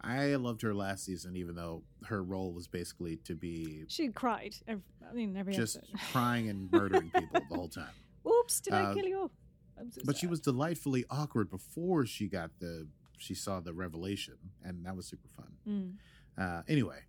i 0.01 0.35
loved 0.37 0.63
her 0.63 0.75
last 0.75 1.05
season 1.05 1.37
even 1.37 1.55
though 1.55 1.83
her 2.05 2.23
role 2.23 2.53
was 2.53 2.67
basically 2.67 3.17
to 3.17 3.35
be 3.35 3.85
She 3.89 4.09
cried. 4.09 4.55
Every, 4.67 4.83
I 5.09 5.13
mean, 5.13 5.37
every 5.37 5.53
just 5.55 5.77
episode. 5.77 5.99
crying 6.13 6.49
and 6.49 6.71
murdering 6.73 7.11
people 7.11 7.41
the 7.51 7.55
whole 7.57 7.69
time 7.69 7.89
Oops! 8.27 8.61
Did 8.61 8.75
I 8.75 8.83
Uh, 8.85 8.95
kill 8.95 9.07
you? 9.07 9.31
I'm 9.79 9.91
so 9.93 10.01
but 10.05 10.17
she 10.17 10.27
was 10.27 10.41
delightfully 10.41 11.05
awkward 11.11 11.49
before 11.51 12.05
she 12.07 12.29
got 12.29 12.51
the 12.61 12.87
she 13.19 13.35
saw 13.35 13.61
the 13.61 13.73
revelation, 13.75 14.35
and 14.65 14.85
that 14.87 14.97
was 14.97 15.07
super 15.07 15.29
fun. 15.29 15.53
Mm. 15.69 15.93
Uh, 16.43 16.63
anyway, 16.69 17.01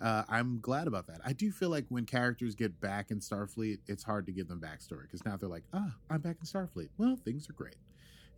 uh, 0.00 0.24
I'm 0.28 0.60
glad 0.60 0.86
about 0.86 1.06
that. 1.08 1.20
I 1.24 1.32
do 1.32 1.50
feel 1.52 1.68
like 1.70 1.84
when 1.88 2.06
characters 2.06 2.54
get 2.54 2.80
back 2.80 3.10
in 3.10 3.20
Starfleet, 3.20 3.78
it's 3.86 4.02
hard 4.02 4.26
to 4.26 4.32
give 4.32 4.48
them 4.48 4.60
backstory 4.60 5.02
because 5.02 5.24
now 5.24 5.36
they're 5.36 5.48
like, 5.48 5.64
"Ah, 5.72 5.94
I'm 6.08 6.20
back 6.20 6.36
in 6.40 6.46
Starfleet. 6.46 6.88
Well, 6.98 7.16
things 7.16 7.48
are 7.50 7.52
great." 7.54 7.76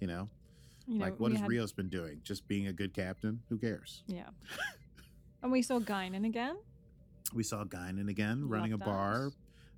You 0.00 0.08
know, 0.08 0.28
You 0.88 0.98
know, 0.98 1.04
like 1.04 1.20
what 1.20 1.30
has 1.32 1.40
had- 1.40 1.48
Rios 1.48 1.72
been 1.72 1.88
doing? 1.88 2.20
Just 2.24 2.48
being 2.48 2.66
a 2.66 2.72
good 2.72 2.92
captain? 2.92 3.42
Who 3.48 3.58
cares? 3.58 4.02
Yeah. 4.06 4.30
and 5.42 5.52
we 5.52 5.62
saw 5.62 5.78
Guinan 5.78 6.26
again. 6.26 6.56
We 7.32 7.42
saw 7.44 7.64
Guinan 7.64 8.08
again 8.08 8.48
running 8.48 8.72
a 8.72 8.76
Love 8.76 8.84
bar, 8.86 9.30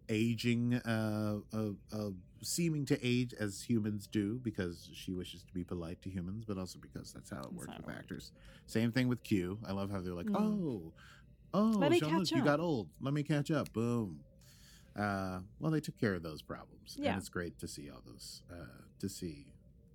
aging, 0.08 0.74
uh, 0.74 1.38
uh, 1.52 1.70
uh, 1.92 2.10
seeming 2.42 2.84
to 2.86 3.06
age 3.06 3.32
as 3.38 3.62
humans 3.62 4.06
do 4.06 4.38
because 4.42 4.90
she 4.92 5.12
wishes 5.12 5.42
to 5.44 5.52
be 5.54 5.64
polite 5.64 6.00
to 6.02 6.10
humans, 6.10 6.44
but 6.46 6.58
also 6.58 6.78
because 6.78 7.12
that's 7.12 7.30
how 7.30 7.36
it 7.38 7.42
That's 7.44 7.54
works 7.54 7.72
it 7.78 7.86
with 7.86 7.94
actors. 7.96 8.32
Same 8.66 8.90
thing 8.92 9.08
with 9.08 9.22
Q. 9.22 9.58
I 9.66 9.72
love 9.72 9.90
how 9.90 10.00
they're 10.00 10.14
like, 10.14 10.26
Mm. 10.26 10.36
oh, 10.36 10.92
oh, 11.54 11.74
Let 11.78 11.90
me 11.90 12.00
Jean-Luc, 12.00 12.28
catch 12.28 12.36
you 12.36 12.44
got 12.44 12.60
old. 12.60 12.88
Let 13.00 13.14
me 13.14 13.22
catch 13.22 13.50
up. 13.50 13.72
Boom. 13.72 14.20
Uh, 14.98 15.40
well, 15.58 15.72
they 15.72 15.80
took 15.80 15.98
care 15.98 16.14
of 16.14 16.22
those 16.22 16.42
problems, 16.42 16.96
Yeah. 16.98 17.12
and 17.12 17.18
it's 17.18 17.28
great 17.28 17.58
to 17.60 17.66
see 17.68 17.90
all 17.90 18.02
those, 18.06 18.42
uh, 18.52 18.82
to 19.00 19.08
see 19.08 19.46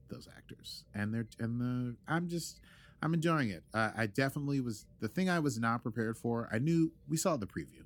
those 0.09 0.27
actors, 0.35 0.83
and 0.93 1.13
they're 1.13 1.27
and 1.39 1.61
the. 1.61 1.95
I'm 2.07 2.27
just, 2.27 2.59
I'm 3.01 3.13
enjoying 3.13 3.49
it. 3.49 3.63
Uh, 3.73 3.91
I 3.95 4.07
definitely 4.07 4.59
was 4.59 4.85
the 4.99 5.07
thing 5.07 5.29
I 5.29 5.39
was 5.39 5.57
not 5.59 5.83
prepared 5.83 6.17
for. 6.17 6.49
I 6.51 6.57
knew 6.57 6.91
we 7.07 7.15
saw 7.15 7.37
the 7.37 7.47
preview. 7.47 7.83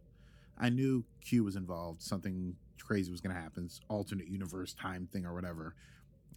I 0.57 0.69
knew 0.69 1.03
Q 1.21 1.43
was 1.43 1.55
involved. 1.55 2.01
Something 2.01 2.55
crazy 2.82 3.11
was 3.11 3.21
going 3.21 3.36
to 3.36 3.41
happen. 3.41 3.69
Alternate 3.89 4.28
universe 4.28 4.74
time 4.74 5.07
thing 5.11 5.26
or 5.26 5.34
whatever. 5.34 5.76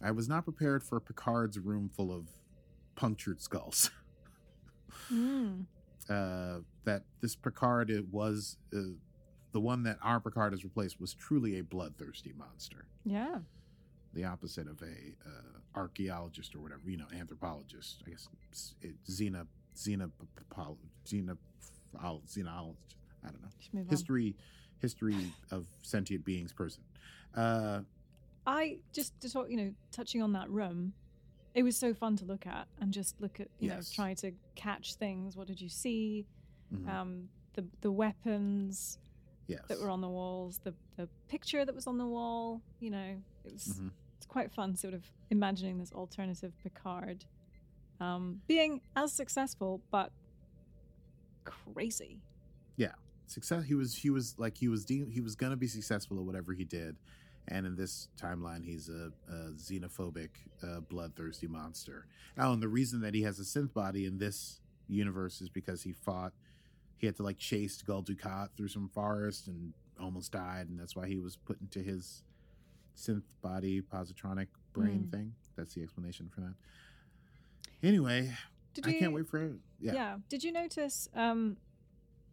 I 0.01 0.11
was 0.11 0.27
not 0.29 0.43
prepared 0.43 0.83
for 0.83 0.99
Picard's 0.99 1.57
room 1.57 1.89
full 1.89 2.11
of 2.11 2.27
punctured 2.95 3.41
skulls. 3.41 3.89
Mm. 5.11 5.65
Uh, 6.09 6.59
that 6.85 7.03
this 7.21 7.35
Picard 7.35 7.91
was 8.11 8.57
uh, 8.75 8.79
the 9.51 9.59
one 9.59 9.83
that 9.83 9.97
our 10.01 10.19
Picard 10.19 10.53
has 10.53 10.63
replaced 10.63 10.99
was 11.01 11.13
truly 11.13 11.59
a 11.59 11.63
bloodthirsty 11.63 12.33
monster, 12.37 12.85
Yeah. 13.05 13.39
the 14.13 14.23
opposite 14.25 14.67
of 14.67 14.81
a 14.81 15.15
uh, 15.27 15.59
archaeologist 15.75 16.55
or 16.55 16.59
whatever, 16.59 16.81
you 16.85 16.97
know, 16.97 17.07
anthropologist. 17.17 18.03
I 18.05 18.09
guess 18.11 18.27
it, 18.81 18.95
xena 19.05 19.45
xena 19.75 20.09
xena 21.05 21.37
xenologist. 21.95 22.95
I 23.23 23.29
don't 23.29 23.41
know 23.73 23.83
history 23.89 24.35
history 24.79 25.33
of 25.51 25.65
sentient 25.81 26.23
beings 26.23 26.53
person. 26.53 26.83
Uh, 27.35 27.81
I 28.45 28.77
just 28.93 29.19
to 29.21 29.29
talk, 29.31 29.47
you 29.49 29.57
know, 29.57 29.71
touching 29.91 30.21
on 30.21 30.33
that 30.33 30.49
room, 30.49 30.93
it 31.57 31.63
was 31.63 31.75
so 31.75 31.91
fun 31.91 32.15
to 32.15 32.23
look 32.25 32.45
at 32.45 32.67
and 32.79 32.93
just 32.93 33.19
look 33.19 33.39
at, 33.39 33.47
you 33.59 33.69
Yes. 33.69 33.89
know, 33.89 33.95
try 34.03 34.13
to 34.13 34.31
catch 34.55 34.93
things. 34.95 35.35
What 35.35 35.47
did 35.47 35.59
you 35.59 35.69
see? 35.69 36.27
mhm, 36.71 36.87
Um, 36.87 37.29
the 37.53 37.65
the 37.81 37.91
weapons 37.91 38.99
yes, 39.47 39.61
that 39.67 39.79
were 39.81 39.89
on 39.89 40.01
the 40.01 40.07
walls, 40.09 40.59
the 40.63 40.73
the 40.97 41.09
picture 41.27 41.65
that 41.65 41.73
was 41.73 41.87
on 41.87 41.97
the 41.97 42.05
wall. 42.05 42.61
You 42.79 42.91
know, 42.91 43.09
it 43.45 43.51
was 43.53 43.63
Mhm. 43.81 43.91
it's 44.17 44.27
quite 44.27 44.51
fun, 44.51 44.75
sort 44.75 44.93
of 44.93 45.03
imagining 45.31 45.79
this 45.79 45.91
alternative 45.91 46.53
Picard, 46.61 47.25
um, 47.99 48.41
being 48.47 48.81
as 48.95 49.11
successful 49.13 49.81
but 49.89 50.11
crazy. 51.43 52.21
Yeah, 52.75 52.93
success 53.25 53.65
he 53.65 53.73
was 53.73 53.95
he 53.95 54.09
was 54.11 54.37
like 54.37 54.57
he 54.57 54.67
was 54.67 54.85
de- 54.85 55.09
he 55.09 55.21
was 55.21 55.35
gonna 55.35 55.57
be 55.57 55.67
successful 55.67 56.19
at 56.19 56.23
whatever 56.25 56.53
he 56.53 56.63
did 56.65 56.97
and 57.49 57.65
in 57.65 57.75
this 57.75 58.09
timeline 58.21 58.63
he's 58.65 58.89
a, 58.89 59.11
a 59.31 59.51
xenophobic 59.55 60.29
uh, 60.63 60.79
bloodthirsty 60.81 61.47
monster. 61.47 62.05
Oh 62.37 62.53
and 62.53 62.61
the 62.61 62.67
reason 62.67 63.01
that 63.01 63.13
he 63.13 63.21
has 63.23 63.39
a 63.39 63.43
synth 63.43 63.73
body 63.73 64.05
in 64.05 64.17
this 64.17 64.59
universe 64.87 65.41
is 65.41 65.49
because 65.49 65.81
he 65.83 65.91
fought 65.93 66.33
he 66.97 67.05
had 67.07 67.15
to 67.17 67.23
like 67.23 67.37
chase 67.37 67.81
Gul 67.81 68.03
Dukat 68.03 68.49
through 68.57 68.69
some 68.69 68.89
forest 68.89 69.47
and 69.47 69.73
almost 69.99 70.31
died 70.31 70.67
and 70.69 70.79
that's 70.79 70.95
why 70.95 71.07
he 71.07 71.17
was 71.19 71.35
put 71.35 71.59
into 71.61 71.79
his 71.79 72.23
synth 72.95 73.23
body 73.41 73.81
positronic 73.81 74.47
brain 74.73 75.05
Mm. 75.07 75.11
thing. 75.11 75.33
That's 75.55 75.73
the 75.73 75.81
explanation 75.83 76.29
for 76.33 76.41
that. 76.41 76.53
Anyway 77.83 78.31
Did 78.73 78.87
i 78.87 78.91
you, 78.91 78.99
can't 78.99 79.13
wait 79.13 79.27
for 79.27 79.37
it. 79.43 79.53
Yeah, 79.79 80.17
Did 80.29 80.43
you 80.43 80.51
notice? 80.51 81.07
Um, 81.15 81.57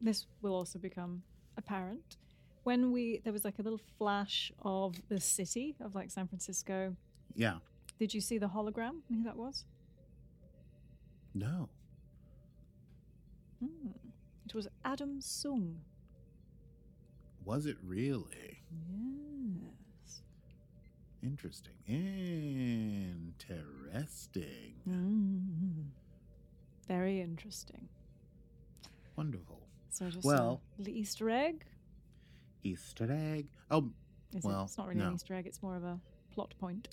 this 0.01 0.27
will 0.43 0.55
also 0.55 0.79
become 0.79 1.23
apparent 1.57 2.17
when 2.65 2.93
we 2.93 3.21
there 3.25 3.33
was 3.33 3.45
like 3.45 3.59
a 3.59 3.63
little 3.63 3.81
flash 3.99 4.51
of 4.63 4.97
the 5.09 5.21
city 5.21 5.77
of 5.81 5.95
like 5.95 6.11
San 6.11 6.27
Francisco. 6.27 6.97
yeah 7.35 7.59
Did 7.99 8.13
you 8.15 8.21
see 8.21 8.39
the 8.39 8.49
hologram? 8.49 9.01
Who 9.09 9.23
that 9.25 9.37
was? 9.37 9.65
no 11.35 11.69
Hmm. 13.61 13.91
It 14.47 14.55
was 14.55 14.69
Adam 14.85 15.21
Soong. 15.21 15.77
was 17.45 17.67
it 17.67 17.77
really 17.83 18.63
Yes. 19.63 20.23
Interesting. 21.23 21.75
Interesting. 23.83 24.75
Mm. 24.89 25.91
Very 26.89 27.21
interesting. 27.21 27.89
Wonderful. 29.17 29.61
So 29.91 30.11
just 30.11 30.25
Well- 30.27 30.61
the 30.79 30.93
Easter 30.99 31.31
egg. 31.31 31.65
Easter 32.65 33.07
egg. 33.11 33.47
Oh, 33.71 33.91
Is 34.35 34.43
Well, 34.45 34.63
it? 34.63 34.65
It's 34.65 34.79
not 34.79 34.89
really 34.89 35.01
no. 35.01 35.09
an 35.09 35.15
Easter 35.15 35.35
egg. 35.35 35.47
It's 35.47 35.63
more 35.63 35.77
of 35.77 35.85
a 35.85 35.99
plot 36.33 36.55
point. 36.59 36.89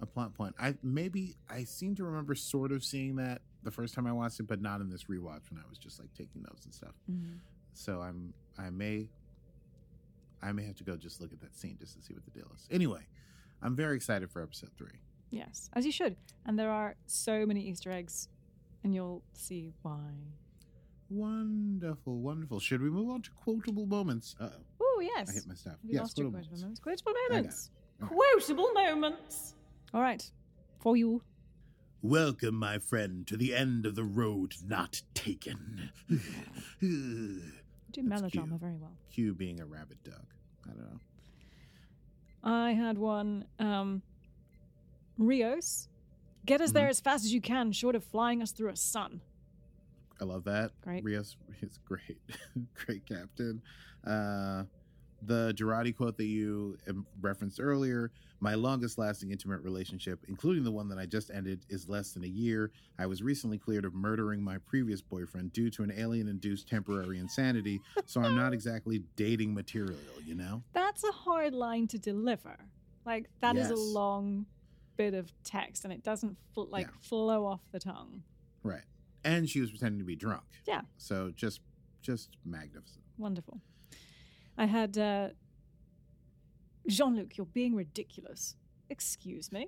a 0.00 0.06
plot 0.06 0.34
point. 0.34 0.54
I 0.60 0.74
maybe 0.82 1.36
I 1.48 1.64
seem 1.64 1.94
to 1.96 2.04
remember 2.04 2.34
sort 2.34 2.72
of 2.72 2.84
seeing 2.84 3.16
that 3.16 3.40
the 3.62 3.70
first 3.70 3.94
time 3.94 4.06
I 4.06 4.12
watched 4.12 4.40
it, 4.40 4.48
but 4.48 4.60
not 4.60 4.80
in 4.80 4.90
this 4.90 5.04
rewatch 5.04 5.48
when 5.50 5.58
I 5.64 5.68
was 5.68 5.78
just 5.78 6.00
like 6.00 6.12
taking 6.12 6.42
notes 6.42 6.64
and 6.64 6.74
stuff. 6.74 6.94
So 7.72 8.00
I'm 8.00 8.34
I 8.58 8.68
may 8.70 9.08
I 10.42 10.50
may 10.52 10.64
have 10.64 10.74
to 10.76 10.84
go 10.84 10.96
just 10.96 11.20
look 11.20 11.32
at 11.32 11.40
that 11.40 11.56
scene 11.56 11.76
just 11.78 11.94
to 11.96 12.02
see 12.02 12.12
what 12.14 12.24
the 12.24 12.32
deal 12.32 12.50
is. 12.56 12.66
Anyway, 12.70 13.06
I'm 13.62 13.76
very 13.76 13.94
excited 13.96 14.28
for 14.30 14.42
episode 14.42 14.70
three. 14.76 14.98
Yes, 15.30 15.70
as 15.74 15.86
you 15.86 15.92
should. 15.92 16.16
And 16.44 16.58
there 16.58 16.70
are 16.70 16.96
so 17.06 17.46
many 17.46 17.60
Easter 17.62 17.90
eggs, 17.92 18.28
and 18.84 18.92
you'll 18.94 19.22
see 19.32 19.72
why. 19.82 20.00
Wonderful, 21.08 22.18
wonderful. 22.20 22.58
Should 22.58 22.82
we 22.82 22.90
move 22.90 23.08
on 23.10 23.22
to 23.22 23.30
quotable 23.30 23.86
moments? 23.86 24.34
Uh 24.40 24.48
oh, 25.02 25.08
Oh 25.12 25.16
I 25.16 25.20
yes. 25.20 25.34
hit 25.34 25.46
my 25.46 25.54
stuff. 25.54 25.72
Have 25.74 25.84
you 25.84 25.94
yes, 25.94 26.00
lost 26.02 26.18
your 26.18 26.30
quotable 26.30 26.48
quotable 26.82 27.12
moments. 27.30 27.70
moments? 28.00 28.46
Quotable 28.46 28.74
moments. 28.74 28.84
All 28.84 28.90
right. 28.90 28.90
Quotable 28.90 29.00
moments. 29.00 29.54
All 29.94 30.00
right, 30.00 30.30
for 30.80 30.96
you. 30.96 31.22
Welcome, 32.02 32.56
my 32.56 32.78
friend, 32.78 33.26
to 33.28 33.36
the 33.36 33.54
end 33.54 33.86
of 33.86 33.94
the 33.94 34.02
road 34.04 34.54
not 34.66 35.02
taken. 35.14 35.90
You 36.80 37.40
That's 37.40 37.92
do 37.92 38.02
melodrama 38.02 38.48
cute. 38.48 38.60
very 38.60 38.76
well. 38.76 38.96
Q 39.12 39.34
being 39.34 39.60
a 39.60 39.66
rabid 39.66 40.02
dog. 40.02 40.24
I 40.64 40.70
don't 40.70 40.78
know. 40.80 41.00
I 42.42 42.72
had 42.72 42.98
one. 42.98 43.44
Um, 43.60 44.02
Rios, 45.18 45.88
get 46.46 46.60
us 46.60 46.72
there 46.72 46.86
Mhm. 46.86 46.90
as 46.90 47.00
fast 47.00 47.24
as 47.24 47.32
you 47.32 47.40
can, 47.40 47.70
short 47.72 47.94
of 47.94 48.02
flying 48.04 48.42
us 48.42 48.50
through 48.50 48.70
a 48.70 48.76
sun. 48.76 49.20
I 50.20 50.24
love 50.24 50.44
that. 50.44 50.72
Great. 50.80 51.04
Rios 51.04 51.36
is 51.60 51.78
great. 51.84 52.18
great 52.74 53.04
captain. 53.06 53.62
Uh, 54.04 54.64
the 55.24 55.52
Jurati 55.56 55.96
quote 55.96 56.16
that 56.16 56.24
you 56.24 56.76
referenced 57.20 57.60
earlier 57.60 58.10
my 58.40 58.54
longest 58.56 58.98
lasting 58.98 59.30
intimate 59.30 59.60
relationship, 59.62 60.18
including 60.26 60.64
the 60.64 60.70
one 60.72 60.88
that 60.88 60.98
I 60.98 61.06
just 61.06 61.30
ended, 61.30 61.64
is 61.68 61.88
less 61.88 62.10
than 62.10 62.24
a 62.24 62.26
year. 62.26 62.72
I 62.98 63.06
was 63.06 63.22
recently 63.22 63.56
cleared 63.56 63.84
of 63.84 63.94
murdering 63.94 64.42
my 64.42 64.58
previous 64.58 65.00
boyfriend 65.00 65.52
due 65.52 65.70
to 65.70 65.84
an 65.84 65.92
alien 65.96 66.26
induced 66.26 66.66
temporary 66.68 67.20
insanity, 67.20 67.80
so 68.04 68.20
I'm 68.20 68.34
not 68.34 68.52
exactly 68.58 69.04
dating 69.14 69.54
material, 69.54 69.96
you 70.26 70.34
know? 70.34 70.60
That's 70.72 71.04
a 71.04 71.12
hard 71.12 71.54
line 71.54 71.86
to 71.86 71.98
deliver. 72.00 72.56
Like 73.06 73.30
that 73.42 73.56
is 73.56 73.70
a 73.70 73.76
long 73.76 74.46
bit 74.96 75.14
of 75.14 75.32
text, 75.44 75.84
and 75.84 75.92
it 75.92 76.02
doesn't 76.02 76.36
fl- 76.52 76.62
like 76.64 76.86
Yeah. 76.88 76.92
flow 77.00 77.46
off 77.46 77.60
the 77.70 77.78
tongue. 77.78 78.24
Right. 78.64 78.82
And 79.22 79.48
she 79.48 79.60
was 79.60 79.70
pretending 79.70 80.00
to 80.00 80.04
be 80.04 80.16
drunk. 80.16 80.42
Yeah. 80.66 80.80
So 80.98 81.30
just 81.36 81.60
just 82.02 82.30
magnificent. 82.44 83.04
Wonderful. 83.18 83.60
I 84.62 84.66
had 84.66 84.96
uh, 84.96 85.28
Jean 86.86 87.16
Luc, 87.16 87.36
you're 87.36 87.46
being 87.46 87.74
ridiculous. 87.74 88.54
Excuse 88.90 89.50
me. 89.50 89.66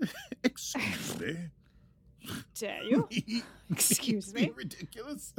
Excuse 0.42 1.20
me. 1.20 1.36
Dare 2.58 2.82
you? 2.82 3.08
Excuse 3.70 4.34
me? 4.34 4.50
Ridiculous. 4.56 5.32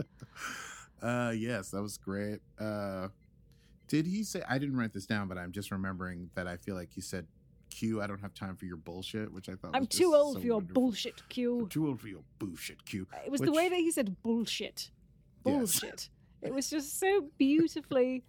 Uh 1.02 1.34
yes, 1.36 1.72
that 1.72 1.82
was 1.82 1.98
great. 1.98 2.39
Uh 2.58 3.10
did 3.89 4.08
he 4.08 4.24
say 4.24 4.41
I 4.48 4.58
didn't 4.60 4.78
write 4.78 4.93
this 4.93 5.06
down, 5.06 5.28
but 5.28 5.38
I'm 5.38 5.52
just 5.52 5.72
remembering 5.72 6.30
that 6.36 6.48
I 6.48 6.56
feel 6.56 6.76
like 6.76 6.93
he 6.93 7.02
said 7.02 7.28
Q, 7.72 8.02
I 8.02 8.08
don't 8.08 8.22
have 8.22 8.34
time 8.34 8.56
for 8.56 8.64
your 8.64 8.78
bullshit, 8.78 9.30
which 9.30 9.50
I 9.50 9.56
thought 9.56 9.72
I'm 9.74 9.88
too 9.88 10.16
old 10.16 10.36
so 10.36 10.39
for 10.39 10.46
your 10.46 10.56
wonderful. 10.60 10.82
bullshit, 10.84 11.28
Q. 11.28 11.60
I'm 11.64 11.68
too 11.68 11.88
old 11.88 12.00
for 12.00 12.08
your 12.08 12.24
bullshit, 12.39 12.86
Q. 12.86 13.08
It 13.26 13.32
was 13.32 13.41
the 13.41 13.52
way 13.52 13.68
that 13.68 13.76
he 13.76 13.91
said 13.91 14.16
bullshit. 14.24 14.89
Yes. 15.46 15.58
Bullshit. 15.58 16.10
it 16.41 16.54
was 16.54 16.70
just 16.70 16.98
so 16.98 17.28
beautifully 17.38 18.24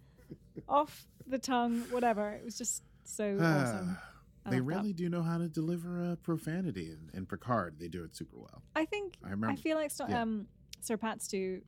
off 0.67 1.05
the 1.25 1.37
tongue, 1.39 1.81
whatever. 1.91 2.31
It 2.31 2.43
was 2.45 2.57
just 2.57 2.83
so 3.03 3.37
awesome. 3.41 3.97
I 4.45 4.49
they 4.51 4.57
love 4.59 4.67
that. 4.67 4.75
really 4.77 4.93
do 4.93 5.09
know 5.09 5.23
how 5.23 5.37
to 5.37 5.47
deliver 5.49 6.01
uh, 6.11 6.15
profanity 6.23 6.91
in, 6.91 7.09
in 7.17 7.25
Picard. 7.25 7.75
They 7.79 7.87
do 7.89 8.03
it 8.03 8.15
super 8.15 8.37
well. 8.37 8.63
I 8.75 8.85
think 8.85 9.15
I 9.25 9.29
remember. 9.31 9.49
I 9.53 9.55
feel 9.55 9.75
like 9.77 9.91
Star, 9.91 10.07
yeah. 10.09 10.21
um, 10.21 10.47
Sir 10.79 10.95
Patstu, 10.97 11.61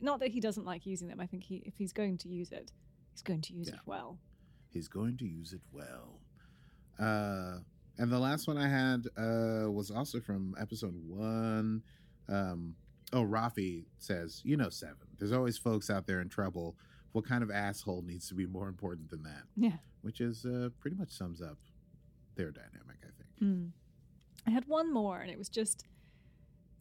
not 0.00 0.20
that 0.20 0.28
he 0.30 0.38
doesn't 0.40 0.64
like 0.64 0.86
using 0.86 1.08
them. 1.08 1.20
I 1.20 1.26
think 1.26 1.42
he, 1.44 1.62
if 1.66 1.76
he's 1.76 1.92
going 1.92 2.18
to 2.18 2.28
use 2.28 2.52
it, 2.52 2.70
he's 3.12 3.22
going 3.22 3.40
to 3.42 3.52
use 3.54 3.68
Yeah. 3.68 3.74
it 3.74 3.80
well. 3.86 4.18
He's 4.70 4.86
going 4.88 5.16
to 5.18 5.24
use 5.26 5.52
it 5.52 5.60
well. 5.72 6.20
Uh, 6.98 7.58
and 7.98 8.10
the 8.10 8.18
last 8.18 8.46
one 8.48 8.58
I 8.58 8.68
had 8.68 9.06
uh, 9.16 9.70
was 9.70 9.90
also 9.90 10.20
from 10.20 10.54
episode 10.60 10.94
one. 11.06 11.82
Um, 12.28 12.74
oh, 13.12 13.22
Raffi 13.24 13.84
says, 13.98 14.40
you 14.44 14.56
know, 14.56 14.68
seven. 14.68 14.96
There's 15.18 15.32
always 15.32 15.58
folks 15.58 15.90
out 15.90 16.06
there 16.06 16.20
in 16.20 16.28
trouble. 16.28 16.76
What 17.14 17.24
kind 17.24 17.44
of 17.44 17.50
asshole 17.52 18.02
needs 18.02 18.26
to 18.28 18.34
be 18.34 18.44
more 18.44 18.66
important 18.68 19.08
than 19.08 19.22
that? 19.22 19.44
Yeah. 19.56 19.76
Which 20.02 20.20
is 20.20 20.44
uh, 20.44 20.70
pretty 20.80 20.96
much 20.96 21.10
sums 21.12 21.40
up 21.40 21.56
their 22.34 22.50
dynamic, 22.50 22.96
I 23.02 23.10
think. 23.16 23.38
Hmm. 23.38 23.66
I 24.48 24.50
had 24.50 24.66
one 24.66 24.92
more, 24.92 25.20
and 25.20 25.30
it 25.30 25.38
was 25.38 25.48
just 25.48 25.84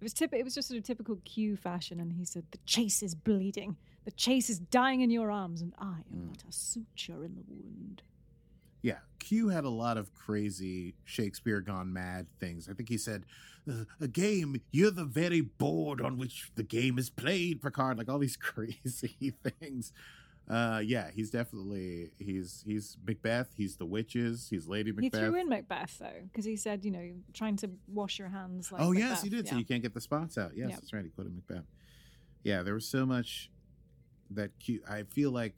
it 0.02 0.04
was 0.04 0.12
tip- 0.14 0.34
it 0.34 0.44
was 0.44 0.56
just 0.56 0.68
sort 0.70 0.80
of 0.80 0.84
typical 0.84 1.18
Q 1.24 1.56
fashion, 1.56 2.00
and 2.00 2.12
he 2.12 2.26
said, 2.26 2.46
"The 2.50 2.58
chase 2.66 3.04
is 3.04 3.14
bleeding. 3.14 3.78
The 4.06 4.12
chase 4.12 4.50
is 4.50 4.58
dying 4.58 5.02
in 5.02 5.12
your 5.12 5.30
arms, 5.30 5.62
and 5.62 5.74
I 5.78 6.00
am 6.12 6.18
Mm. 6.18 6.30
but 6.32 6.44
a 6.50 6.52
suture 6.52 7.24
in 7.24 7.36
the 7.36 7.44
wound." 7.48 8.02
Yeah, 8.82 8.98
Q 9.20 9.50
had 9.50 9.64
a 9.66 9.70
lot 9.70 9.98
of 9.98 10.14
crazy 10.16 10.96
Shakespeare 11.06 11.62
gone 11.62 11.94
mad 11.94 12.26
things. 12.40 12.68
I 12.68 12.74
think 12.74 12.90
he 12.90 12.98
said, 12.98 13.26
"Uh, 13.70 13.86
"A 14.02 14.08
game, 14.08 14.60
you're 14.72 14.92
the 14.92 15.06
very 15.06 15.42
board 15.42 16.02
on 16.02 16.18
which 16.18 16.52
the 16.56 16.64
game 16.64 16.98
is 16.98 17.12
played." 17.12 17.62
Picard, 17.62 18.00
like 18.00 18.10
all 18.10 18.20
these 18.20 18.36
crazy 18.52 19.36
things. 19.60 19.94
Uh, 20.50 20.82
yeah, 20.84 21.10
he's 21.12 21.30
definitely 21.32 22.12
he's 22.20 22.64
he's 22.66 22.98
Macbeth. 23.08 23.54
He's 23.56 23.78
the 23.78 23.86
witches. 23.86 24.48
He's 24.50 24.68
Lady 24.68 24.92
Macbeth. 24.92 25.04
He 25.04 25.10
Macbeth. 25.10 25.30
threw 25.32 25.40
in 25.40 25.50
Macbeth 25.50 25.98
though, 26.00 26.22
because 26.32 26.44
he 26.46 26.58
said, 26.58 26.84
you 26.84 26.92
know, 26.92 27.12
trying 27.34 27.56
to 27.58 27.70
wash 27.88 28.20
your 28.20 28.28
hands. 28.30 28.72
like 28.72 28.82
oh 28.82 28.92
yes, 28.92 29.22
he 29.24 29.30
did. 29.30 29.48
So 29.48 29.56
you 29.56 29.64
can't 29.66 29.82
get 29.82 29.94
the 29.94 30.02
spots 30.02 30.38
out. 30.38 30.52
Yes, 30.56 30.70
Yep. 30.72 30.80
that's 30.80 30.94
right. 30.94 31.04
He 31.06 31.10
quoted 31.12 31.34
Macbeth. 31.34 31.66
Yeah, 32.44 32.62
there 32.62 32.74
was 32.74 32.86
so 32.86 33.06
much 33.06 33.50
that 34.32 34.52
Q. 34.60 34.82
I 34.90 35.04
feel 35.04 35.32
like 35.32 35.56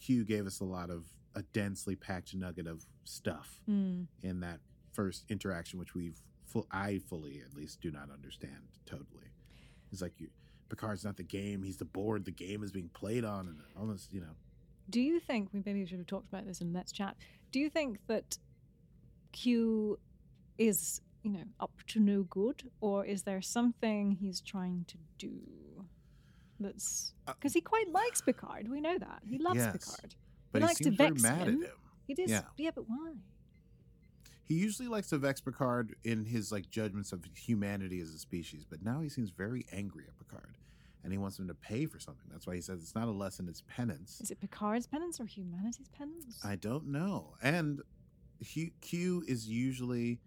Q 0.00 0.24
gave 0.24 0.46
us 0.46 0.60
a 0.60 0.64
lot 0.64 0.88
of 0.90 1.04
a 1.34 1.42
densely 1.52 1.94
packed 1.94 2.34
nugget 2.34 2.66
of 2.66 2.86
stuff 3.04 3.60
Hmm. 3.66 4.04
in 4.22 4.40
that 4.40 4.60
first 4.92 5.24
interaction, 5.28 5.78
which 5.78 5.94
we've 5.94 6.18
full, 6.46 6.66
I 6.70 6.98
fully 7.00 7.42
at 7.46 7.54
least 7.54 7.82
do 7.82 7.90
not 7.90 8.08
understand 8.10 8.62
totally. 8.86 9.26
It's 9.92 10.00
like 10.00 10.14
you, 10.18 10.28
Picard's 10.68 11.04
not 11.04 11.16
the 11.16 11.22
game; 11.22 11.62
he's 11.62 11.76
the 11.76 11.84
board. 11.84 12.24
The 12.24 12.30
game 12.32 12.62
is 12.62 12.72
being 12.72 12.88
played 12.94 13.24
on, 13.24 13.48
and 13.48 13.60
all 13.78 13.86
this, 13.86 14.08
you 14.10 14.20
know. 14.20 14.34
Do 14.90 15.00
you 15.00 15.18
think 15.20 15.48
we 15.52 15.62
maybe 15.64 15.84
should 15.86 15.98
have 15.98 16.06
talked 16.06 16.28
about 16.28 16.46
this 16.46 16.60
in 16.60 16.72
Let's 16.72 16.92
Chat? 16.92 17.16
Do 17.52 17.58
you 17.60 17.68
think 17.70 17.98
that 18.06 18.38
Q 19.32 19.98
is, 20.58 21.00
you 21.22 21.32
know, 21.32 21.44
up 21.60 21.72
to 21.88 22.00
no 22.00 22.22
good, 22.24 22.70
or 22.80 23.04
is 23.04 23.22
there 23.24 23.42
something 23.42 24.12
he's 24.12 24.40
trying 24.40 24.84
to 24.88 24.96
do 25.18 25.86
that's 26.60 27.12
Uh, 27.26 27.34
because 27.34 27.52
he 27.52 27.60
quite 27.60 27.90
likes 27.92 28.20
Picard? 28.20 28.68
We 28.68 28.80
know 28.80 28.98
that 28.98 29.22
he 29.28 29.38
loves 29.38 29.56
Yes. 29.58 29.72
Picard. 29.72 30.14
But 30.52 30.62
He 30.62 30.64
he, 30.64 30.66
likes 30.68 30.80
to 30.80 30.90
vex 30.92 31.22
mad 31.22 31.48
him. 31.48 31.62
at 31.62 31.68
him. 31.70 31.76
He 32.06 32.14
does, 32.14 32.30
Yeah. 32.30 32.42
yeah, 32.56 32.70
but 32.74 32.88
why? 32.88 33.14
He 34.46 34.54
usually 34.54 34.88
likes 34.88 35.08
to 35.08 35.18
vex 35.18 35.40
Picard 35.40 35.96
in 36.04 36.24
his 36.24 36.52
like 36.52 36.70
judgments 36.70 37.12
of 37.12 37.24
humanity 37.34 38.00
as 38.00 38.14
a 38.14 38.18
species, 38.18 38.64
but 38.68 38.82
now 38.82 39.00
he 39.00 39.08
seems 39.08 39.30
very 39.30 39.66
angry 39.72 40.04
at 40.06 40.16
Picard, 40.18 40.56
and 41.02 41.12
he 41.12 41.18
wants 41.18 41.38
him 41.38 41.48
to 41.48 41.54
pay 41.54 41.86
for 41.86 41.98
something. 41.98 42.28
That's 42.30 42.46
why 42.46 42.54
he 42.54 42.60
says 42.60 42.80
it's 42.80 42.94
not 42.94 43.08
a 43.08 43.12
lesson; 43.12 43.48
it's 43.48 43.62
penance. 43.66 44.20
Is 44.20 44.30
it 44.30 44.40
Picard's 44.40 44.86
penance 44.86 45.20
or 45.20 45.24
humanity's 45.24 45.88
penance? 45.88 46.40
I 46.44 46.54
don't 46.54 46.86
know. 46.86 47.34
And 47.42 47.80
Q, 48.44 48.70
Q 48.80 49.24
is 49.26 49.48
usually, 49.48 50.20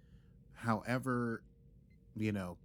however, 0.53 1.43
you 2.17 2.33
know, 2.33 2.57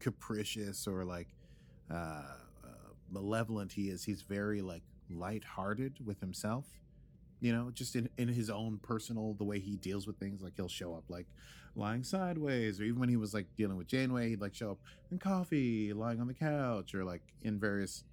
capricious 0.00 0.86
or 0.86 1.04
like 1.04 1.28
uh, 1.90 1.94
uh, 1.94 2.68
malevolent 3.10 3.72
he 3.72 3.88
is, 3.88 4.04
he's 4.04 4.22
very 4.22 4.60
like 4.60 4.82
lighthearted 5.08 6.04
with 6.04 6.20
himself. 6.20 6.66
You 7.40 7.52
know, 7.52 7.70
just 7.72 7.96
in, 7.96 8.08
in 8.18 8.28
his 8.28 8.50
own 8.50 8.78
personal, 8.82 9.34
the 9.34 9.44
way 9.44 9.58
he 9.60 9.76
deals 9.76 10.06
with 10.06 10.18
things, 10.18 10.42
like 10.42 10.52
he'll 10.56 10.68
show 10.68 10.94
up 10.94 11.04
like 11.08 11.26
lying 11.74 12.04
sideways, 12.04 12.80
or 12.80 12.84
even 12.84 13.00
when 13.00 13.08
he 13.08 13.16
was 13.16 13.32
like 13.32 13.46
dealing 13.56 13.76
with 13.76 13.86
Janeway, 13.86 14.30
he'd 14.30 14.40
like 14.40 14.54
show 14.54 14.72
up 14.72 14.78
in 15.10 15.18
coffee, 15.18 15.92
lying 15.92 16.20
on 16.20 16.26
the 16.26 16.34
couch, 16.34 16.94
or 16.94 17.04
like 17.04 17.22
in 17.42 17.58
various. 17.58 18.04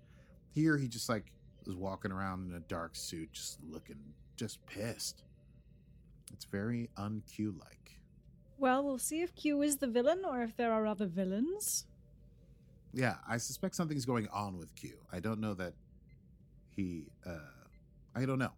Here, 0.53 0.77
he 0.77 0.87
just 0.87 1.09
like 1.09 1.31
was 1.65 1.75
walking 1.75 2.11
around 2.11 2.49
in 2.49 2.55
a 2.55 2.61
dark 2.61 2.95
suit, 2.95 3.33
just 3.33 3.59
looking 3.69 3.97
just 4.37 4.65
pissed. 4.65 5.23
It's 6.33 6.45
very 6.45 6.89
un 6.97 7.21
Q 7.31 7.55
like. 7.59 7.99
well, 8.57 8.83
we'll 8.83 8.97
see 8.97 9.21
if 9.21 9.35
Q 9.35 9.61
is 9.61 9.77
the 9.77 9.87
villain 9.87 10.23
or 10.25 10.41
if 10.41 10.55
there 10.55 10.71
are 10.71 10.85
other 10.87 11.05
villains. 11.05 11.85
Yeah, 12.93 13.15
I 13.27 13.37
suspect 13.37 13.75
something's 13.75 14.05
going 14.05 14.27
on 14.29 14.57
with 14.57 14.73
Q. 14.75 14.97
I 15.11 15.19
don't 15.19 15.39
know 15.39 15.53
that 15.55 15.73
he. 16.75 17.07
uh 17.25 17.37
I 18.15 18.25
don't 18.25 18.39
know, 18.39 18.51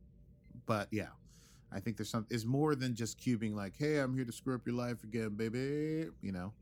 but 0.70 0.88
yeah, 0.92 1.08
I 1.72 1.80
think 1.80 1.98
there's 1.98 2.12
some. 2.12 2.28
Is 2.30 2.46
more 2.46 2.76
than 2.76 2.94
just 2.94 3.18
Q 3.18 3.40
being 3.40 3.56
like, 3.56 3.74
"Hey, 3.76 3.98
I'm 3.98 4.14
here 4.14 4.24
to 4.24 4.32
screw 4.32 4.54
up 4.54 4.68
your 4.68 4.76
life 4.76 5.04
again, 5.04 5.30
baby." 5.30 6.08
You 6.22 6.32
know, 6.32 6.54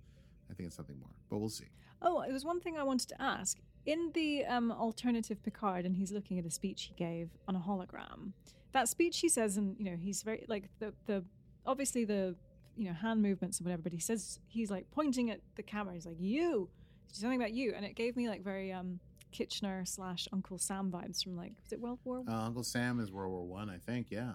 I 0.49 0.53
think 0.53 0.67
it's 0.67 0.77
something 0.77 0.97
more, 0.97 1.09
but 1.29 1.39
we'll 1.39 1.49
see. 1.49 1.65
Oh, 2.01 2.23
there 2.23 2.31
was 2.31 2.45
one 2.45 2.61
thing 2.61 2.77
I 2.77 2.83
wanted 2.83 3.09
to 3.09 3.21
ask. 3.21 3.57
In 3.85 4.11
the 4.13 4.45
um, 4.45 4.71
alternative 4.71 5.43
Picard, 5.43 5.85
and 5.85 5.93
he's 5.93 6.13
looking 6.13 6.39
at 6.39 6.45
a 6.45 6.49
speech 6.49 6.83
he 6.83 6.93
gave 6.93 7.31
on 7.49 7.57
a 7.57 7.59
hologram. 7.59 8.31
That 8.71 8.87
speech 8.87 9.19
he 9.19 9.27
says, 9.27 9.57
and 9.57 9.75
you 9.77 9.83
know, 9.91 9.97
he's 9.97 10.23
very 10.23 10.45
like 10.47 10.69
the 10.79 10.93
the 11.05 11.25
obviously 11.65 12.05
the 12.05 12.33
you 12.77 12.87
know 12.87 12.93
hand 12.93 13.21
movements 13.21 13.57
and 13.57 13.65
whatever, 13.65 13.81
but 13.81 13.91
he 13.91 13.99
says 13.99 14.39
he's 14.47 14.71
like 14.71 14.89
pointing 14.89 15.31
at 15.31 15.41
the 15.57 15.63
camera. 15.63 15.93
He's 15.93 16.05
like, 16.05 16.15
"You," 16.17 16.69
something 17.11 17.41
about 17.41 17.51
you, 17.51 17.73
and 17.75 17.85
it 17.85 17.95
gave 17.95 18.15
me 18.15 18.29
like 18.29 18.41
very 18.41 18.71
um 18.71 19.01
Kitchener 19.41 19.85
slash 19.85 20.27
Uncle 20.33 20.57
Sam 20.57 20.89
vibes 20.91 21.23
from 21.23 21.37
like 21.37 21.53
was 21.63 21.71
it 21.71 21.79
World 21.79 21.99
War? 22.03 22.23
Uh, 22.27 22.45
Uncle 22.47 22.63
Sam 22.63 22.99
is 22.99 23.11
World 23.11 23.31
War 23.31 23.43
One, 23.45 23.69
I, 23.69 23.77
think. 23.77 24.07
Yeah, 24.09 24.31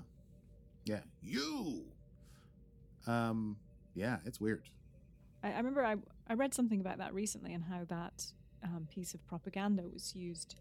yeah. 0.85 1.01
You. 1.21 1.83
Um. 3.07 3.57
Yeah, 3.95 4.19
it's 4.25 4.41
weird. 4.41 4.63
I, 5.43 5.49
I 5.53 5.57
remember 5.57 5.85
I 5.85 5.97
I 6.29 6.35
read 6.35 6.55
something 6.55 6.81
about 6.81 6.99
that 6.99 7.13
recently 7.15 7.53
and 7.53 7.65
how 7.65 7.85
that 7.89 8.25
um, 8.63 8.87
piece 8.95 9.13
of 9.13 9.27
propaganda 9.27 9.83
was 9.93 10.15
used 10.15 10.55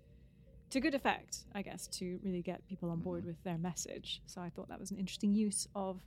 to 0.71 0.79
good 0.79 0.95
effect, 0.95 1.43
I 1.53 1.61
guess, 1.61 1.85
to 1.99 2.19
really 2.23 2.41
get 2.41 2.65
people 2.67 2.89
on 2.89 2.99
board 2.99 3.23
Mhm. 3.23 3.27
with 3.27 3.43
their 3.43 3.57
message. 3.59 4.21
So 4.25 4.41
I 4.41 4.49
thought 4.49 4.69
that 4.69 4.79
was 4.79 4.89
an 4.89 4.97
interesting 4.97 5.33
use 5.33 5.67
of 5.75 5.99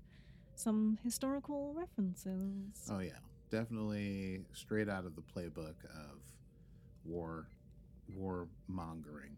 some 0.56 0.98
historical 1.04 1.72
references. 1.74 2.88
Oh 2.90 2.98
yeah, 2.98 3.18
definitely 3.50 4.40
straight 4.54 4.88
out 4.88 5.04
of 5.04 5.14
the 5.14 5.22
playbook 5.22 5.84
of 5.84 6.18
war, 7.04 7.46
war 8.14 8.48
mongering. 8.68 9.36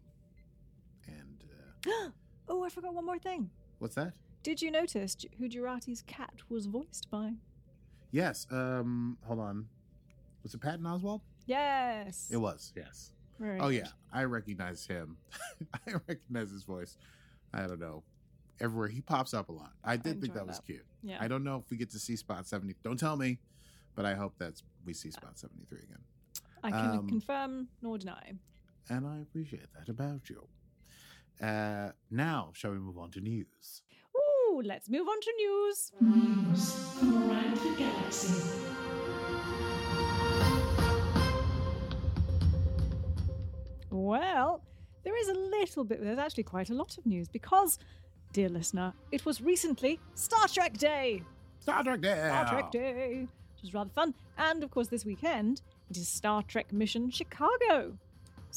And 1.07 1.43
uh, 1.87 2.09
oh, 2.49 2.63
I 2.63 2.69
forgot 2.69 2.93
one 2.93 3.05
more 3.05 3.19
thing. 3.19 3.49
what's 3.79 3.95
that? 3.95 4.13
Did 4.43 4.61
you 4.61 4.71
notice 4.71 5.15
J- 5.15 5.29
who 5.37 5.49
Jurati's 5.49 6.03
cat 6.07 6.33
was 6.49 6.65
voiced 6.67 7.09
by? 7.09 7.33
Yes. 8.11 8.47
Um. 8.51 9.17
Hold 9.25 9.39
on. 9.39 9.67
Was 10.43 10.53
it 10.53 10.61
Patton 10.61 10.85
Oswalt? 10.85 11.21
Yes. 11.45 12.29
It 12.31 12.37
was. 12.37 12.71
Yes. 12.75 13.11
Very 13.39 13.59
Oh 13.59 13.67
yeah, 13.69 13.87
I 14.11 14.23
recognize 14.23 14.85
him. 14.85 15.17
I 15.73 15.91
recognize 16.07 16.49
his 16.49 16.63
voice. 16.63 16.97
I 17.53 17.67
don't 17.67 17.79
know. 17.79 18.03
Everywhere 18.59 18.87
he 18.87 19.01
pops 19.01 19.33
up 19.33 19.49
a 19.49 19.51
lot. 19.51 19.71
I 19.83 19.97
did 19.97 20.21
think 20.21 20.25
enjoy 20.25 20.33
that 20.35 20.47
was 20.47 20.57
that. 20.57 20.65
cute. 20.65 20.85
Yeah. 21.03 21.17
I 21.19 21.27
don't 21.27 21.43
know 21.43 21.57
if 21.63 21.69
we 21.69 21.77
get 21.77 21.91
to 21.91 21.99
see 21.99 22.15
Spot 22.15 22.47
seventy. 22.47 22.75
Don't 22.83 22.99
tell 22.99 23.15
me, 23.15 23.39
but 23.95 24.05
I 24.05 24.15
hope 24.15 24.33
that's 24.39 24.63
we 24.85 24.93
see 24.93 25.11
Spot 25.11 25.37
seventy 25.37 25.65
three 25.69 25.79
again. 25.83 25.99
I 26.63 26.71
can 26.71 26.97
um, 26.97 27.07
confirm 27.07 27.67
nor 27.81 27.97
deny. 27.97 28.33
And 28.89 29.05
I 29.05 29.21
appreciate 29.21 29.67
that 29.73 29.89
about 29.89 30.29
you. 30.29 30.47
Uh, 31.41 31.91
now, 32.09 32.51
shall 32.53 32.71
we 32.71 32.79
move 32.79 32.97
on 32.97 33.11
to 33.11 33.21
news? 33.21 33.83
Ooh, 34.15 34.61
let's 34.63 34.89
move 34.89 35.07
on 35.07 35.19
to 35.21 35.33
news. 35.37 35.91
News 36.01 36.73
from 36.99 37.29
around 37.29 37.57
the 37.57 37.75
galaxy. 37.77 38.43
Well, 43.89 44.61
there 45.03 45.17
is 45.17 45.27
a 45.29 45.33
little 45.33 45.83
bit, 45.83 46.03
there's 46.03 46.17
actually 46.19 46.43
quite 46.43 46.69
a 46.69 46.73
lot 46.73 46.97
of 46.97 47.05
news 47.05 47.27
because, 47.27 47.77
dear 48.33 48.49
listener, 48.49 48.93
it 49.11 49.25
was 49.25 49.41
recently 49.41 49.99
Star 50.15 50.47
Trek 50.47 50.77
Day. 50.77 51.23
Star 51.59 51.83
Trek 51.83 52.01
Day. 52.01 52.15
Star 52.15 52.47
Trek 52.49 52.71
Day, 52.71 53.27
which 53.53 53.61
was 53.61 53.73
rather 53.73 53.89
fun. 53.89 54.13
And 54.37 54.63
of 54.63 54.71
course, 54.71 54.87
this 54.87 55.05
weekend, 55.05 55.61
it 55.89 55.97
is 55.97 56.07
Star 56.07 56.43
Trek 56.43 56.71
Mission 56.73 57.09
Chicago. 57.11 57.97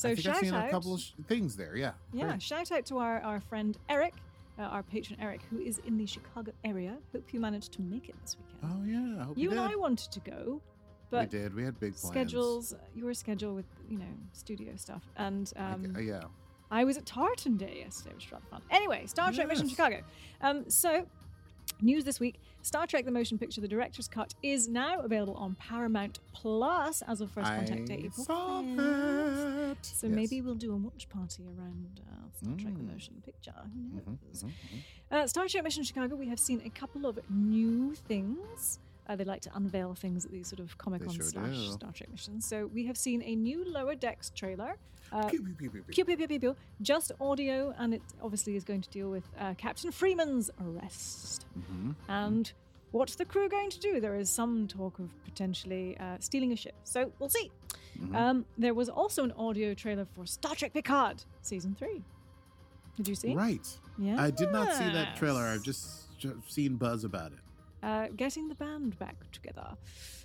So 0.01 0.14
shout 0.14 0.44
out. 0.46 0.68
a 0.68 0.70
couple 0.70 0.94
of 0.94 1.01
sh- 1.01 1.12
things 1.26 1.57
there. 1.57 1.76
Yeah. 1.76 1.92
Yeah, 2.12 2.28
Great. 2.28 2.42
shout 2.42 2.72
out 2.72 2.86
to 2.86 2.98
our, 2.98 3.20
our 3.20 3.40
friend 3.40 3.76
Eric, 3.88 4.14
uh, 4.59 4.62
our 4.62 4.82
patron 4.82 5.18
Eric, 5.20 5.42
who 5.51 5.59
is 5.61 5.78
in 5.86 5.98
the 5.98 6.07
Chicago 6.07 6.53
area. 6.64 6.96
Hope 7.12 7.32
you 7.32 7.40
managed 7.40 7.72
to 7.72 7.82
make 7.82 8.09
it 8.09 8.14
this 8.22 8.36
weekend. 8.38 8.72
Oh 8.72 8.84
yeah. 8.86 9.22
I 9.22 9.24
hope 9.26 9.36
you 9.36 9.51
you 9.51 9.51
and. 9.51 9.61
I 9.61 9.76
wanted 9.76 10.11
to 10.12 10.20
go, 10.20 10.62
but 11.11 11.30
we 11.32 11.38
did. 11.38 11.55
We 11.55 11.64
had 11.64 11.78
big 11.78 11.94
plans. 11.94 12.09
schedules, 12.12 12.74
your 12.94 13.12
schedule 13.14 13.55
with, 13.55 13.66
you 13.88 13.98
know, 13.98 14.14
studio 14.32 14.72
stuff. 14.76 15.03
And 15.16 15.53
um, 15.57 15.94
uh, 15.96 16.01
yeah. 16.01 16.22
I 16.70 16.84
was 16.84 16.96
at 16.96 17.05
Tartan 17.05 17.57
Day 17.57 17.82
yesterday, 17.84 18.14
which 18.14 18.26
was 18.26 18.32
rather 18.32 18.46
fun. 18.51 18.62
Anyway, 18.70 19.05
Star 19.07 19.32
Trek 19.32 19.48
Mission 19.48 19.68
Chicago. 19.68 20.03
Um, 20.40 20.70
so 20.70 21.05
News 21.83 22.05
this 22.05 22.20
week 22.20 22.37
Star 22.62 22.87
Trek 22.87 23.07
The 23.07 23.11
Motion 23.11 23.39
Picture, 23.39 23.61
the 23.62 23.68
director's 23.68 24.07
cut, 24.07 24.35
is 24.43 24.68
now 24.68 25.01
available 25.01 25.35
on 25.35 25.55
Paramount 25.55 26.18
Plus 26.35 27.03
as 27.09 27.22
of 27.22 27.31
First 27.31 27.51
Contact 27.55 27.87
Day, 27.87 27.95
I 27.95 28.07
April 28.07 28.24
saw 28.26 28.62
5th. 28.62 28.76
that. 28.76 29.87
So 29.87 30.07
Yes. 30.07 30.14
maybe 30.16 30.43
we'll 30.43 30.55
do 30.57 30.72
a 30.72 30.76
watch 30.76 31.09
party 31.09 31.43
around 31.47 32.01
uh, 32.07 32.28
Star 32.37 32.55
Trek 32.57 32.74
The 32.74 32.83
Mm. 32.83 32.93
Motion 32.93 33.22
Picture. 33.24 33.55
Who 33.62 34.01
Mhm, 34.01 34.18
knows? 34.26 34.43
mhm, 34.43 34.49
mhm. 34.51 34.83
Uh, 35.11 35.26
Star 35.26 35.49
Trek 35.49 35.64
Mission 35.64 35.83
Chicago, 35.85 36.16
we 36.16 36.28
have 36.28 36.39
seen 36.39 36.61
a 36.64 36.70
couple 36.70 37.07
of 37.07 37.18
new 37.31 37.95
things. 37.95 38.78
Uh, 39.07 39.16
they 39.16 39.24
like 39.24 39.41
to 39.43 39.51
unveil 39.57 39.95
things 39.95 40.24
at 40.26 40.31
these 40.31 40.49
sort 40.49 40.61
of 40.61 40.76
Comic 40.76 41.03
Con 41.03 41.14
sure 41.14 41.24
slash 41.24 41.57
do. 41.57 41.72
Star 41.72 41.93
Trek 41.93 42.11
missions. 42.11 42.45
So 42.47 42.66
we 42.66 42.85
have 42.87 42.99
seen 42.99 43.22
a 43.22 43.35
new 43.35 43.64
Lower 43.64 43.95
Decks 43.95 44.31
trailer. 44.31 44.76
Uh, 45.13 45.29
Pew, 45.29 45.43
pew, 45.43 45.55
pew, 45.55 45.71
pew, 45.71 45.83
pew. 45.83 45.93
Pew, 45.93 46.05
pew, 46.05 46.17
pew, 46.17 46.29
pew, 46.29 46.41
pew. 46.41 46.57
Just 46.83 47.11
audio, 47.21 47.75
and 47.79 47.95
it 47.95 48.03
obviously 48.23 48.55
is 48.57 48.63
going 48.65 48.81
to 48.81 48.91
deal 48.91 49.11
with 49.11 49.25
uh, 49.39 49.55
Captain 49.55 49.91
Freeman's 49.91 50.51
arrest. 50.65 51.47
Mhm. 51.59 51.95
And 52.09 52.53
what's 52.93 53.17
the 53.17 53.25
crew 53.25 53.49
going 53.49 53.71
to 53.71 53.81
do? 53.81 54.01
There 54.01 54.15
is 54.15 54.31
some 54.31 54.69
talk 54.69 54.99
of 55.01 55.09
potentially 55.25 55.97
uh, 55.99 56.17
stealing 56.21 56.53
a 56.53 56.57
ship. 56.57 56.75
So 56.85 57.13
we'll 57.19 57.29
see. 57.29 57.51
Mhm. 57.99 58.15
Um, 58.15 58.47
there 58.57 58.73
was 58.75 58.89
also 58.89 59.25
an 59.25 59.33
audio 59.33 59.75
trailer 59.75 60.05
for 60.15 60.27
Star 60.27 60.55
Trek 60.55 60.73
Picard 60.73 61.25
Season 61.43 61.75
3. 61.75 62.03
Did 62.97 63.09
you 63.09 63.15
see? 63.17 63.35
Right. 63.35 63.67
Yeah. 63.99 64.21
I 64.23 64.31
did 64.31 64.53
not 64.53 64.73
see 64.75 64.85
that 64.93 65.17
trailer. 65.17 65.43
I've 65.43 65.63
just, 65.65 66.17
just 66.19 66.35
seen 66.53 66.77
buzz 66.77 67.03
about 67.05 67.33
it. 67.33 67.39
uh, 67.83 68.09
getting 68.17 68.49
the 68.49 68.55
band 68.55 68.99
back 68.99 69.17
together. 69.33 69.77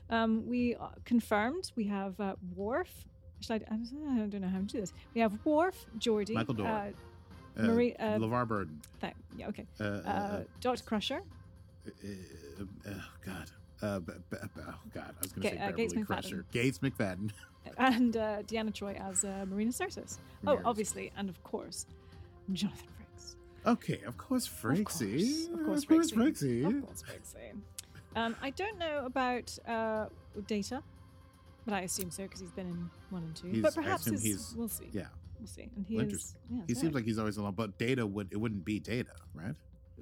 Um, 0.10 0.46
we 0.48 0.76
uh, 0.76 0.90
confirmed 1.06 1.72
we 1.76 1.86
have 1.86 2.20
uh, 2.20 2.36
Worf. 2.56 3.06
Should 3.42 3.64
I, 3.70 3.74
I 3.74 3.78
don't 3.78 4.42
know 4.42 4.48
how 4.48 4.58
to 4.60 4.64
do 4.64 4.80
this. 4.80 4.94
We 5.14 5.22
have 5.22 5.34
Worf, 5.46 5.86
Geordi, 6.00 6.34
Michael 6.34 6.54
Dorn. 6.56 6.68
uh, 6.70 6.92
Uh, 7.58 7.62
Marie- 7.68 7.96
uh, 7.96 8.18
LeVar 8.20 8.46
Burton. 8.48 8.82
th- 9.00 9.14
yeah, 9.38 9.48
okay, 9.48 9.66
Uh, 9.80 9.84
uh, 9.84 10.44
uh, 10.66 10.70
uh, 10.70 10.76
Crusher, 10.86 11.22
uh, 11.88 11.90
uh, 11.90 12.64
oh 12.90 13.04
God. 13.26 13.52
Uh, 13.82 14.00
b- 14.00 14.14
b- 14.30 14.38
oh 14.44 14.74
God, 14.94 15.16
I 15.18 15.22
was 15.22 15.32
going 15.32 15.42
to 15.42 15.50
Ga- 15.50 15.50
say 15.50 15.56
uh, 15.58 15.68
Beverly 15.68 15.78
Gates 15.88 15.94
McFadden. 15.94 16.06
Crusher. 16.08 16.46
Gates 16.52 16.80
McFadden. 16.80 17.32
and 17.78 18.18
uh, 18.18 18.42
Deanna 18.44 18.74
Troi 18.74 18.94
as 19.00 19.24
uh, 19.24 19.46
Marina 19.48 19.72
Sirtis. 19.72 20.18
Oh, 20.48 20.60
obviously, 20.66 21.12
and 21.18 21.30
of 21.30 21.42
course, 21.44 21.86
Jonathan 22.52 22.88
Frakes. 23.00 23.36
Okay, 23.66 24.02
of 24.06 24.18
course, 24.18 24.48
Frakesy. 24.48 25.52
Of 25.54 25.66
course, 25.66 25.84
Of 25.84 25.88
course, 25.90 26.12
Frakesy. 26.12 26.62
Frakesy. 26.64 26.66
Of 26.78 26.86
course, 26.86 27.04
Frakesy. 27.04 27.62
Um, 28.18 28.36
I 28.42 28.50
don't 28.52 28.78
know 28.78 29.06
about 29.06 29.58
uh, 29.68 30.08
Data, 30.48 30.82
but 31.66 31.74
I 31.74 31.82
assume 31.82 32.12
so 32.12 32.24
because 32.24 32.40
he's 32.42 32.52
been 32.52 32.68
in 32.68 32.90
one 33.10 33.24
and 33.24 33.36
two. 33.36 33.48
He's- 33.48 33.62
but 33.64 33.76
perhaps 33.76 34.06
his- 34.06 34.24
he's- 34.24 34.54
we'll 34.56 34.68
see. 34.68 34.90
Yeah, 34.94 35.08
We'll 35.40 35.48
see. 35.48 35.70
And 35.76 35.86
he 35.86 35.98
Well, 35.98 36.06
is. 36.08 36.36
Yeah, 36.50 36.62
he 36.68 36.74
seems 36.74 36.94
like 36.96 37.04
he's 37.04 37.20
always 37.20 37.38
alone, 37.38 37.54
but 37.56 37.78
Data 37.78 38.06
would 38.08 38.30
it 38.32 38.38
wouldn't 38.38 38.64
be 38.66 38.80
Data, 38.80 39.14
right? 39.34 39.56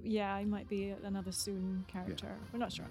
Yeah, 0.04 0.38
he 0.40 0.46
might 0.46 0.68
be 0.70 0.90
another 0.90 1.32
Soong 1.32 1.88
character. 1.88 2.38
We're 2.52 2.60
not 2.60 2.72
sure. 2.72 2.86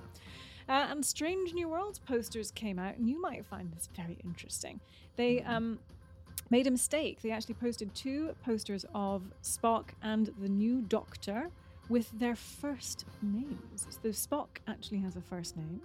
Uh, 0.69 0.87
and 0.91 1.05
Strange 1.05 1.53
New 1.55 1.69
Worlds 1.69 1.99
posters 1.99 2.51
came 2.51 2.79
out, 2.79 2.97
and 2.97 3.09
you 3.09 3.21
might 3.21 3.45
find 3.47 3.71
this 3.73 3.89
very 3.95 4.19
interesting. 4.25 4.81
They 5.17 5.37
Mm-hmm. 5.39 5.51
um, 5.51 5.79
made 6.51 6.67
a 6.67 6.71
mistake. 6.71 7.21
They 7.23 7.31
actually 7.31 7.55
posted 7.55 7.95
two 7.95 8.35
posters 8.43 8.85
of 8.95 9.23
Spock 9.43 9.91
and 10.03 10.27
the 10.39 10.49
new 10.49 10.81
Doctor 10.83 11.51
with 11.89 12.11
their 12.19 12.37
first 12.37 13.05
names. 13.21 13.87
So 14.03 14.09
Spock 14.11 14.59
actually 14.67 14.99
has 15.01 15.17
a 15.17 15.21
first 15.21 15.57
name. 15.57 15.81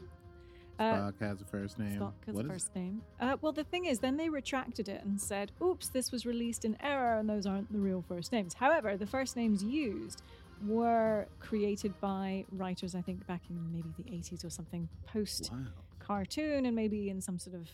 Uh, 0.79 0.83
Spock 0.83 1.19
has 1.19 1.41
a 1.41 1.45
first 1.45 1.79
name. 1.79 1.99
Spock 1.99 2.13
has 2.25 2.35
What 2.35 2.45
a 2.45 2.47
is- 2.47 2.51
first 2.53 2.75
name. 2.75 3.01
Uh, 3.19 3.37
well, 3.41 3.51
the 3.51 3.63
thing 3.63 3.85
is, 3.85 3.99
then 3.99 4.15
they 4.17 4.29
retracted 4.29 4.87
it 4.89 5.03
and 5.03 5.19
said, 5.19 5.51
oops, 5.61 5.89
this 5.89 6.11
was 6.11 6.25
released 6.25 6.65
in 6.65 6.77
error 6.81 7.17
and 7.17 7.27
those 7.29 7.45
aren't 7.47 7.71
the 7.71 7.79
real 7.79 8.03
first 8.07 8.31
names. 8.31 8.53
However, 8.53 8.95
the 8.97 9.07
first 9.07 9.35
names 9.35 9.63
used 9.63 10.21
were 10.65 11.27
created 11.39 11.99
by 11.99 12.45
writers, 12.51 12.95
I 12.95 13.01
think, 13.01 13.25
back 13.27 13.41
in 13.49 13.71
maybe 13.71 13.89
the 13.97 14.03
80s 14.11 14.43
or 14.45 14.49
something, 14.49 14.87
post 15.05 15.49
Wow. 15.51 15.59
cartoon 15.99 16.65
and 16.65 16.75
maybe 16.75 17.09
in 17.09 17.21
some 17.21 17.39
sort 17.39 17.55
of 17.55 17.69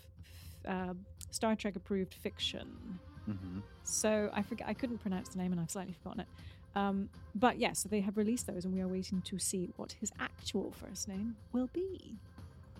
uh, 0.65 0.93
Star 1.31 1.55
Trek 1.55 1.75
approved 1.75 2.13
fiction. 2.13 2.99
hmm 3.25 3.59
So 3.83 4.29
I 4.33 4.41
forget, 4.43 4.67
I 4.67 4.73
couldn't 4.73 4.99
pronounce 4.99 5.29
the 5.29 5.39
name 5.39 5.51
and 5.51 5.59
I've 5.59 5.71
slightly 5.71 5.93
forgotten 5.93 6.21
it. 6.21 6.27
Um, 6.75 7.09
but 7.35 7.59
yes, 7.59 7.79
so 7.79 7.89
they 7.89 7.99
have 8.01 8.17
released 8.17 8.47
those 8.47 8.63
and 8.65 8.73
we 8.73 8.81
are 8.81 8.87
waiting 8.87 9.21
to 9.23 9.37
see 9.39 9.69
what 9.75 9.91
his 9.93 10.11
actual 10.19 10.71
first 10.71 11.07
name 11.07 11.35
will 11.51 11.69
be. 11.73 12.15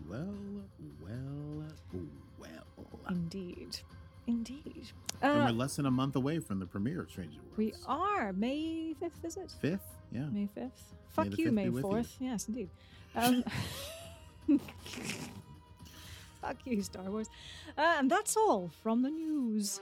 Well, 0.09 0.27
well, 1.01 1.63
well. 2.39 2.65
Indeed. 3.09 3.79
Indeed. 4.27 4.91
and 5.21 5.41
Uh, 5.41 5.45
we're 5.45 5.51
less 5.51 5.75
than 5.75 5.85
a 5.85 5.91
month 5.91 6.15
away 6.15 6.39
from 6.39 6.59
the 6.59 6.65
premiere 6.65 7.01
of 7.01 7.09
Stranger 7.09 7.39
Worlds. 7.41 7.57
we 7.57 7.73
are. 7.87 8.31
May 8.33 8.93
5th, 9.01 9.25
is 9.25 9.37
it? 9.37 9.51
Fifth? 9.59 9.85
Yeah. 10.11 10.25
May 10.31 10.47
5th? 10.47 10.71
Fuck 11.09 11.29
the 11.29 11.37
you, 11.37 11.47
5th 11.49 11.53
May 11.53 11.63
be 11.65 11.69
with 11.69 11.83
you. 11.85 11.91
4th. 11.91 12.09
Yes, 12.19 12.47
indeed. 12.47 12.69
Um, 13.15 13.43
fuck 16.41 16.57
you, 16.65 16.81
Star 16.81 17.09
Wars. 17.09 17.29
Uh, 17.77 17.95
and 17.99 18.09
that's 18.09 18.37
all 18.37 18.71
from 18.81 19.01
the 19.01 19.09
news. 19.09 19.79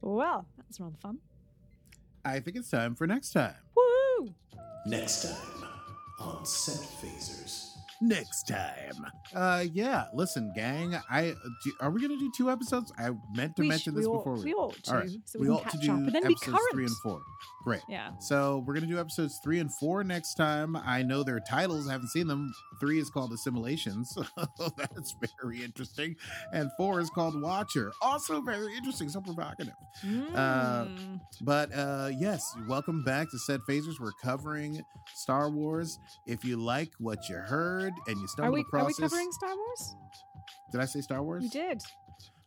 Well, 0.00 0.46
that's 0.56 0.80
rather 0.80 0.96
fun. 0.96 1.18
I 2.24 2.40
think 2.40 2.56
it's 2.56 2.70
time 2.70 2.94
for 2.94 3.06
next 3.06 3.32
time. 3.32 3.54
Woo! 3.76 4.34
Next 4.86 5.24
time 5.24 5.68
on 6.20 6.44
Set 6.44 6.76
Phasers. 7.00 7.66
Next 8.02 8.44
time. 8.48 9.06
Uh, 9.34 9.64
yeah. 9.72 10.06
Listen, 10.14 10.52
gang. 10.54 10.98
I 11.10 11.34
do, 11.64 11.72
are 11.80 11.90
we 11.90 12.00
gonna 12.00 12.18
do 12.18 12.30
two 12.34 12.50
episodes? 12.50 12.92
I 12.98 13.10
meant 13.34 13.56
to 13.56 13.62
We 13.62 13.68
mention 13.68 13.92
sh- 13.92 13.96
this 13.96 14.06
we 14.06 14.12
before 14.16 14.32
ought, 14.34 14.38
we. 14.38 14.44
we 14.44 14.54
ought 14.54 14.82
to, 14.84 14.90
All 14.90 14.96
right. 14.98 15.10
so 15.26 15.38
we, 15.38 15.48
we, 15.48 15.54
ought 15.54 15.62
can 15.68 15.80
to 15.80 15.86
do 15.86 15.92
up 15.92 15.98
and 15.98 16.06
then 16.14 16.22
be 16.26 16.34
episodes 16.34 16.44
current. 16.56 16.72
three 16.72 16.84
and 16.86 16.96
four. 17.02 17.20
Great. 17.62 17.82
Yeah. 17.88 18.12
So 18.20 18.64
we're 18.66 18.72
gonna 18.74 18.86
do 18.86 18.98
episodes 18.98 19.38
three 19.44 19.58
and 19.58 19.70
four 19.74 20.02
next 20.02 20.34
time. 20.34 20.74
I 20.76 21.02
know 21.02 21.22
their 21.22 21.40
titles. 21.40 21.88
I 21.88 21.92
haven't 21.92 22.08
seen 22.08 22.26
them. 22.26 22.52
Three 22.80 22.98
is 22.98 23.10
called 23.10 23.32
Assimilations. 23.32 24.16
So 24.56 24.68
that's 24.76 25.14
very 25.42 25.62
interesting. 25.62 26.16
And 26.52 26.70
four 26.76 27.00
is 27.00 27.10
called 27.10 27.40
Watcher. 27.40 27.92
Also 28.02 28.40
very 28.42 28.74
interesting. 28.76 29.08
So 29.08 29.20
provocative. 29.20 29.74
Uh, 30.34 30.84
Mm. 30.86 31.20
But 31.42 31.72
uh 31.74 32.10
yes, 32.18 32.42
welcome 32.66 33.04
back 33.04 33.30
to 33.30 33.38
Set 33.38 33.60
Phasers. 33.68 34.00
We're 34.00 34.12
covering 34.22 34.82
Star 35.14 35.50
Wars. 35.50 35.98
If 36.26 36.44
you 36.44 36.56
like 36.56 36.90
what 36.98 37.28
you 37.28 37.36
heard 37.36 37.92
and 38.06 38.16
you 38.18 38.24
are 38.24 38.28
stumbled 38.28 38.54
we 38.54 38.60
across 38.62 38.82
are 38.84 38.86
we 38.86 38.94
covering 38.94 39.30
Star 39.32 39.54
Wars? 39.54 39.96
did 40.72 40.80
I 40.80 40.84
say 40.86 41.00
Star 41.00 41.22
Wars? 41.22 41.44
You 41.44 41.50
did. 41.50 41.82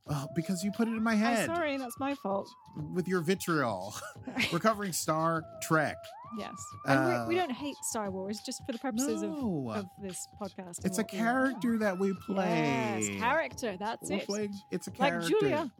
Oh, 0.10 0.28
because 0.36 0.64
you 0.64 0.72
put 0.72 0.88
it 0.90 0.92
in 0.92 1.02
my 1.04 1.16
head. 1.16 1.50
I'm 1.50 1.56
sorry, 1.56 1.78
that's 1.78 1.98
my 2.00 2.14
fault. 2.16 2.50
with 2.94 3.08
your 3.08 3.22
vitriol. 3.22 3.96
We're 4.52 4.60
covering 4.60 4.92
Star 4.92 5.44
Trek. 5.62 5.96
yes. 6.38 6.52
And 6.86 7.28
we, 7.28 7.36
we 7.36 7.40
Uh, 7.40 7.46
don't 7.46 7.56
hate 7.56 7.78
Star 7.84 8.12
Wars 8.12 8.42
just 8.46 8.62
for 8.66 8.74
the 8.74 8.80
purposes 8.80 9.22
No. 9.22 9.70
of, 9.72 9.78
of 9.78 9.86
this 10.02 10.28
podcast. 10.42 10.84
it's 10.86 10.98
a 10.98 11.04
character 11.06 11.78
that 11.78 11.98
we 11.98 12.14
play. 12.26 12.98
Yes, 13.00 13.20
character. 13.22 13.78
That's 13.80 14.10
We're 14.10 14.18
it. 14.18 14.26
playing- 14.28 14.54
it's 14.72 14.88
a 14.88 14.92
character. 14.92 15.30
Like. 15.32 15.40
Julia. 15.40 15.72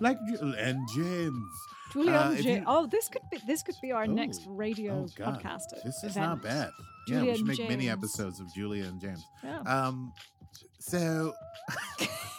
Like 0.00 0.18
and 0.58 0.86
James. 0.94 1.52
Julia 1.92 2.12
Uh, 2.12 2.30
and 2.32 2.42
James. 2.42 2.64
Oh, 2.66 2.86
this 2.86 3.08
could 3.08 3.22
be 3.30 3.38
this 3.46 3.62
could 3.62 3.76
be 3.80 3.92
our 3.92 4.06
next 4.06 4.42
Oh, 4.48 4.52
radio 4.52 5.06
Oh 5.06 5.22
podcast. 5.22 5.60
this 5.84 5.96
is 6.02 6.16
event. 6.16 6.26
not 6.26 6.42
bad. 6.42 6.70
yeah, 7.06 7.18
Julia 7.20 7.30
we 7.32 7.36
should 7.38 7.46
make 7.46 7.68
many 7.68 7.88
episodes 7.88 8.40
of 8.40 8.52
Julia 8.52 8.84
and 8.84 9.00
James. 9.00 9.24
Yeah. 9.44 9.60
Um, 9.60 10.12
so 10.80 11.32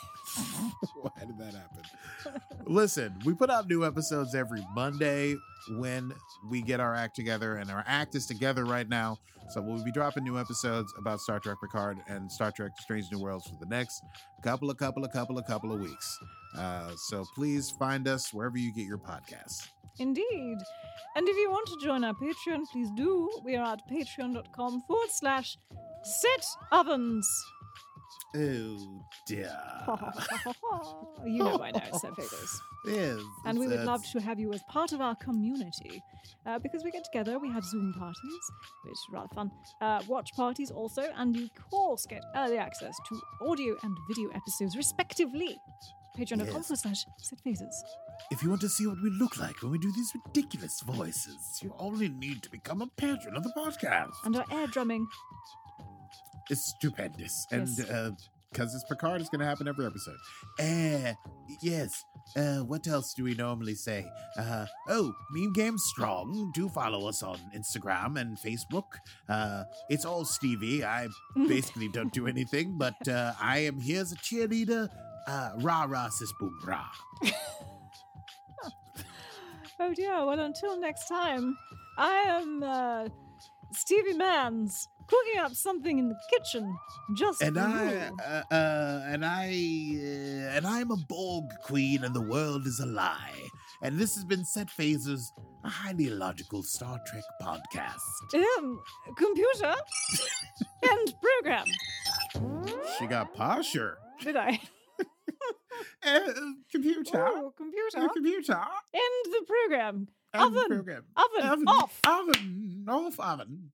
why 1.01 1.11
did 1.19 1.37
that 1.37 1.53
happen? 1.53 2.41
Listen, 2.65 3.15
we 3.25 3.33
put 3.33 3.49
out 3.49 3.67
new 3.67 3.85
episodes 3.85 4.35
every 4.35 4.65
Monday 4.73 5.35
when 5.77 6.13
we 6.49 6.61
get 6.61 6.79
our 6.79 6.95
act 6.95 7.15
together, 7.15 7.57
and 7.57 7.69
our 7.71 7.83
act 7.87 8.15
is 8.15 8.25
together 8.25 8.65
right 8.65 8.87
now. 8.87 9.17
So 9.49 9.61
we'll 9.61 9.83
be 9.83 9.91
dropping 9.91 10.23
new 10.23 10.39
episodes 10.39 10.93
about 10.97 11.19
Star 11.19 11.39
Trek 11.39 11.57
Picard 11.61 11.97
and 12.07 12.31
Star 12.31 12.51
Trek 12.51 12.71
Strange 12.79 13.11
New 13.11 13.19
Worlds 13.19 13.47
for 13.47 13.57
the 13.59 13.65
next 13.65 14.01
couple 14.41 14.69
of 14.69 14.77
couple 14.77 15.03
of 15.03 15.11
couple 15.11 15.37
of 15.37 15.45
couple 15.45 15.73
of 15.73 15.81
weeks. 15.81 16.19
Uh, 16.57 16.91
so 16.95 17.25
please 17.35 17.71
find 17.71 18.07
us 18.07 18.33
wherever 18.33 18.57
you 18.57 18.73
get 18.73 18.85
your 18.85 18.97
podcasts. 18.97 19.67
Indeed. 19.99 20.57
And 21.15 21.29
if 21.29 21.37
you 21.37 21.51
want 21.51 21.67
to 21.67 21.77
join 21.85 22.03
our 22.03 22.13
Patreon, 22.13 22.65
please 22.71 22.89
do. 22.95 23.29
We 23.43 23.55
are 23.55 23.73
at 23.73 23.87
patreon.com 23.89 24.83
forward 24.87 25.09
slash 25.11 25.57
sit 26.03 26.45
ovens. 26.71 27.27
Oh 28.35 29.05
dear. 29.27 29.55
you 31.25 31.39
know 31.43 31.57
by 31.57 31.71
now, 31.71 31.81
set 31.97 32.15
figures. 32.15 32.61
Yes, 32.85 33.19
And 33.45 33.57
we 33.59 33.65
would 33.67 33.73
it's- 33.75 33.87
love 33.87 34.03
to 34.11 34.19
have 34.19 34.39
you 34.39 34.51
as 34.53 34.61
part 34.69 34.91
of 34.91 35.01
our 35.01 35.15
community. 35.15 36.01
Uh, 36.45 36.59
because 36.59 36.83
we 36.83 36.91
get 36.91 37.03
together, 37.05 37.39
we 37.39 37.49
have 37.51 37.63
Zoom 37.63 37.93
parties, 37.97 38.43
which 38.83 38.91
is 38.91 38.99
rather 39.11 39.27
fun. 39.33 39.51
Uh, 39.81 40.01
watch 40.07 40.33
parties 40.35 40.71
also, 40.71 41.03
and 41.15 41.35
you 41.35 41.45
of 41.45 41.69
course 41.69 42.05
get 42.05 42.23
early 42.35 42.57
access 42.57 42.95
to 43.07 43.21
audio 43.47 43.75
and 43.83 43.95
video 44.09 44.29
episodes, 44.31 44.75
respectively. 44.75 45.57
Patreon.com 46.17 46.63
Yes. 46.69 46.81
slash 46.81 47.05
phases. 47.43 47.83
If 48.31 48.43
you 48.43 48.49
want 48.49 48.61
to 48.61 48.69
see 48.69 48.85
what 48.85 49.01
we 49.01 49.09
look 49.11 49.39
like 49.39 49.61
when 49.63 49.71
we 49.71 49.79
do 49.79 49.91
these 49.91 50.11
ridiculous 50.25 50.79
voices, 50.81 51.59
you 51.63 51.73
only 51.79 52.07
need 52.09 52.43
to 52.43 52.51
become 52.51 52.81
a 52.81 52.87
patron 52.87 53.35
of 53.35 53.43
the 53.43 53.51
podcast. 53.57 54.11
And 54.23 54.35
our 54.35 54.45
air 54.51 54.67
drumming. 54.67 55.07
It's 56.49 56.73
stupendous. 56.77 57.45
And 57.51 57.67
uh 57.89 58.11
because 58.53 58.75
it's 58.75 58.83
Picard, 58.83 59.19
it's 59.19 59.31
going 59.31 59.39
to 59.39 59.45
happen 59.45 59.67
every 59.67 59.85
episode. 59.85 60.17
Eh, 60.59 61.13
yes. 61.61 62.05
uh, 62.37 62.57
what 62.57 62.87
else 62.87 63.13
do 63.15 63.23
we 63.23 63.33
normally 63.33 63.73
say? 63.73 64.05
Uh, 64.37 64.67
oh, 64.89 65.11
Meme 65.31 65.53
Game 65.53 65.77
Strong. 65.77 66.51
Do 66.53 66.69
follow 66.69 67.09
us 67.09 67.23
on 67.23 67.39
Instagram 67.57 68.19
and 68.19 68.37
Facebook. 68.37 68.83
Uh, 69.27 69.63
it's 69.89 70.05
all 70.05 70.23
Stevie. 70.23 70.85
I 70.85 71.07
basically 71.35 71.89
don't 71.89 72.13
do 72.13 72.27
anything, 72.27 72.77
but 72.77 73.07
uh, 73.07 73.33
I 73.41 73.59
am 73.59 73.79
here 73.79 74.01
as 74.01 74.11
a 74.11 74.17
cheerleader. 74.17 74.87
Uh, 75.27 75.49
rah 75.57 75.85
rah 75.89 76.09
sis 76.09 76.31
boom 76.39 76.55
rah. 76.63 76.85
Oh 79.79 79.93
dear. 79.93 80.25
Well, 80.25 80.39
until 80.39 80.79
next 80.79 81.07
time, 81.07 81.57
I 81.97 82.11
am 82.27 82.63
uh, 82.63 83.09
Stevie 83.73 84.13
Mans 84.13 84.87
cooking 85.07 85.39
up 85.39 85.53
something 85.53 85.99
in 85.99 86.09
the 86.09 86.15
kitchen. 86.31 86.75
Just 87.15 87.41
And 87.41 87.57
I, 87.59 88.11
uh, 88.25 88.43
uh, 88.53 89.01
and 89.07 89.25
I, 89.25 89.47
uh, 89.47 90.55
and 90.57 90.67
I'm 90.67 90.91
a 90.91 90.97
Borg 91.07 91.45
queen, 91.63 92.03
and 92.03 92.13
the 92.15 92.21
world 92.21 92.65
is 92.67 92.79
a 92.79 92.85
lie. 92.85 93.49
And 93.81 93.97
this 93.99 94.15
has 94.15 94.23
been 94.23 94.45
Set 94.45 94.69
Phasers, 94.69 95.21
a 95.65 95.69
highly 95.69 96.07
illogical 96.07 96.63
Star 96.63 96.99
Trek 97.05 97.23
podcast. 97.41 97.99
Um, 98.57 98.79
computer 99.17 99.75
and 100.89 101.13
program. 101.21 101.65
She 102.97 103.07
got 103.07 103.35
posher. 103.35 103.95
Did 104.21 104.37
I? 104.37 104.59
Uh, 106.05 106.19
computer. 106.71 107.25
Oh, 107.27 107.51
computer. 107.57 108.07
Computer. 108.13 108.61
End 108.93 109.25
the 109.25 109.45
program. 109.47 110.07
End 110.33 110.43
Oven. 110.55 110.67
program. 110.67 111.03
Oven. 111.17 111.63
Off. 111.67 111.99
Oven. 112.07 112.85
Off 112.87 113.19
oven. 113.19 113.71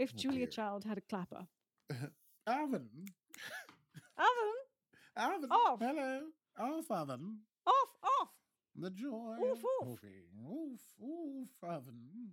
If 0.00 0.12
Oh, 0.14 0.18
Julia 0.18 0.38
dear. 0.38 0.46
Child 0.46 0.84
had 0.84 0.96
a 0.96 1.02
clapper. 1.02 1.46
Oven. 2.46 2.88
Oven. 4.16 4.56
Oven. 5.14 5.50
Off. 5.52 5.78
Hello. 5.78 6.22
Off 6.58 6.90
oven. 6.90 7.40
Off. 7.66 7.74
Off. 8.02 8.28
The 8.76 8.88
joy. 8.90 9.36
Oof, 9.42 9.58
of 9.82 9.88
oof. 9.88 10.00
Oof, 10.50 10.80
oof, 11.04 11.48
oven. 11.62 12.30